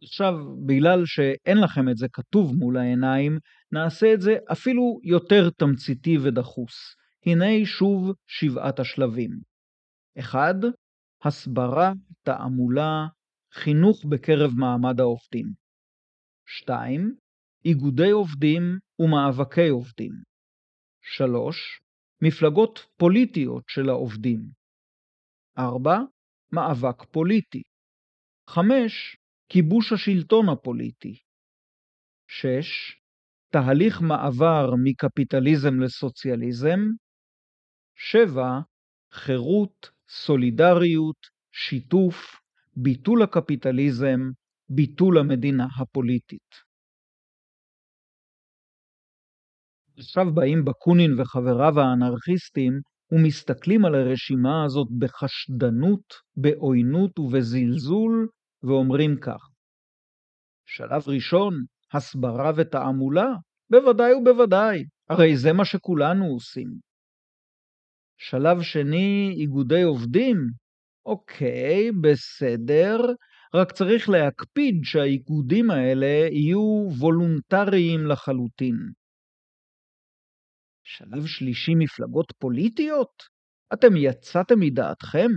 עכשיו, 0.04 0.34
בגלל 0.66 1.06
שאין 1.06 1.58
לכם 1.64 1.90
את 1.90 1.98
זה 1.98 2.08
כתוב 2.14 2.56
מול 2.56 2.78
העיניים, 2.78 3.38
נעשה 3.72 4.14
את 4.14 4.22
זה 4.22 4.36
אפילו 4.52 5.00
יותר 5.04 5.50
תמציתי 5.50 6.18
ודחוס. 6.18 6.96
הנה 7.26 7.66
שוב 7.66 8.12
שבעת 8.28 8.80
השלבים. 8.80 9.32
1. 10.20 10.56
הסברה, 11.24 11.92
תעמולה, 12.24 13.08
חינוך 13.54 14.06
בקרב 14.06 14.52
מעמד 14.58 15.00
העובדים. 15.00 15.54
2. 16.48 17.16
איגודי 17.66 18.12
עובדים 18.12 18.62
ומאבקי 19.00 19.70
עובדים. 19.70 20.12
3. 21.02 21.82
מפלגות 22.22 22.86
פוליטיות 22.98 23.64
של 23.68 23.90
העובדים. 23.90 24.42
4. 25.58 25.98
מאבק 26.52 27.04
פוליטי. 27.12 27.64
5. 28.50 29.18
כיבוש 29.50 29.94
השלטון 29.94 30.50
הפוליטי. 30.50 31.20
6. 32.28 33.02
תהליך 33.50 34.02
מעבר 34.02 34.70
מקפיטליזם 34.84 35.80
לסוציאליזם. 35.80 36.80
7. 37.96 38.60
חירות, 39.12 39.90
סולידריות, 40.10 41.18
שיתוף, 41.52 42.16
ביטול 42.76 43.24
הקפיטליזם, 43.24 44.20
ביטול 44.70 45.18
המדינה 45.18 45.68
הפוליטית. 45.82 46.66
עכשיו 49.98 50.26
באים 50.34 50.66
בקונין 50.66 51.20
וחבריו 51.20 51.80
האנרכיסטים 51.80 52.74
ומסתכלים 53.12 53.86
על 53.86 53.96
הרשימה 53.96 54.64
הזאת 54.66 54.88
בחשדנות, 55.00 56.14
בעוינות 56.38 57.20
ובזלזול, 57.20 58.28
ואומרים 58.66 59.20
כך: 59.22 59.50
שלב 60.66 61.02
ראשון, 61.08 61.54
הסברה 61.94 62.52
ותעמולה? 62.58 63.30
בוודאי 63.70 64.14
ובוודאי, 64.14 64.84
הרי 65.10 65.38
זה 65.38 65.54
מה 65.54 65.66
שכולנו 65.66 66.26
עושים. 66.26 66.68
שלב 68.18 68.62
שני, 68.62 69.36
איגודי 69.40 69.82
עובדים? 69.82 70.38
אוקיי, 71.06 71.92
בסדר, 72.02 72.98
רק 73.54 73.72
צריך 73.72 74.10
להקפיד 74.10 74.76
שהאיגודים 74.84 75.72
האלה 75.72 76.28
יהיו 76.32 76.88
וולונטריים 77.00 78.08
לחלוטין. 78.08 78.76
שלב 80.84 81.26
שלישי, 81.26 81.72
מפלגות 81.76 82.34
פוליטיות? 82.40 83.24
אתם 83.74 83.96
יצאתם 83.96 84.60
מדעתכם? 84.60 85.30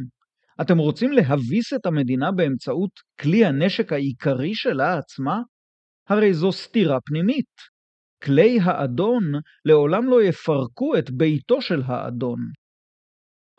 אתם 0.61 0.79
רוצים 0.79 1.13
להביס 1.13 1.73
את 1.75 1.87
המדינה 1.87 2.33
באמצעות 2.33 2.91
כלי 3.21 3.45
הנשק 3.45 3.93
העיקרי 3.93 4.55
שלה 4.55 4.99
עצמה? 4.99 5.41
הרי 6.09 6.35
זו 6.35 6.53
סתירה 6.53 6.99
פנימית. 7.07 7.79
כלי 8.25 8.59
האדון 8.63 9.25
לעולם 9.65 10.05
לא 10.11 10.23
יפרקו 10.23 10.99
את 10.99 11.11
ביתו 11.11 11.63
של 11.63 11.83
האדון. 11.87 12.41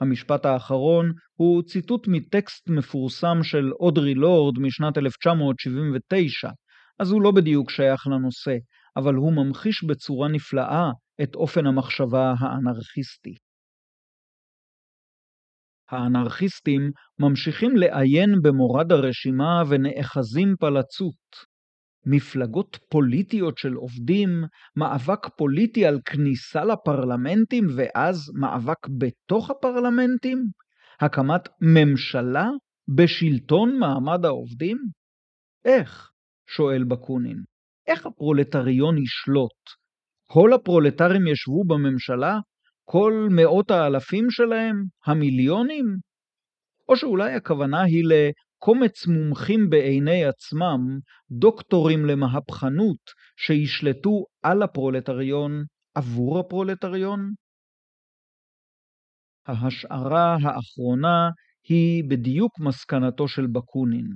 המשפט 0.01 0.45
האחרון 0.45 1.11
הוא 1.35 1.63
ציטוט 1.63 2.07
מטקסט 2.07 2.69
מפורסם 2.69 3.43
של 3.43 3.71
אודרי 3.79 4.13
לורד 4.13 4.59
משנת 4.59 4.97
1979, 4.97 6.49
אז 6.99 7.11
הוא 7.11 7.21
לא 7.21 7.31
בדיוק 7.31 7.71
שייך 7.71 8.07
לנושא, 8.07 8.55
אבל 8.97 9.13
הוא 9.13 9.33
ממחיש 9.33 9.83
בצורה 9.83 10.27
נפלאה 10.27 10.89
את 11.23 11.35
אופן 11.35 11.65
המחשבה 11.65 12.33
האנרכיסטי. 12.39 13.35
האנרכיסטים 15.91 16.91
ממשיכים 17.19 17.77
לעיין 17.77 18.29
במורד 18.43 18.91
הרשימה 18.91 19.63
ונאחזים 19.69 20.55
פלצות. 20.59 21.49
מפלגות 22.05 22.77
פוליטיות 22.89 23.57
של 23.57 23.73
עובדים, 23.73 24.29
מאבק 24.75 25.27
פוליטי 25.37 25.85
על 25.85 25.99
כניסה 26.05 26.63
לפרלמנטים 26.63 27.67
ואז 27.75 28.31
מאבק 28.39 28.87
בתוך 28.99 29.49
הפרלמנטים? 29.49 30.37
הקמת 30.99 31.49
ממשלה 31.61 32.49
בשלטון 32.95 33.79
מעמד 33.79 34.25
העובדים? 34.25 34.77
איך? 35.65 36.09
שואל 36.49 36.83
בקונין. 36.83 37.37
איך 37.87 38.05
הפרולטריון 38.05 38.97
ישלוט? 38.97 39.59
כל 40.31 40.53
הפרולטרים 40.53 41.27
ישבו 41.27 41.63
בממשלה 41.67 42.39
כל 42.91 43.13
מאות 43.35 43.71
האלפים 43.71 44.25
שלהם? 44.29 44.75
המיליונים? 45.05 45.85
או 46.89 46.95
שאולי 46.95 47.33
הכוונה 47.33 47.81
היא 47.81 48.03
לקומץ 48.05 49.07
מומחים 49.07 49.69
בעיני 49.69 50.25
עצמם, 50.25 50.99
דוקטורים 51.31 52.05
למהפכנות, 52.05 53.03
שישלטו 53.37 54.25
על 54.43 54.63
הפרולטריון 54.63 55.51
עבור 55.95 56.39
הפרולטריון? 56.39 57.33
ההשערה 59.47 60.37
האחרונה 60.43 61.29
היא 61.67 62.03
בדיוק 62.09 62.59
מסקנתו 62.59 63.27
של 63.27 63.47
בקונין. 63.47 64.09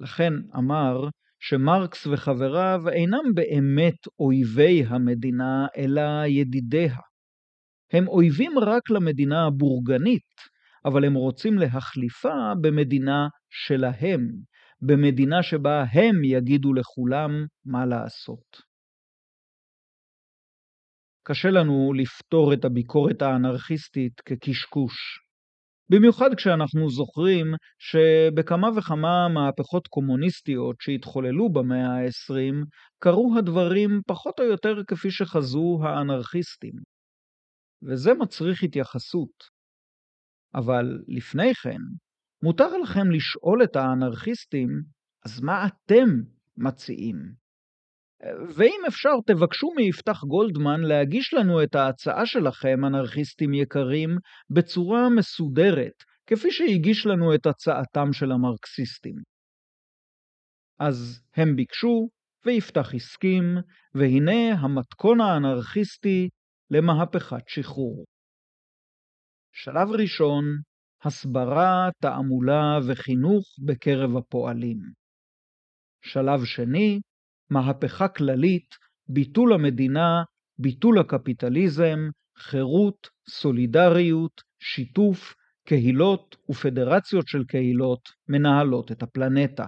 לכן 0.00 0.32
אמר 0.58 1.08
שמרקס 1.38 2.06
וחבריו 2.06 2.80
אינם 2.92 3.34
באמת 3.34 3.98
אויבי 4.18 4.84
המדינה, 4.88 5.66
אלא 5.76 6.26
ידידיה. 6.26 7.09
הם 7.92 8.08
אויבים 8.08 8.58
רק 8.58 8.90
למדינה 8.90 9.46
הבורגנית, 9.46 10.34
אבל 10.84 11.04
הם 11.04 11.14
רוצים 11.14 11.58
להחליפה 11.58 12.52
במדינה 12.60 13.28
שלהם, 13.50 14.28
במדינה 14.82 15.42
שבה 15.42 15.84
הם 15.92 16.24
יגידו 16.24 16.74
לכולם 16.74 17.30
מה 17.64 17.86
לעשות. 17.86 18.70
קשה 21.22 21.50
לנו 21.50 21.92
לפתור 21.92 22.52
את 22.52 22.64
הביקורת 22.64 23.22
האנרכיסטית 23.22 24.20
כקשקוש. 24.20 25.20
במיוחד 25.90 26.34
כשאנחנו 26.36 26.90
זוכרים 26.90 27.46
שבכמה 27.78 28.68
וכמה 28.76 29.28
מהפכות 29.28 29.86
קומוניסטיות 29.86 30.76
שהתחוללו 30.80 31.48
במאה 31.52 31.86
ה-20, 31.86 32.64
קרו 32.98 33.34
הדברים 33.38 34.00
פחות 34.06 34.40
או 34.40 34.44
יותר 34.44 34.74
כפי 34.86 35.10
שחזו 35.10 35.78
האנרכיסטים. 35.82 36.72
וזה 37.82 38.14
מצריך 38.14 38.62
התייחסות. 38.62 39.60
אבל 40.54 40.98
לפני 41.08 41.54
כן, 41.54 41.80
מותר 42.42 42.76
לכם 42.76 43.10
לשאול 43.10 43.64
את 43.64 43.76
האנרכיסטים, 43.76 44.68
אז 45.26 45.40
מה 45.40 45.66
אתם 45.66 46.08
מציעים? 46.56 47.16
ואם 48.56 48.80
אפשר, 48.88 49.10
תבקשו 49.26 49.68
מיפתח 49.76 50.24
גולדמן 50.24 50.80
להגיש 50.80 51.34
לנו 51.34 51.62
את 51.62 51.74
ההצעה 51.74 52.26
שלכם, 52.26 52.84
אנרכיסטים 52.86 53.54
יקרים, 53.54 54.10
בצורה 54.50 55.08
מסודרת, 55.16 56.02
כפי 56.26 56.50
שהגיש 56.50 57.06
לנו 57.06 57.34
את 57.34 57.46
הצעתם 57.46 58.12
של 58.12 58.32
המרקסיסטים. 58.32 59.16
אז 60.78 61.22
הם 61.36 61.56
ביקשו, 61.56 62.08
ויפתח 62.46 62.94
הסכים, 62.94 63.44
והנה 63.94 64.52
המתכון 64.52 65.20
האנרכיסטי 65.20 66.28
למהפכת 66.70 67.48
שחרור. 67.48 68.04
שלב 69.52 69.88
ראשון, 70.02 70.44
הסברה, 71.04 71.88
תעמולה 72.02 72.78
וחינוך 72.88 73.44
בקרב 73.66 74.16
הפועלים. 74.16 74.78
שלב 76.04 76.44
שני, 76.44 77.00
מהפכה 77.50 78.08
כללית, 78.08 78.74
ביטול 79.08 79.52
המדינה, 79.52 80.22
ביטול 80.58 80.98
הקפיטליזם, 80.98 81.98
חירות, 82.38 83.08
סולידריות, 83.30 84.42
שיתוף, 84.62 85.34
קהילות 85.66 86.36
ופדרציות 86.50 87.28
של 87.28 87.44
קהילות 87.48 88.08
מנהלות 88.28 88.92
את 88.92 89.02
הפלנטה. 89.02 89.66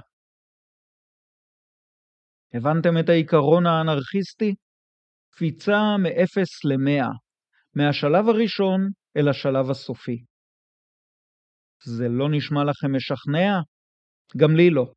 הבנתם 2.55 2.99
את 3.01 3.09
העיקרון 3.09 3.67
האנרכיסטי? 3.67 4.55
קפיצה 5.35 5.97
מ-0 5.99 6.41
ל-100, 6.65 7.07
מהשלב 7.77 8.29
הראשון 8.29 8.89
אל 9.17 9.29
השלב 9.29 9.71
הסופי. 9.71 10.25
זה 11.85 12.09
לא 12.09 12.29
נשמע 12.31 12.65
לכם 12.65 12.97
משכנע? 12.97 13.61
גם 14.37 14.57
לי 14.57 14.71
לא. 14.71 14.93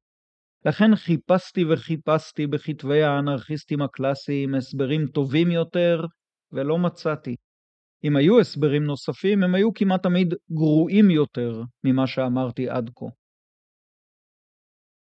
לכן 0.65 0.95
חיפשתי 0.95 1.65
וחיפשתי 1.65 2.47
בכתבי 2.47 3.03
האנרכיסטים 3.03 3.81
הקלאסיים 3.81 4.55
הסברים 4.55 5.07
טובים 5.07 5.51
יותר, 5.51 6.01
ולא 6.51 6.77
מצאתי. 6.77 7.35
אם 8.03 8.15
היו 8.15 8.39
הסברים 8.39 8.83
נוספים, 8.83 9.43
הם 9.43 9.55
היו 9.55 9.73
כמעט 9.73 10.03
תמיד 10.03 10.33
גרועים 10.51 11.11
יותר 11.11 11.61
ממה 11.83 12.07
שאמרתי 12.07 12.69
עד 12.69 12.89
כה. 12.95 13.05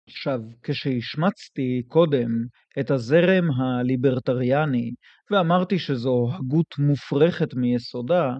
עכשיו, 0.07 0.39
כשהשמצתי 0.63 1.81
קודם 1.87 2.29
את 2.79 2.91
הזרם 2.91 3.51
הליברטריאני 3.51 4.91
ואמרתי 5.31 5.79
שזו 5.79 6.29
הגות 6.33 6.75
מופרכת 6.79 7.53
מיסודה, 7.53 8.31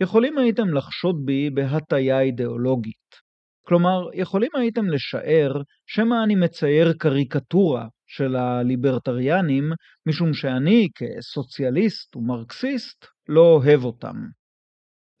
יכולים 0.00 0.38
הייתם 0.38 0.74
לחשוד 0.74 1.16
בי 1.24 1.50
בהטיה 1.50 2.20
אידיאולוגית. 2.20 3.30
כלומר, 3.66 4.08
יכולים 4.14 4.50
הייתם 4.54 4.86
לשער 4.86 5.62
שמא 5.86 6.14
אני 6.24 6.34
מצייר 6.34 6.92
קריקטורה 6.92 7.86
של 8.06 8.36
הליברטריאנים, 8.36 9.64
משום 10.06 10.34
שאני, 10.34 10.88
כסוציאליסט 10.94 12.16
ומרקסיסט, 12.16 13.06
לא 13.28 13.40
אוהב 13.40 13.84
אותם. 13.84 14.16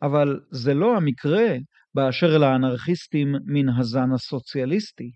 אבל 0.02 0.40
זה 0.50 0.74
לא 0.74 0.96
המקרה 0.96 1.56
באשר 1.94 2.38
לאנרכיסטים 2.38 3.34
מן 3.46 3.68
הזן 3.78 4.12
הסוציאליסטי. 4.14 5.10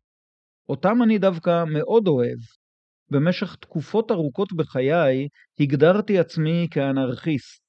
אותם 0.69 1.03
אני 1.03 1.19
דווקא 1.19 1.65
מאוד 1.65 2.09
אוהב. 2.09 2.39
במשך 3.11 3.57
תקופות 3.57 4.11
ארוכות 4.11 4.53
בחיי 4.53 5.29
הגדרתי 5.61 6.19
עצמי 6.19 6.69
כאנרכיסט, 6.71 7.63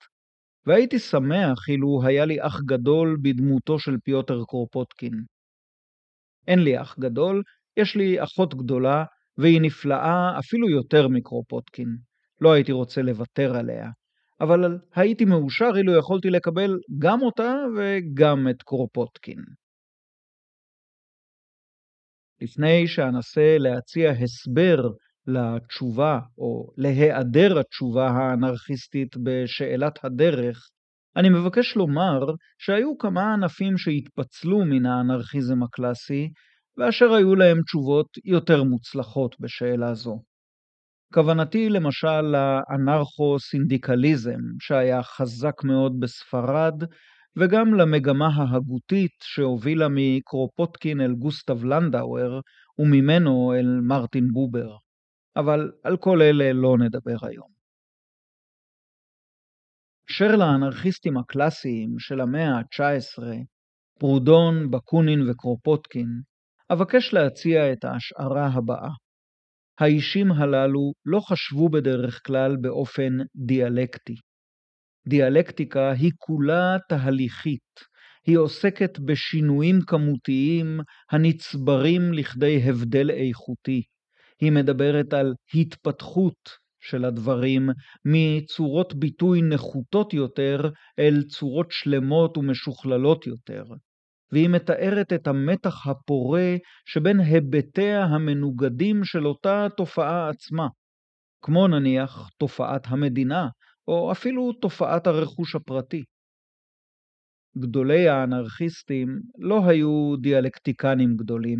והייתי 0.66 1.00
שמח 1.00 1.70
אילו 1.70 2.02
היה 2.04 2.26
לי 2.26 2.38
אח 2.42 2.62
גדול 2.62 3.18
בדמותו 3.22 3.80
של 3.80 3.98
פיוטר 4.04 4.44
קורפוטקין. 4.44 5.14
אין 6.48 6.60
לי 6.60 6.82
אח 6.82 7.00
גדול, 7.00 7.44
יש 7.78 7.96
לי 7.96 8.24
אחות 8.24 8.56
גדולה, 8.56 9.06
והיא 9.38 9.62
נפלאה 9.62 10.40
אפילו 10.40 10.70
יותר 10.70 11.08
מקרופוטקין. 11.08 11.98
לא 12.42 12.54
הייתי 12.54 12.72
רוצה 12.72 13.02
לוותר 13.02 13.56
עליה, 13.56 13.90
אבל 14.42 14.78
הייתי 14.96 15.26
מאושר 15.26 15.72
אילו 15.78 16.00
יכולתי 16.00 16.30
לקבל 16.30 16.78
גם 16.98 17.22
אותה 17.22 17.54
וגם 17.78 18.48
את 18.50 18.64
קרופוטקין. 18.64 19.40
לפני 22.46 22.88
שאנסה 22.88 23.58
להציע 23.60 24.12
הסבר 24.12 24.90
לתשובה 25.28 26.20
או 26.38 26.72
להיעדר 26.78 27.60
התשובה 27.60 28.08
האנרכיסטית 28.08 29.18
בשאלת 29.24 30.06
הדרך, 30.06 30.70
אני 31.16 31.30
מבקש 31.30 31.76
לומר 31.76 32.20
שהיו 32.58 32.98
כמה 32.98 33.34
ענפים 33.34 33.78
שהתפצלו 33.78 34.66
מן 34.66 34.86
האנרכיזם 34.86 35.64
הקלאסי, 35.64 36.30
ואשר 36.78 37.14
היו 37.14 37.36
להם 37.36 37.62
תשובות 37.62 38.08
יותר 38.26 38.64
מוצלחות 38.64 39.36
בשאלה 39.40 39.94
זו. 39.94 40.22
כוונתי 41.14 41.70
למשל 41.70 42.22
לאנרכו-סינדיקליזם, 42.22 44.40
שהיה 44.60 45.04
חזק 45.04 45.64
מאוד 45.64 46.00
בספרד, 46.00 46.84
וגם 47.38 47.74
למגמה 47.74 48.28
ההגותית 48.28 49.16
שהובילה 49.22 49.88
מקרופוטקין 49.90 51.02
אל 51.02 51.14
גוסטב 51.14 51.64
לנדאואר, 51.64 52.40
וממנו 52.80 53.54
אל 53.54 53.80
מרטין 53.82 54.28
בובר. 54.32 54.78
אבל 55.36 55.72
על 55.84 55.98
כל 55.98 56.22
אלה 56.22 56.54
לא 56.54 56.78
נדבר 56.78 57.28
היום. 57.28 57.56
אשר 60.10 60.36
לאנרכיסטים 60.36 61.18
הקלאסיים 61.18 62.00
של 62.00 62.22
המאה 62.22 62.58
ה-19, 62.58 63.24
פרודון, 64.00 64.72
בקונין 64.72 65.30
וקרופוטקין, 65.30 66.08
אבקש 66.74 67.14
להציע 67.14 67.74
את 67.74 67.84
ההשערה 67.84 68.48
הבאה. 68.48 68.90
האישים 69.80 70.32
הללו 70.32 70.94
לא 71.06 71.20
חשבו 71.20 71.70
בדרך 71.70 72.22
כלל 72.26 72.56
באופן 72.62 73.18
דיאלקטי. 73.36 74.16
דיאלקטיקה 75.08 75.92
היא 75.92 76.12
כולה 76.18 76.78
תהליכית, 76.90 77.80
היא 78.26 78.38
עוסקת 78.38 79.00
בשינויים 79.00 79.82
כמותיים 79.82 80.80
הנצברים 81.12 82.14
לכדי 82.14 82.62
הבדל 82.64 83.12
איכותי. 83.12 83.82
היא 84.42 84.52
מדברת 84.52 85.14
על 85.14 85.34
התפתחות 85.54 86.50
של 86.80 87.06
הדברים 87.06 87.70
מצורות 88.06 88.94
ביטוי 88.94 89.42
נחותות 89.42 90.14
יותר 90.14 90.70
אל 91.00 91.24
צורות 91.24 91.68
שלמות 91.70 92.38
ומשוכללות 92.38 93.28
יותר, 93.28 93.64
והיא 94.32 94.50
מתארת 94.50 95.14
את 95.14 95.28
המתח 95.28 95.88
הפורה 95.88 96.56
שבין 96.86 97.20
היבטיה 97.20 98.04
המנוגדים 98.04 99.04
של 99.04 99.28
אותה 99.28 99.68
תופעה 99.78 100.30
עצמה, 100.30 100.68
כמו 101.42 101.68
נניח 101.68 102.30
תופעת 102.38 102.88
המדינה, 102.88 103.48
או 103.88 104.12
אפילו 104.12 104.54
תופעת 104.54 105.08
הרכוש 105.08 105.56
הפרטי. 105.56 106.04
גדולי 107.58 108.08
האנרכיסטים 108.08 109.20
לא 109.38 109.62
היו 109.66 110.16
דיאלקטיקנים 110.22 111.16
גדולים, 111.18 111.60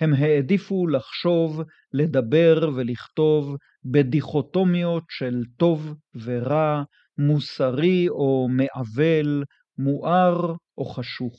הם 0.00 0.12
העדיפו 0.14 0.86
לחשוב, 0.86 1.62
לדבר 1.92 2.70
ולכתוב 2.76 3.56
בדיכוטומיות 3.84 5.04
של 5.10 5.34
טוב 5.56 5.94
ורע, 6.24 6.82
מוסרי 7.18 8.08
או 8.08 8.48
מעוול, 8.50 9.44
מואר 9.78 10.54
או 10.78 10.84
חשוך. 10.84 11.36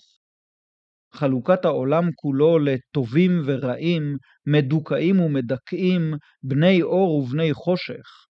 חלוקת 1.14 1.66
העולם 1.66 2.10
כולו 2.16 2.60
לטובים 2.60 3.42
ורעים, 3.46 4.18
מדוכאים 4.48 5.20
ומדכאים, 5.20 6.14
בני 6.44 6.82
אור 6.82 7.16
ובני 7.16 7.54
חושך, 7.54 8.25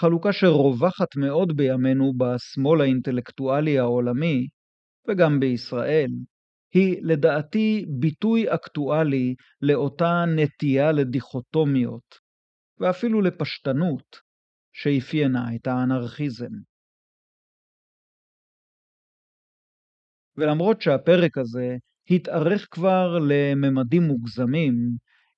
חלוקה 0.00 0.32
שרווחת 0.32 1.16
מאוד 1.16 1.56
בימינו 1.56 2.12
בשמאל 2.18 2.80
האינטלקטואלי 2.80 3.78
העולמי, 3.78 4.46
וגם 5.08 5.40
בישראל, 5.40 6.10
היא 6.74 6.96
לדעתי 7.02 7.86
ביטוי 8.00 8.54
אקטואלי 8.54 9.34
לאותה 9.62 10.24
נטייה 10.36 10.92
לדיכוטומיות, 10.92 12.14
ואפילו 12.78 13.20
לפשטנות, 13.20 14.16
שאפיינה 14.72 15.44
את 15.54 15.66
האנרכיזם. 15.66 16.52
ולמרות 20.36 20.82
שהפרק 20.82 21.38
הזה 21.38 21.76
התארך 22.10 22.66
כבר 22.70 23.18
לממדים 23.28 24.02
מוגזמים, 24.02 24.74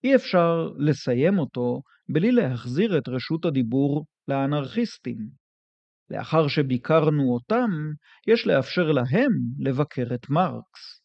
אי 0.05 0.15
אפשר 0.15 0.73
לסיים 0.79 1.39
אותו 1.39 1.83
בלי 2.09 2.33
להחזיר 2.33 2.99
את 2.99 3.09
רשות 3.09 3.45
הדיבור 3.45 4.07
לאנרכיסטים. 4.29 5.43
לאחר 6.11 6.49
שביקרנו 6.49 7.35
אותם, 7.35 7.71
יש 8.27 8.47
לאפשר 8.47 8.93
להם 8.93 9.33
לבקר 9.59 10.15
את 10.15 10.31
מרקס. 10.31 11.03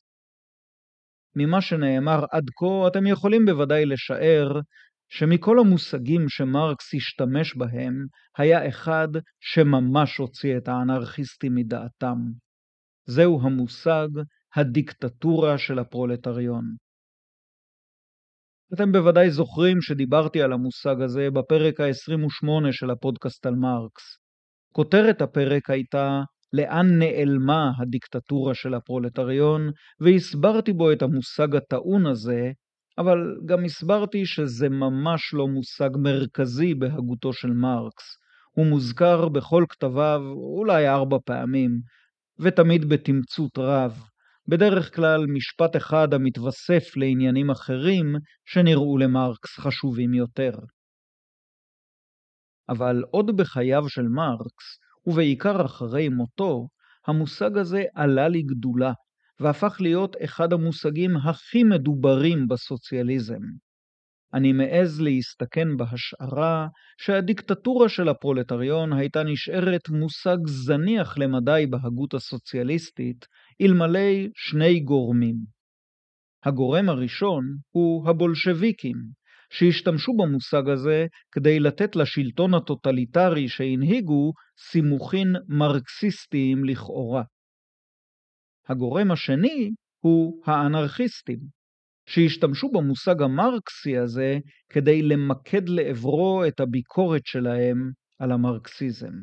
ממה 1.35 1.61
שנאמר 1.61 2.26
עד 2.31 2.49
כה, 2.56 2.88
אתם 2.88 3.07
יכולים 3.07 3.45
בוודאי 3.45 3.85
לשער 3.85 4.60
שמכל 5.10 5.60
המושגים 5.60 6.30
שמרקס 6.30 6.94
השתמש 6.94 7.56
בהם, 7.57 8.06
היה 8.38 8.68
אחד 8.69 9.07
שממש 9.39 10.18
הוציא 10.18 10.57
את 10.57 10.68
האנרכיסטים 10.68 11.56
מדעתם. 11.56 12.18
זהו 13.06 13.41
המושג 13.41 14.07
הדיקטטורה 14.56 15.57
של 15.57 15.80
הפרולטריון. 15.80 16.76
אתם 18.73 18.91
בוודאי 18.91 19.31
זוכרים 19.31 19.81
שדיברתי 19.81 20.41
על 20.41 20.53
המושג 20.53 21.02
הזה 21.02 21.30
בפרק 21.34 21.80
ה-28 21.80 22.72
של 22.72 22.89
הפודקאסט 22.91 23.45
על 23.45 23.56
מרקס. 23.56 24.03
כותרת 24.73 25.22
הפרק 25.22 25.69
הייתה 25.69 26.22
לאן 26.53 26.99
נעלמה 26.99 27.72
הדיקטטורה 27.80 28.53
של 28.53 28.73
הפרולטריון, 28.73 29.72
והסברתי 29.99 30.73
בו 30.73 30.91
את 30.91 31.02
המושג 31.02 31.56
הטעון 31.56 32.06
הזה, 32.06 32.52
אבל 32.98 33.35
גם 33.45 33.65
הסברתי 33.65 34.26
שזה 34.26 34.69
ממש 34.69 35.34
לא 35.34 35.48
מושג 35.48 35.89
מרכזי 36.03 36.73
בהגותו 36.73 37.34
של 37.34 37.52
מרקס. 37.52 38.06
הוא 38.52 38.65
מוזכר 38.65 39.30
בכל 39.30 39.65
כתביו 39.69 40.22
אולי 40.57 40.88
ארבע 40.88 41.18
פעמים, 41.26 41.72
ותמיד 42.39 42.89
בתמצות 42.89 43.57
רב, 43.57 44.02
בדרך 44.49 44.95
כלל 44.95 45.26
משפט 45.28 45.76
אחד 45.76 46.14
המתווסף 46.14 46.98
לעניינים 46.98 47.49
אחרים 47.49 48.06
שנראו 48.45 48.98
למרקס 48.98 49.60
חשובים 49.60 50.14
יותר. 50.14 50.52
אבל 52.69 53.03
עוד 53.11 53.38
בחייו 53.38 53.90
של 53.90 54.02
מרקס, 54.02 54.65
ובעיקר 55.06 55.65
אחרי 55.65 56.10
מותו, 56.10 56.68
המושג 57.07 57.57
הזה 57.57 57.84
עלה 57.95 58.28
לגדולה, 58.30 58.91
והפך 59.40 59.78
להיות 59.80 60.15
אחד 60.24 60.53
המושגים 60.53 61.18
הכי 61.18 61.64
מדוברים 61.64 62.48
בסוציאליזם. 62.48 63.41
אני 64.33 64.53
מעז 64.53 65.01
להסתכן 65.01 65.77
בהשערה 65.77 66.67
שהדיקטטורה 66.97 67.89
של 67.89 68.09
הפרולטריון 68.09 68.93
הייתה 68.93 69.23
נשארת 69.23 69.89
מושג 69.89 70.37
זניח 70.47 71.17
למדי 71.17 71.65
בהגות 71.69 72.13
הסוציאליסטית, 72.13 73.25
אלמלא 73.61 74.09
שני 74.35 74.79
גורמים. 74.79 75.35
הגורם 76.45 76.89
הראשון 76.89 77.43
הוא 77.69 78.09
הבולשביקים, 78.09 78.95
שהשתמשו 79.49 80.13
במושג 80.13 80.69
הזה 80.69 81.05
כדי 81.31 81.59
לתת 81.59 81.95
לשלטון 81.95 82.53
הטוטליטרי 82.53 83.49
שהנהיגו 83.49 84.33
סימוכין 84.71 85.35
מרקסיסטיים 85.47 86.65
לכאורה. 86.65 87.23
הגורם 88.69 89.11
השני 89.11 89.71
הוא 89.99 90.41
האנרכיסטים, 90.45 91.39
שהשתמשו 92.07 92.69
במושג 92.71 93.21
המרקסי 93.21 93.97
הזה 93.97 94.38
כדי 94.69 95.01
למקד 95.01 95.69
לעברו 95.69 96.43
את 96.47 96.59
הביקורת 96.59 97.25
שלהם 97.25 97.91
על 98.19 98.31
המרקסיזם. 98.31 99.13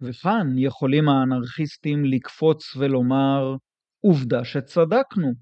וכאן 0.00 0.46
יכולים 0.58 1.08
האנרכיסטים 1.08 2.04
לקפוץ 2.04 2.76
ולומר, 2.76 3.56
עובדה 4.00 4.44
שצדקנו. 4.44 5.32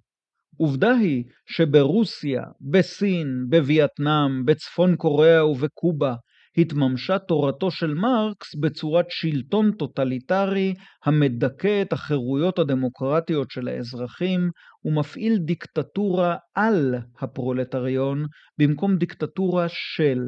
עובדה 0.57 0.91
היא 0.91 1.25
שברוסיה, 1.47 2.43
בסין, 2.61 3.47
בווייטנאם, 3.49 4.45
בצפון 4.45 4.97
קוריאה 4.97 5.47
ובקובה 5.47 6.15
התממשה 6.57 7.19
תורתו 7.19 7.71
של 7.71 7.95
מרקס 7.95 8.55
בצורת 8.55 9.07
שלטון 9.09 9.73
טוטליטרי 9.73 10.75
המדכא 11.05 11.83
את 11.83 11.93
החירויות 11.93 12.59
הדמוקרטיות 12.59 13.51
של 13.51 13.69
האזרחים 13.69 14.51
ומפעיל 14.85 15.39
דיקטטורה 15.39 16.37
על 16.55 16.95
הפרולטריון 17.21 18.25
במקום 18.59 18.97
דיקטטורה 18.97 19.67
של 19.69 20.19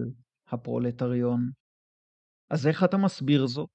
הפרולטריון. 0.52 1.40
אז 2.50 2.66
איך 2.66 2.84
אתה 2.84 2.96
מסביר 2.96 3.46
זאת? 3.46 3.70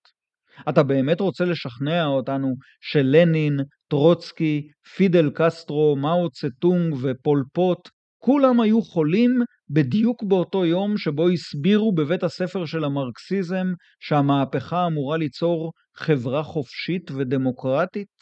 אתה 0.69 0.83
באמת 0.83 1.21
רוצה 1.21 1.45
לשכנע 1.45 2.05
אותנו 2.05 2.55
שלנין, 2.81 3.57
טרוצקי, 3.87 4.67
פידל 4.95 5.29
קסטרו, 5.35 5.95
מאו 5.95 6.29
צטונג 6.29 6.93
ופול 7.01 7.43
פוט 7.53 7.89
כולם 8.27 8.61
היו 8.61 8.81
חולים 8.81 9.31
בדיוק 9.69 10.23
באותו 10.23 10.65
יום 10.65 10.97
שבו 10.97 11.29
הסבירו 11.29 11.95
בבית 11.95 12.23
הספר 12.23 12.65
של 12.65 12.83
המרקסיזם 12.83 13.67
שהמהפכה 13.99 14.87
אמורה 14.87 15.17
ליצור 15.17 15.73
חברה 15.95 16.43
חופשית 16.43 17.11
ודמוקרטית? 17.11 18.15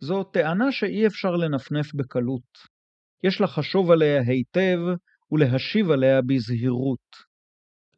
זו 0.00 0.24
טענה 0.24 0.72
שאי 0.72 1.06
אפשר 1.06 1.30
לנפנף 1.30 1.94
בקלות. 1.94 2.58
יש 3.24 3.40
לחשוב 3.40 3.90
עליה 3.90 4.20
היטב 4.20 4.78
ולהשיב 5.32 5.90
עליה 5.90 6.22
בזהירות. 6.22 7.08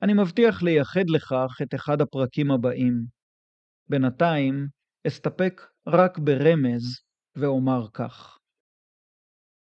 אני 0.02 0.12
מבטיח 0.12 0.62
לייחד 0.62 1.10
לכך 1.10 1.50
את 1.62 1.74
אחד 1.74 2.00
הפרקים 2.00 2.50
הבאים. 2.50 2.94
בינתיים 3.88 4.66
אסתפק 5.06 5.60
רק 5.86 6.18
ברמז 6.18 7.00
ואומר 7.36 7.86
כך. 7.94 8.41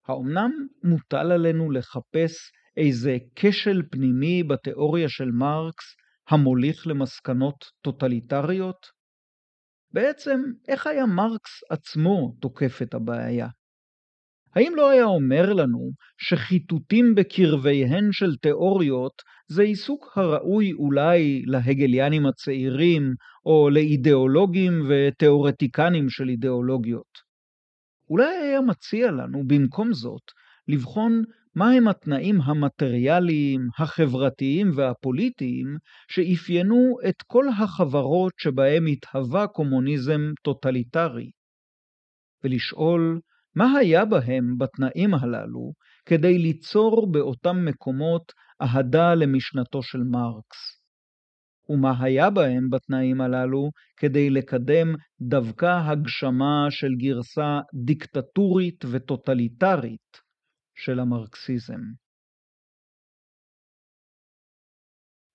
האומנם 0.09 0.51
מוטל 0.83 1.31
עלינו 1.31 1.71
לחפש 1.71 2.51
איזה 2.77 3.17
כשל 3.35 3.81
פנימי 3.91 4.43
בתיאוריה 4.43 5.09
של 5.09 5.31
מרקס 5.31 5.85
המוליך 6.29 6.87
למסקנות 6.87 7.65
טוטליטריות? 7.81 8.85
בעצם, 9.93 10.41
איך 10.67 10.87
היה 10.87 11.05
מרקס 11.05 11.51
עצמו 11.69 12.35
תוקף 12.41 12.81
את 12.81 12.93
הבעיה? 12.93 13.47
האם 14.55 14.73
לא 14.75 14.89
היה 14.89 15.05
אומר 15.05 15.53
לנו 15.53 15.91
שחיטוטים 16.17 17.15
בקרביהן 17.15 18.11
של 18.11 18.35
תיאוריות 18.35 19.13
זה 19.47 19.61
עיסוק 19.61 20.17
הראוי 20.17 20.73
אולי 20.73 21.43
להגליאנים 21.45 22.25
הצעירים 22.25 23.13
או 23.45 23.69
לאידיאולוגים 23.69 24.73
ותיאורטיקנים 24.89 26.09
של 26.09 26.29
אידיאולוגיות? 26.29 27.28
אולי 28.09 28.37
היה 28.37 28.61
מציע 28.61 29.11
לנו 29.11 29.43
במקום 29.47 29.93
זאת 29.93 30.31
לבחון 30.67 31.23
מהם 31.55 31.87
התנאים 31.87 32.41
המטריאליים, 32.41 33.67
החברתיים 33.77 34.71
והפוליטיים 34.75 35.77
שאפיינו 36.11 36.97
את 37.09 37.21
כל 37.27 37.45
החברות 37.49 38.33
שבהם 38.37 38.85
התהווה 38.85 39.47
קומוניזם 39.47 40.21
טוטליטרי, 40.43 41.31
ולשאול 42.43 43.19
מה 43.55 43.77
היה 43.77 44.05
בהם 44.05 44.57
בתנאים 44.57 45.13
הללו 45.13 45.73
כדי 46.05 46.37
ליצור 46.37 47.11
באותם 47.11 47.65
מקומות 47.65 48.31
אהדה 48.61 49.15
למשנתו 49.15 49.83
של 49.83 49.99
מרקס. 50.03 50.78
ומה 51.69 52.03
היה 52.03 52.29
בהם 52.29 52.69
בתנאים 52.69 53.21
הללו 53.21 53.69
כדי 53.97 54.29
לקדם 54.29 54.87
דווקא 55.21 55.79
הגשמה 55.85 56.65
של 56.69 56.95
גרסה 56.97 57.59
דיקטטורית 57.85 58.85
וטוטליטרית 58.91 60.17
של 60.75 60.99
המרקסיזם. 60.99 61.81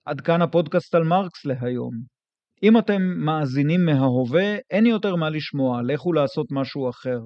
עד 0.07 0.21
כאן 0.21 0.43
הפודקאסט 0.43 0.95
על 0.95 1.05
מרקס 1.05 1.45
להיום. 1.45 2.15
אם 2.63 2.79
אתם 2.79 3.03
מאזינים 3.03 3.85
מההווה, 3.85 4.57
אין 4.71 4.87
יותר 4.87 5.17
מה 5.17 5.31
לשמוע, 5.31 5.83
לכו 5.83 6.13
לעשות 6.13 6.47
משהו 6.51 6.91
אחר. 6.91 7.19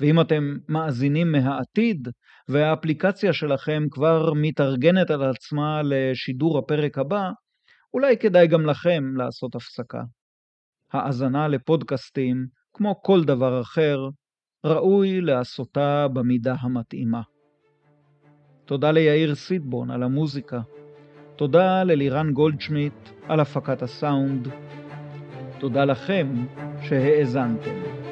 ואם 0.00 0.20
אתם 0.20 0.44
מאזינים 0.68 1.32
מהעתיד, 1.32 2.08
והאפליקציה 2.48 3.32
שלכם 3.32 3.82
כבר 3.90 4.32
מתארגנת 4.42 5.10
על 5.10 5.22
עצמה 5.22 5.80
לשידור 5.84 6.58
הפרק 6.58 6.98
הבא, 6.98 7.30
אולי 7.96 8.16
כדאי 8.16 8.46
גם 8.46 8.66
לכם 8.66 9.16
לעשות 9.16 9.54
הפסקה. 9.54 10.02
האזנה 10.92 11.48
לפודקאסטים, 11.48 12.46
כמו 12.74 13.02
כל 13.02 13.24
דבר 13.24 13.60
אחר, 13.60 13.98
ראוי 14.66 15.20
לעשותה 15.20 16.06
במידה 16.12 16.54
המתאימה. 16.60 17.22
תודה 18.64 18.90
ליאיר 18.90 19.34
סיטבון 19.34 19.90
על 19.90 20.02
המוזיקה. 20.02 20.60
תודה 21.36 21.84
ללירן 21.84 22.32
גולדשמיט 22.32 23.08
על 23.28 23.40
הפקת 23.40 23.82
הסאונד. 23.82 24.48
תודה 25.58 25.84
לכם 25.84 26.46
שהאזנתם. 26.82 28.05